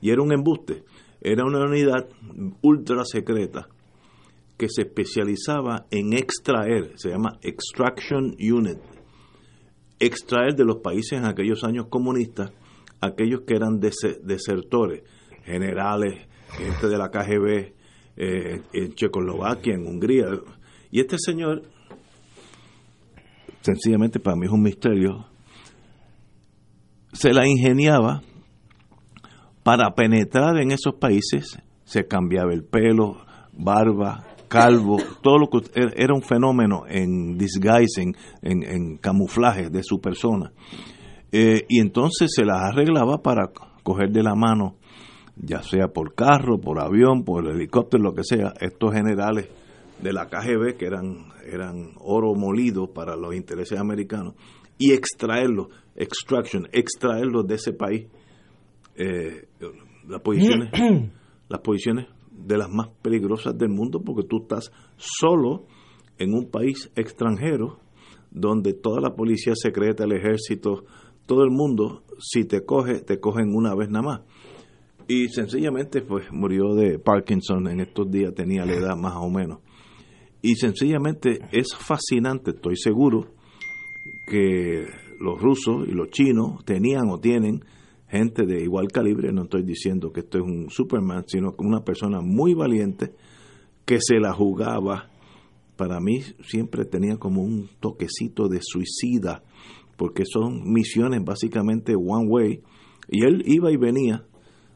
[0.01, 0.83] y era un embuste.
[1.19, 2.09] Era una unidad
[2.61, 3.69] ultra secreta
[4.57, 8.79] que se especializaba en extraer, se llama Extraction Unit,
[9.99, 12.51] extraer de los países en aquellos años comunistas
[13.03, 15.03] aquellos que eran desertores,
[15.43, 16.27] generales,
[16.57, 17.73] gente de la KGB,
[18.15, 20.25] eh, en Checoslovaquia, en Hungría.
[20.91, 21.63] Y este señor,
[23.61, 25.25] sencillamente para mí es un misterio,
[27.11, 28.21] se la ingeniaba
[29.63, 33.21] para penetrar en esos países, se cambiaba el pelo,
[33.53, 39.99] barba, calvo, todo lo que era un fenómeno en disguising, en, en camuflaje de su
[39.99, 40.51] persona.
[41.31, 43.51] Eh, y entonces se las arreglaba para
[43.81, 44.75] coger de la mano,
[45.35, 49.49] ya sea por carro, por avión, por helicóptero, lo que sea, estos generales
[49.99, 54.35] de la KGB que eran, eran oro molido para los intereses americanos
[54.77, 58.05] y extraerlos, extraction, extraerlos de ese país.
[58.95, 59.47] Eh,
[60.07, 60.69] las posiciones,
[61.49, 62.05] las posiciones
[62.45, 65.65] de las más peligrosas del mundo porque tú estás solo
[66.17, 67.79] en un país extranjero
[68.31, 70.85] donde toda la policía secreta, el ejército,
[71.25, 74.21] todo el mundo, si te coge, te cogen una vez nada más.
[75.07, 79.59] Y sencillamente pues murió de Parkinson en estos días, tenía la edad más o menos.
[80.41, 83.27] Y sencillamente es fascinante, estoy seguro,
[84.27, 84.85] que
[85.19, 87.63] los rusos y los chinos tenían o tienen
[88.13, 92.21] gente de igual calibre, no estoy diciendo que esto es un Superman, sino una persona
[92.21, 93.15] muy valiente
[93.85, 95.09] que se la jugaba.
[95.75, 99.41] Para mí siempre tenía como un toquecito de suicida,
[99.97, 102.61] porque son misiones básicamente one way,
[103.09, 104.23] y él iba y venía.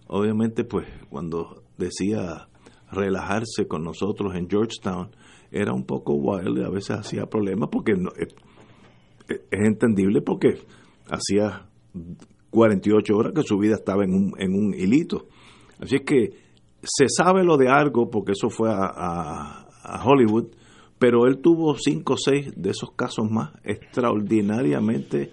[0.08, 2.48] Obviamente, pues cuando decía
[2.92, 5.12] relajarse con nosotros en Georgetown,
[5.52, 8.36] era un poco wild, a veces hacía problemas, porque es,
[9.30, 10.58] es entendible, porque
[11.08, 11.68] hacía
[12.50, 15.28] 48 horas que su vida estaba en un, en un hilito.
[15.80, 16.48] Así es que
[16.82, 19.64] se sabe lo de algo porque eso fue a,
[20.04, 20.48] Hollywood,
[21.00, 25.32] pero él tuvo cinco o seis de esos casos más extraordinariamente.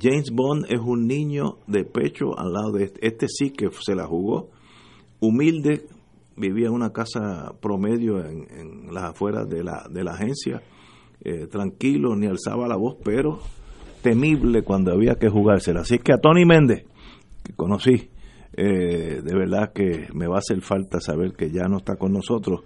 [0.00, 3.06] James Bond es un niño de pecho al lado de este.
[3.06, 4.48] Este sí que se la jugó.
[5.20, 5.86] Humilde,
[6.36, 10.62] vivía en una casa promedio en, las afueras de la, de la agencia,
[11.22, 13.40] eh, tranquilo, ni alzaba la voz, pero
[14.06, 15.80] temible cuando había que jugársela.
[15.80, 16.84] Así que a Tony Méndez,
[17.42, 18.08] que conocí,
[18.56, 22.12] eh, de verdad que me va a hacer falta saber que ya no está con
[22.12, 22.60] nosotros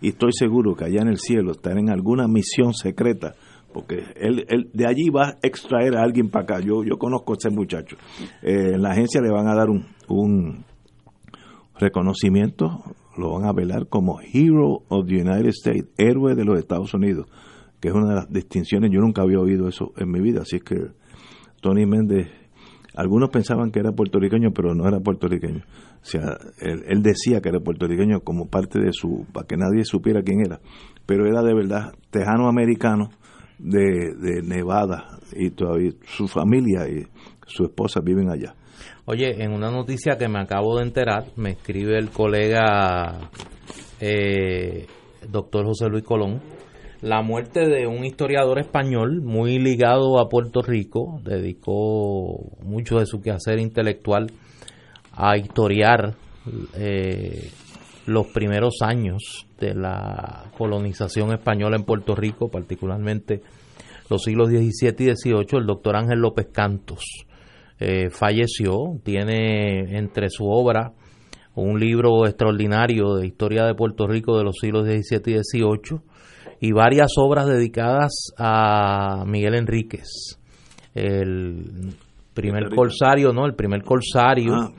[0.00, 3.34] y estoy seguro que allá en el cielo está en alguna misión secreta
[3.72, 6.60] porque él, él, de allí va a extraer a alguien para acá.
[6.60, 7.96] Yo, yo conozco a ese muchacho.
[8.40, 10.64] Eh, en la agencia le van a dar un, un
[11.80, 12.84] reconocimiento,
[13.18, 17.26] lo van a velar como Hero of the United States, héroe de los Estados Unidos
[17.84, 20.58] que es una de las distinciones, yo nunca había oído eso en mi vida, así
[20.58, 20.74] que
[21.60, 22.28] Tony Méndez,
[22.94, 25.60] algunos pensaban que era puertorriqueño, pero no era puertorriqueño.
[25.60, 30.22] O sea, él, decía que era puertorriqueño como parte de su, para que nadie supiera
[30.22, 30.60] quién era,
[31.04, 33.10] pero era de verdad tejano americano
[33.58, 37.06] de, de Nevada y todavía su familia y
[37.46, 38.54] su esposa viven allá.
[39.04, 43.28] Oye, en una noticia que me acabo de enterar, me escribe el colega
[44.00, 44.86] eh,
[45.28, 46.40] doctor José Luis Colón,
[47.04, 53.20] la muerte de un historiador español muy ligado a Puerto Rico, dedicó mucho de su
[53.20, 54.32] quehacer intelectual
[55.12, 56.14] a historiar
[56.74, 57.50] eh,
[58.06, 63.42] los primeros años de la colonización española en Puerto Rico, particularmente
[64.08, 67.04] los siglos XVII y XVIII, el doctor Ángel López Cantos.
[67.80, 70.94] Eh, falleció, tiene entre su obra
[71.54, 76.00] un libro extraordinario de historia de Puerto Rico de los siglos XVII y XVIII,
[76.60, 80.38] y varias obras dedicadas a Miguel Enríquez,
[80.94, 81.94] el
[82.34, 83.46] primer corsario, ¿no?
[83.46, 84.72] El primer corsario ah,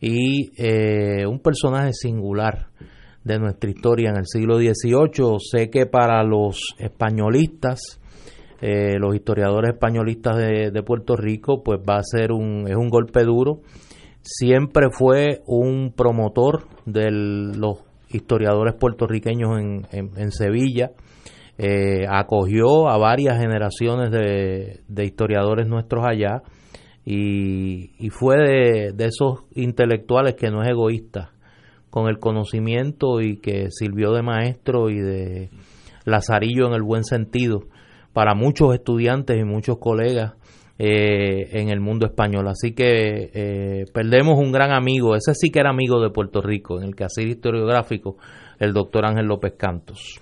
[0.00, 2.68] y eh, un personaje singular
[3.22, 5.36] de nuestra historia en el siglo XVIII.
[5.38, 8.00] Sé que para los españolistas,
[8.60, 12.88] eh, los historiadores españolistas de, de, Puerto Rico, pues va a ser un, es un
[12.88, 13.60] golpe duro.
[14.22, 17.78] Siempre fue un promotor de los
[18.08, 20.92] historiadores puertorriqueños en, en Sevilla
[21.64, 26.42] eh, acogió a varias generaciones de, historiadores nuestros allá
[27.04, 31.30] y, fue de, esos intelectuales que no es egoísta,
[31.88, 35.50] con el conocimiento y que sirvió de maestro y de
[36.04, 37.60] lazarillo en el buen sentido
[38.12, 40.32] para muchos estudiantes y muchos colegas
[40.80, 42.48] eh, en el mundo español.
[42.48, 46.80] Así que eh, perdemos un gran amigo, ese sí que era amigo de Puerto Rico,
[46.80, 48.16] en el quehacer historiográfico,
[48.58, 50.18] el doctor Ángel López Cantos.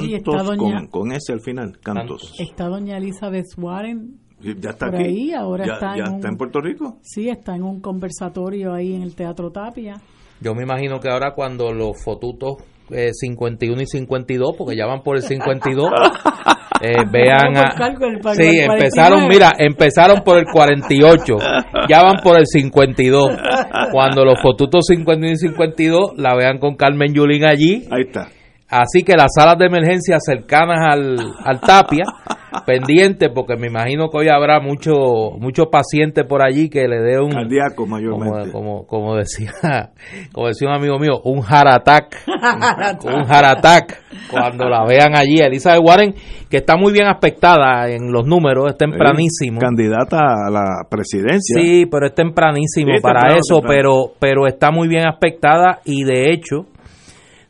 [0.00, 2.34] Cantos con, ese al final, Cantos.
[2.38, 4.18] Está doña Elizabeth Warren.
[4.40, 5.32] Ya está aquí.
[5.32, 6.98] ahora está, en, está en Puerto Rico.
[7.02, 10.00] Sí, está en un conversatorio ahí en el Teatro Tapia.
[10.40, 12.56] Yo me imagino que ahora cuando los fotutos
[12.88, 15.88] 51 eh, y 52, porque ya van por el 52,
[16.82, 18.34] eh, vean a...
[18.34, 21.36] Sí, empezaron, mira, empezaron por el 48
[21.88, 23.30] ya van por el 52.
[23.90, 27.84] Cuando los fotutos 51 y 52 la vean con Carmen Yulín allí.
[27.90, 28.28] Ahí está.
[28.72, 32.04] Así que las salas de emergencia cercanas al, al Tapia,
[32.66, 37.20] pendientes, porque me imagino que hoy habrá muchos mucho pacientes por allí que le dé
[37.20, 37.32] un...
[37.32, 38.50] Cardíaco mayormente.
[38.50, 39.52] Como, como, decía,
[40.32, 42.16] como decía un amigo mío, un heart attack.
[43.04, 45.40] un heart attack cuando la vean allí.
[45.40, 46.14] Elizabeth Warren,
[46.48, 49.60] que está muy bien aspectada en los números, es tempranísimo.
[49.60, 51.60] candidata a la presidencia.
[51.60, 56.71] Sí, pero es tempranísimo para eso, pero pero está muy bien aspectada y de hecho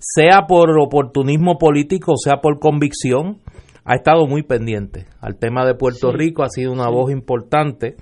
[0.05, 3.39] sea por oportunismo político, sea por convicción,
[3.85, 7.95] ha estado muy pendiente al tema de Puerto Rico, ha sido una voz importante,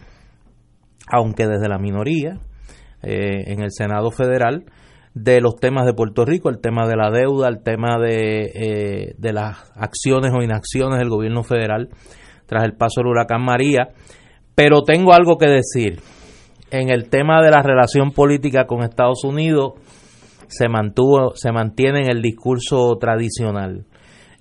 [1.07, 2.39] aunque desde la minoría,
[3.03, 4.65] eh, en el Senado Federal,
[5.13, 9.15] de los temas de Puerto Rico, el tema de la deuda, el tema de, eh,
[9.19, 11.91] de las acciones o inacciones del gobierno federal
[12.47, 13.89] tras el paso del huracán María.
[14.55, 16.01] Pero tengo algo que decir.
[16.71, 19.73] En el tema de la relación política con Estados Unidos,
[20.51, 23.87] se mantuvo, se mantiene en el discurso tradicional.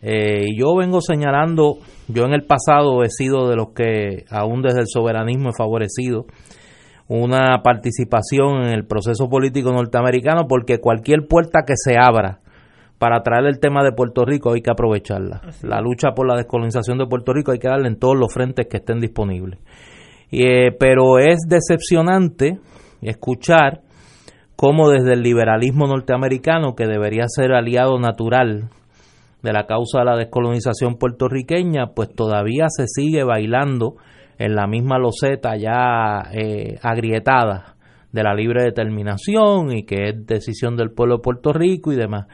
[0.02, 1.78] Eh, yo vengo señalando,
[2.08, 6.26] yo en el pasado he sido de los que aún desde el soberanismo he favorecido
[7.08, 12.40] una participación en el proceso político norteamericano porque cualquier puerta que se abra
[12.98, 15.42] para traer el tema de Puerto Rico hay que aprovecharla.
[15.64, 18.68] La lucha por la descolonización de Puerto Rico hay que darle en todos los frentes
[18.68, 19.60] que estén disponibles.
[20.32, 22.60] Eh, pero es decepcionante
[23.02, 23.82] escuchar
[24.60, 28.68] como desde el liberalismo norteamericano, que debería ser aliado natural
[29.42, 33.96] de la causa de la descolonización puertorriqueña, pues todavía se sigue bailando
[34.38, 37.78] en la misma loseta ya eh, agrietada
[38.12, 42.28] de la libre determinación y que es decisión del pueblo de Puerto Rico y demás.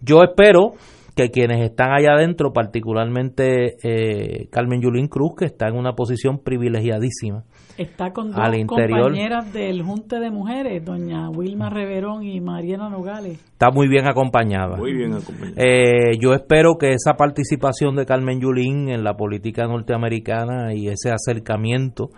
[0.00, 0.72] Yo espero
[1.14, 6.38] que quienes están allá adentro, particularmente eh, Carmen Yulín Cruz, que está en una posición
[6.38, 7.44] privilegiadísima,
[7.78, 13.38] Está con dos compañeras del Junte de Mujeres, doña Wilma Reverón y Mariana Nogales.
[13.52, 14.76] Está muy bien acompañada.
[14.76, 15.54] Muy bien acompañada.
[15.56, 21.12] Eh, yo espero que esa participación de Carmen Yulín en la política norteamericana y ese
[21.12, 22.08] acercamiento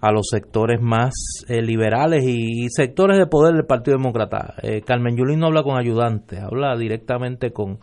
[0.00, 1.12] a los sectores más
[1.46, 4.54] eh, liberales y, sectores de poder del Partido Demócrata.
[4.62, 7.80] Eh, Carmen Yulín no habla con ayudantes, habla directamente con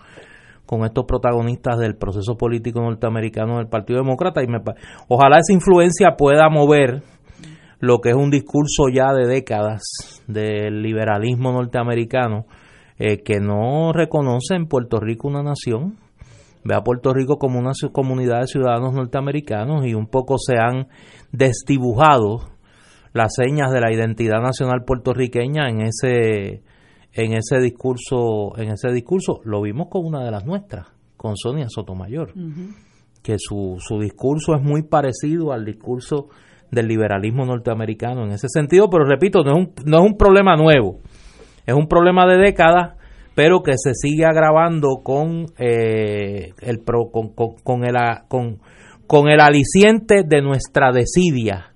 [0.70, 4.60] con estos protagonistas del proceso político norteamericano del Partido Demócrata y me,
[5.08, 7.02] ojalá esa influencia pueda mover
[7.80, 9.82] lo que es un discurso ya de décadas
[10.28, 12.46] del liberalismo norteamericano
[12.98, 15.96] eh, que no reconoce en Puerto Rico una nación,
[16.66, 20.88] ve a Puerto Rico como una comunidad de ciudadanos norteamericanos y un poco se han
[21.32, 22.50] desdibujado
[23.14, 26.62] las señas de la identidad nacional puertorriqueña en ese
[27.14, 29.40] en ese discurso en ese discurso.
[29.46, 30.88] Lo vimos con una de las nuestras
[31.18, 32.34] con Sonia Sotomayor
[33.24, 36.30] que su, su discurso es muy parecido al discurso
[36.72, 40.56] del liberalismo norteamericano en ese sentido, pero repito, no es un, no es un problema
[40.56, 41.00] nuevo,
[41.66, 42.96] es un problema de décadas,
[43.36, 47.34] pero que se sigue agravando con, eh, el, con,
[47.64, 47.96] con, el,
[48.28, 48.60] con,
[49.08, 51.70] con el aliciente de nuestra desidia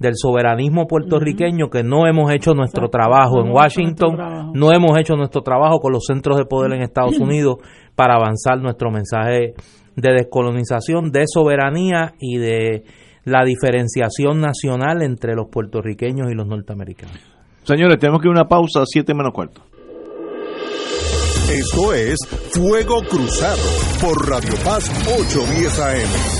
[0.00, 5.42] del soberanismo puertorriqueño que no hemos hecho nuestro trabajo en Washington, no hemos hecho nuestro
[5.42, 7.58] trabajo con los centros de poder en Estados Unidos
[7.94, 9.52] para avanzar nuestro mensaje
[9.96, 12.84] de descolonización, de soberanía y de
[13.24, 17.18] la diferenciación nacional entre los puertorriqueños y los norteamericanos.
[17.64, 19.62] Señores, tenemos que ir a una pausa, siete menos cuarto.
[21.50, 22.18] Esto es
[22.52, 23.58] Fuego Cruzado
[24.00, 26.39] por Radio Paz 810 AM.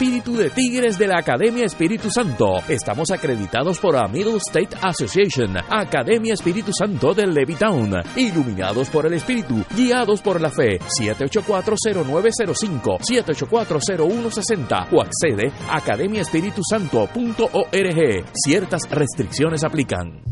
[0.01, 2.55] espíritu de Tigres de la Academia Espíritu Santo.
[2.67, 8.01] Estamos acreditados por la State Association, Academia Espíritu Santo de Levittown.
[8.15, 10.79] Iluminados por el Espíritu, guiados por la fe.
[10.79, 18.25] 7840905, 7840160 o accede a academiaespiritusanto.org.
[18.33, 20.23] Ciertas restricciones aplican.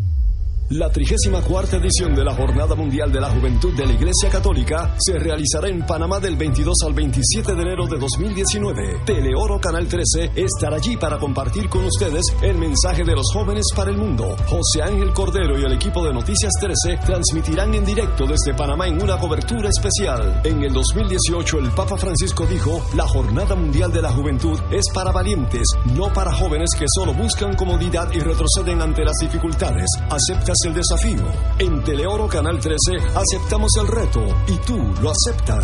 [0.71, 5.17] La 34 edición de la Jornada Mundial de la Juventud de la Iglesia Católica se
[5.17, 9.01] realizará en Panamá del 22 al 27 de enero de 2019.
[9.03, 13.89] Teleoro Canal 13 estará allí para compartir con ustedes el mensaje de los jóvenes para
[13.89, 14.35] el mundo.
[14.45, 19.01] José Ángel Cordero y el equipo de Noticias 13 transmitirán en directo desde Panamá en
[19.01, 20.41] una cobertura especial.
[20.43, 25.11] En el 2018 el Papa Francisco dijo, la Jornada Mundial de la Juventud es para
[25.11, 29.87] valientes, no para jóvenes que solo buscan comodidad y retroceden ante las dificultades.
[30.11, 31.23] ¿Aceptas el desafío?
[31.59, 32.77] En Teleoro Canal 13
[33.15, 35.63] aceptamos el reto y tú lo aceptas.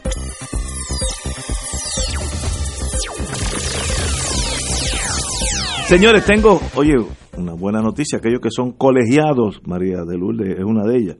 [5.91, 6.93] Señores, tengo, oye,
[7.37, 8.19] una buena noticia.
[8.19, 11.17] Aquellos que son colegiados, María de Lourdes es una de ellas.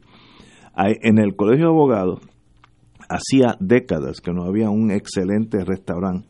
[0.77, 2.21] En el Colegio de Abogados,
[3.09, 6.25] hacía décadas que no había un excelente restaurante,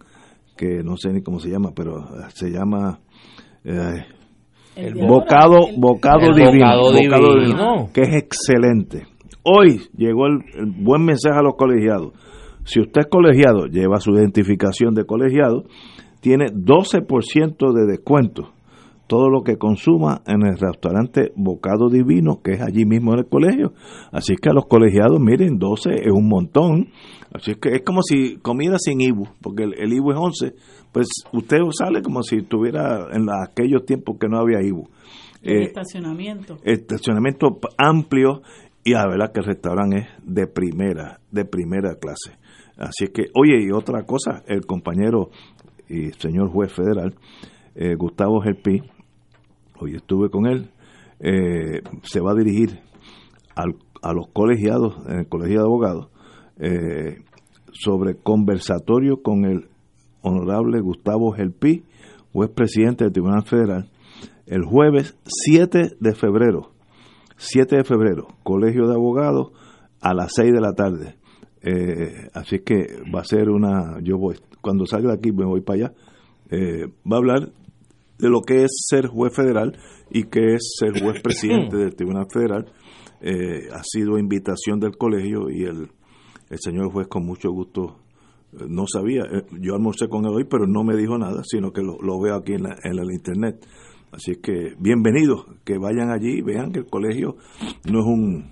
[0.58, 2.04] que no sé ni cómo se llama, pero
[2.34, 3.02] se llama
[3.64, 4.08] eh,
[5.08, 9.06] Bocado, bocado, divino, divino, que es excelente.
[9.44, 12.14] Hoy llegó el, el buen mensaje a los colegiados.
[12.64, 15.66] Si usted es colegiado, lleva su identificación de colegiado
[16.22, 18.54] tiene 12% de descuento
[19.12, 23.26] todo lo que consuma en el restaurante Bocado Divino, que es allí mismo en el
[23.26, 23.74] colegio.
[24.14, 26.88] Así que a los colegiados, miren, 12 es un montón.
[27.34, 30.56] Así que es como si comiera sin IBU, porque el, IBU es 11.
[30.94, 34.88] Pues usted sale como si estuviera en aquellos tiempos que no había IBU.
[35.44, 36.60] Eh, estacionamiento.
[36.64, 38.44] Estacionamiento amplio
[38.86, 42.40] y la verdad que el restaurante es de primera, de primera clase.
[42.78, 45.32] Así que, oye, y otra cosa, el compañero
[45.92, 47.16] y señor juez federal,
[47.76, 48.82] eh, Gustavo Gelpi,
[49.80, 50.70] hoy estuve con él,
[51.20, 52.80] eh, se va a dirigir
[53.56, 56.08] a los colegiados, en el colegio de abogados,
[56.58, 57.24] eh,
[57.74, 59.68] sobre conversatorio con el
[60.22, 61.84] honorable Gustavo Gelpi,
[62.32, 63.90] juez presidente del Tribunal Federal,
[64.48, 66.72] el jueves 7 de febrero,
[67.36, 69.52] 7 de febrero, colegio de abogados
[70.00, 71.16] a las 6 de la tarde.
[72.34, 75.86] así que va a ser una, yo voy, cuando salga de aquí me voy para
[75.86, 75.94] allá,
[76.50, 77.52] eh, va a hablar
[78.18, 79.78] de lo que es ser juez federal
[80.10, 82.72] y que es ser juez presidente del Tribunal Federal.
[83.22, 85.90] Eh, ha sido invitación del colegio y el,
[86.50, 87.98] el señor juez con mucho gusto
[88.54, 89.24] eh, no sabía,
[89.60, 92.54] yo almorcé con él hoy, pero no me dijo nada, sino que lo, veo aquí
[92.54, 93.66] en, en el internet.
[94.12, 97.38] Así que bienvenidos, que vayan allí y vean que el colegio
[97.90, 98.52] no es un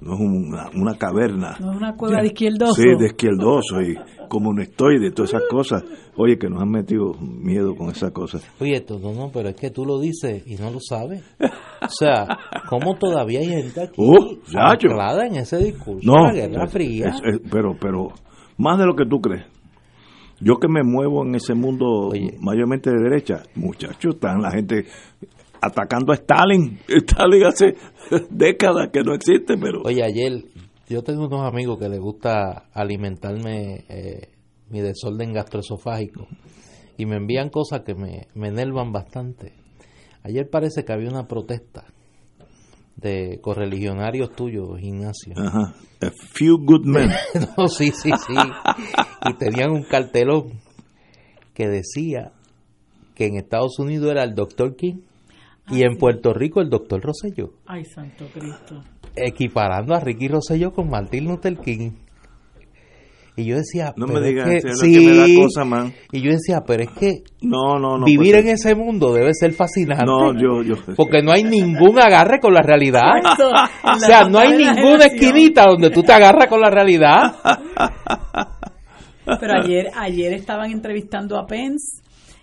[0.00, 1.56] no es una, una caverna.
[1.60, 2.74] No es una cueva de izquierdoso.
[2.74, 3.96] Sí, de izquierdoso y
[4.28, 5.84] como un estoy de todas esas cosas.
[6.16, 8.46] Oye, que nos han metido miedo con esas cosas.
[8.60, 11.22] Oye, esto, no, no, pero es que tú lo dices y no lo sabes.
[11.40, 12.26] O sea,
[12.68, 17.14] ¿cómo todavía hay gente aquí uh, en ese discurso no, la Guerra Fría?
[17.50, 18.08] pero, pero,
[18.56, 19.44] más de lo que tú crees.
[20.40, 22.10] Yo que me muevo en ese mundo
[22.40, 24.84] mayormente de derecha, muchachos, están la gente
[25.60, 26.78] atacando a Stalin.
[26.88, 27.76] Stalin hace
[28.30, 29.82] décadas que no existe, pero...
[29.84, 30.42] Oye, ayer
[30.88, 34.32] yo tengo unos amigos que les gusta alimentarme eh,
[34.70, 36.26] mi desorden gastroesofágico
[36.96, 39.52] y me envían cosas que me, me enervan bastante.
[40.22, 41.84] Ayer parece que había una protesta
[42.96, 45.34] de correligionarios tuyos, Ignacio.
[45.36, 45.74] Ajá.
[46.00, 47.10] A few good men.
[47.58, 48.34] no, sí, sí, sí.
[49.28, 50.60] y tenían un cartelón
[51.52, 52.32] que decía
[53.14, 54.76] que en Estados Unidos era el Dr.
[54.76, 55.02] King
[55.70, 57.54] y en Puerto Rico el doctor Rosselló.
[57.66, 58.82] Ay, santo Cristo.
[59.16, 61.92] Equiparando a Ricky Rosselló con Martin Luther King.
[63.36, 64.92] Y yo decía, No pero me es digas, que, es lo sí.
[64.92, 65.92] que me da cosa, man.
[66.12, 68.04] Y yo decía, pero es que No, no, no.
[68.06, 70.04] vivir pues, en ese mundo debe ser fascinante.
[70.06, 70.74] No, yo, yo.
[70.96, 73.02] Porque no hay ningún agarre con la realidad.
[73.84, 77.34] O sea, no hay ninguna esquinita donde tú te agarras con la realidad.
[79.40, 82.02] Pero ayer, ayer estaban entrevistando a Pence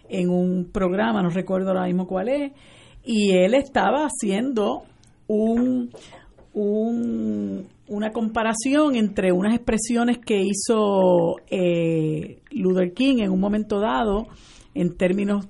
[0.09, 2.51] en un programa, no recuerdo ahora mismo cuál es,
[3.03, 4.83] y él estaba haciendo
[5.27, 5.89] un,
[6.53, 14.27] un- una comparación entre unas expresiones que hizo eh, Luther King en un momento dado
[14.73, 15.47] en términos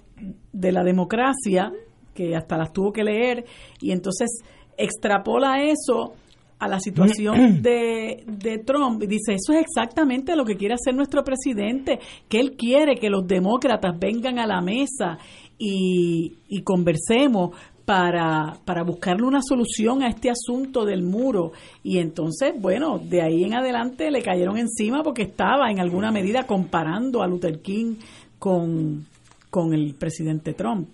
[0.52, 1.72] de la democracia,
[2.14, 3.46] que hasta las tuvo que leer,
[3.80, 4.42] y entonces
[4.78, 6.14] extrapola eso
[6.60, 10.96] a la situación de, de Trump y dice, eso es exactamente lo que quiere hacer
[10.96, 12.00] nuestro presidente,
[12.30, 15.18] que él quiere que los demócratas vengan a la mesa
[15.58, 17.56] y, y conversemos
[17.86, 21.52] para, para buscarle una solución a este asunto del muro.
[21.84, 26.46] Y entonces, bueno, de ahí en adelante le cayeron encima porque estaba en alguna medida
[26.46, 27.96] comparando a Luther King
[28.40, 29.06] con,
[29.50, 30.88] con el presidente Trump.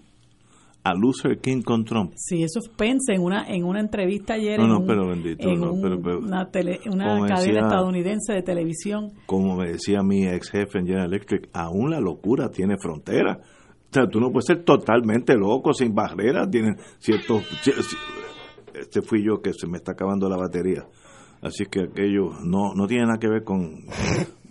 [0.83, 2.13] A Luther King con Trump.
[2.15, 5.07] Sí, eso es Pence en una en una entrevista ayer No, en, no, un- pero
[5.07, 9.11] bendito, en no, un- pero- pero- una, tele- una cadena decía- estadounidense de televisión.
[9.25, 13.37] Como me decía mi ex jefe en General Electric, aún la locura tiene frontera.
[13.89, 16.49] O sea, tú no puedes ser totalmente loco, sin barreras.
[16.49, 17.43] Tienen ciertos.
[18.73, 20.85] Este fui yo que se me está acabando la batería.
[21.41, 23.81] Así que aquello no, no tiene nada que ver con,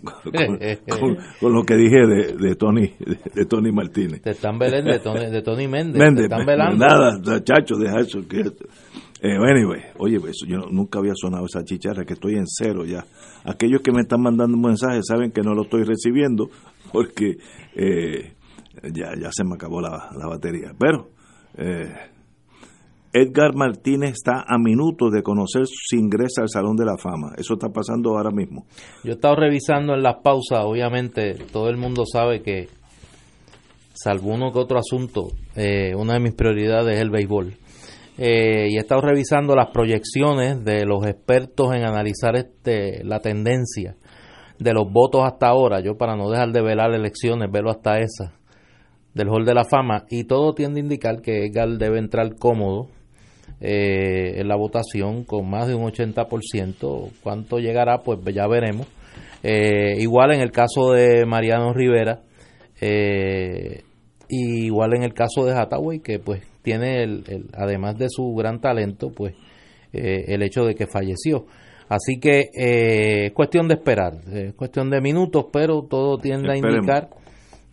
[0.03, 4.21] con, con- con lo que dije de, de Tony de, de Tony Martínez.
[4.21, 5.97] Te están velando de Tony, de Tony Méndez.
[6.01, 6.85] Méndez, te están pues, velando.
[6.85, 8.19] Nada, chacho, deja eso.
[8.27, 12.85] Que, eh, anyway, oye, eso, yo nunca había sonado esa chicharra, que estoy en cero
[12.85, 13.05] ya.
[13.43, 16.49] Aquellos que me están mandando un mensaje saben que no lo estoy recibiendo
[16.91, 17.37] porque
[17.75, 18.33] eh,
[18.83, 20.73] ya, ya se me acabó la, la batería.
[20.77, 21.09] Pero
[21.57, 21.93] eh,
[23.13, 27.33] Edgar Martínez está a minutos de conocer si ingresa al Salón de la Fama.
[27.37, 28.65] Eso está pasando ahora mismo.
[29.03, 32.67] Yo he estado revisando en las pausas, obviamente todo el mundo sabe que,
[33.93, 37.53] salvo uno que otro asunto, eh, una de mis prioridades es el béisbol.
[38.19, 43.95] Eh, y he estado revisando las proyecciones de los expertos en analizar este la tendencia
[44.57, 45.81] de los votos hasta ahora.
[45.81, 48.36] Yo para no dejar de velar elecciones, velo hasta esa
[49.17, 52.87] del Hall de la Fama y todo tiende a indicar que Edgar debe entrar cómodo
[53.59, 57.09] eh, en la votación con más de un 80%.
[57.23, 58.03] ¿Cuánto llegará?
[58.03, 58.87] Pues ya veremos.
[59.43, 62.21] Eh, igual en el caso de Mariano Rivera,
[62.81, 63.81] eh,
[64.29, 68.33] y igual en el caso de Hathaway, que pues tiene, el, el- además de su
[68.35, 69.33] gran talento, pues
[69.93, 71.45] el hecho de que falleció.
[71.89, 76.57] Así que eh, es cuestión de esperar, es cuestión de minutos, pero todo tiende a
[76.57, 77.09] indicar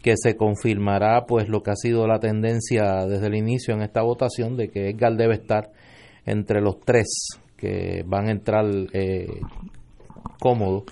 [0.04, 4.02] que se confirmará pues lo que ha sido la tendencia desde el inicio en esta
[4.02, 5.70] votación de que Edgar debe estar
[6.26, 7.06] entre los tres
[7.56, 9.40] que van a entrar eh,
[10.38, 10.84] cómodos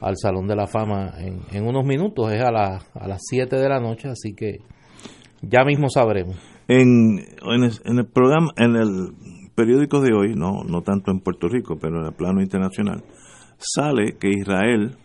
[0.00, 3.56] al Salón de la Fama en, en unos minutos, es a, las a las 7
[3.56, 4.58] de la noche, así que
[5.42, 6.36] ya mismo sabremos.
[6.68, 9.14] En, en, el, en el programa, en el
[9.56, 13.02] periódico de hoy, no, no tanto en Puerto Rico, pero en el plano internacional,
[13.58, 14.96] sale que Israel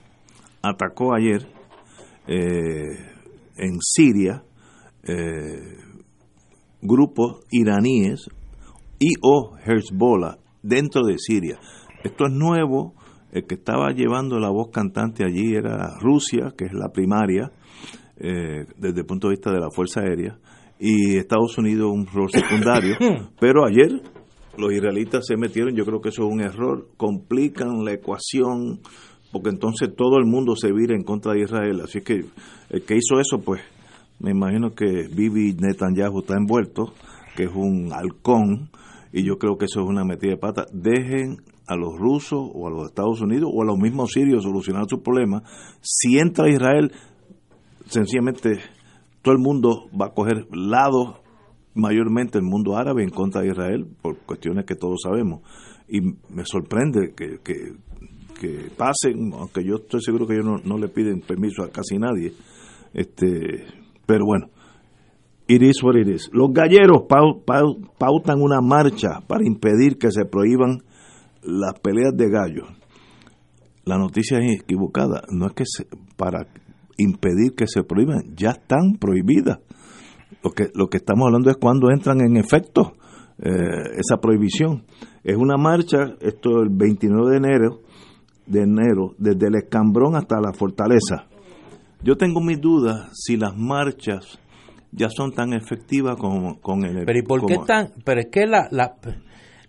[0.61, 1.47] atacó ayer
[2.27, 3.14] eh,
[3.57, 4.43] en Siria
[5.03, 5.77] eh,
[6.81, 8.29] grupos iraníes
[8.99, 11.59] y o Hezbollah dentro de Siria.
[12.03, 12.93] Esto es nuevo.
[13.31, 17.51] El que estaba llevando la voz cantante allí era Rusia, que es la primaria
[18.17, 20.37] eh, desde el punto de vista de la Fuerza Aérea,
[20.79, 22.95] y Estados Unidos un rol secundario.
[23.39, 24.01] Pero ayer
[24.57, 28.79] los israelitas se metieron, yo creo que eso es un error, complican la ecuación,
[29.35, 31.81] porque entonces todo el mundo se vira en contra de Israel.
[31.83, 32.23] Así que
[32.69, 33.59] el que hizo eso, pues
[34.17, 36.93] me imagino que Bibi Netanyahu está envuelto,
[37.35, 38.69] que es un halcón,
[39.11, 40.67] y yo creo que eso es una metida de pata.
[40.71, 44.85] Dejen a los rusos o a los Estados Unidos o a los mismos sirios solucionar
[44.87, 45.43] sus problemas.
[45.81, 46.93] Si entra Israel,
[47.87, 48.61] sencillamente
[49.21, 51.17] todo el mundo va a coger lados,
[51.73, 55.41] mayormente el mundo árabe en contra de Israel, por cuestiones que todos sabemos.
[55.89, 57.73] Y me sorprende que, que,
[58.39, 61.97] que pasen, aunque yo estoy seguro que ellos no, no le piden permiso a casi
[61.97, 62.33] nadie.
[62.93, 63.65] este
[64.05, 64.47] Pero bueno,
[65.47, 66.29] it is what it is.
[66.33, 70.79] Los galleros pau- pau- pautan una marcha para impedir que se prohíban
[71.43, 72.67] las peleas de gallos.
[73.85, 75.23] La noticia es equivocada.
[75.31, 75.85] No es que se,
[76.17, 76.47] para
[76.97, 79.59] impedir que se prohíban, ya están prohibidas.
[80.43, 82.93] Lo que, lo que estamos hablando es cuando entran en efecto
[83.37, 83.51] eh,
[83.97, 84.83] esa prohibición.
[85.23, 87.79] Es una marcha, esto el 29 de enero,
[88.45, 91.27] de enero, desde el escambrón hasta la fortaleza.
[92.03, 94.39] Yo tengo mis dudas si las marchas
[94.91, 97.05] ya son tan efectivas como con el...
[97.05, 97.91] Pero ¿y por qué tan?
[98.03, 98.95] Pero es que la, la,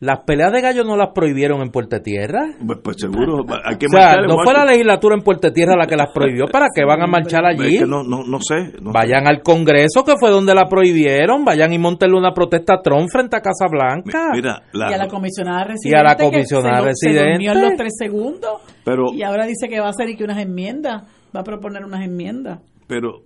[0.00, 2.54] las peleas de gallo no las prohibieron en Puerto Tierra.
[2.64, 5.86] Pues, pues seguro, hay que o sea, no fue la legislatura en Puerto Tierra la
[5.86, 7.78] que las prohibió, ¿para qué van a marchar allí?
[7.80, 8.72] no, no, no sé.
[8.80, 13.08] vayan al Congreso, que fue donde la prohibieron, vayan y montenle una protesta a Trump
[13.10, 14.30] frente a Casa Blanca.
[14.32, 15.88] Mira, y a la comisionada residente.
[15.88, 17.44] Y a la comisionada residente.
[17.44, 18.60] Se en los tres segundos.
[18.84, 21.02] Pero, y ahora dice que va a hacer y que unas enmiendas,
[21.34, 22.60] va a proponer unas enmiendas.
[22.86, 23.24] Pero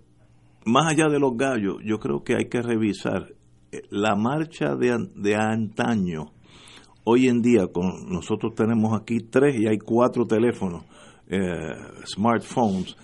[0.64, 3.28] más allá de los gallos, yo creo que hay que revisar
[3.72, 6.32] eh, la marcha de, de antaño
[7.10, 10.84] hoy en día con nosotros tenemos aquí tres y hay cuatro teléfonos,
[11.28, 11.74] eh,
[12.06, 12.96] smartphones,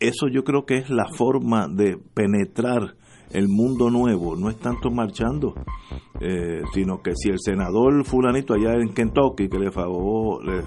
[0.00, 2.96] eso yo creo que es la forma de penetrar
[3.30, 5.54] el mundo nuevo, no es tanto marchando,
[6.20, 10.64] eh, sino que si el senador fulanito allá en Kentucky que le, falló, le,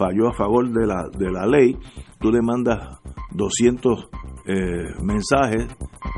[0.00, 1.76] falló a favor de la, de la ley,
[2.18, 2.98] tú le mandas
[3.32, 4.08] 200
[4.46, 4.54] eh,
[5.02, 5.66] mensajes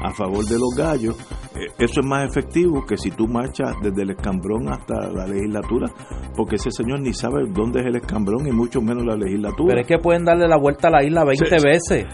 [0.04, 1.16] a favor de los gallos,
[1.56, 5.88] eh, eso es más efectivo que si tú marchas desde el escambrón hasta la legislatura,
[6.36, 9.70] porque ese señor ni sabe dónde es el escambrón y mucho menos la legislatura.
[9.70, 12.06] Pero es que pueden darle la vuelta a la isla 20 veces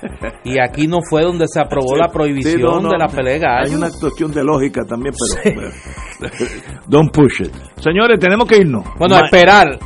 [0.45, 4.32] y aquí no fue donde se aprobó la prohibición de la pelea Hay una cuestión
[4.32, 5.15] de lógica también,
[5.45, 5.70] pero...
[6.89, 7.53] don't push it.
[7.77, 8.85] Señores, tenemos que irnos.
[8.99, 9.78] Bueno, esperar.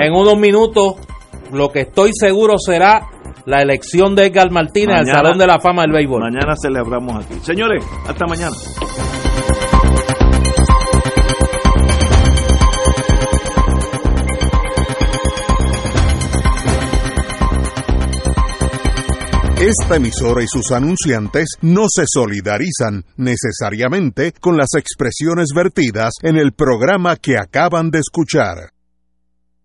[0.00, 0.94] En unos minutos,
[1.52, 3.08] lo que estoy seguro será
[3.46, 6.22] la elección de Edgar Martínez al Salón de la Fama del Béisbol.
[6.22, 7.34] Mañana celebramos aquí.
[7.42, 8.56] Señores, hasta mañana.
[19.60, 26.52] Esta emisora y sus anunciantes no se solidarizan necesariamente con las expresiones vertidas en el
[26.52, 28.73] programa que acaban de escuchar.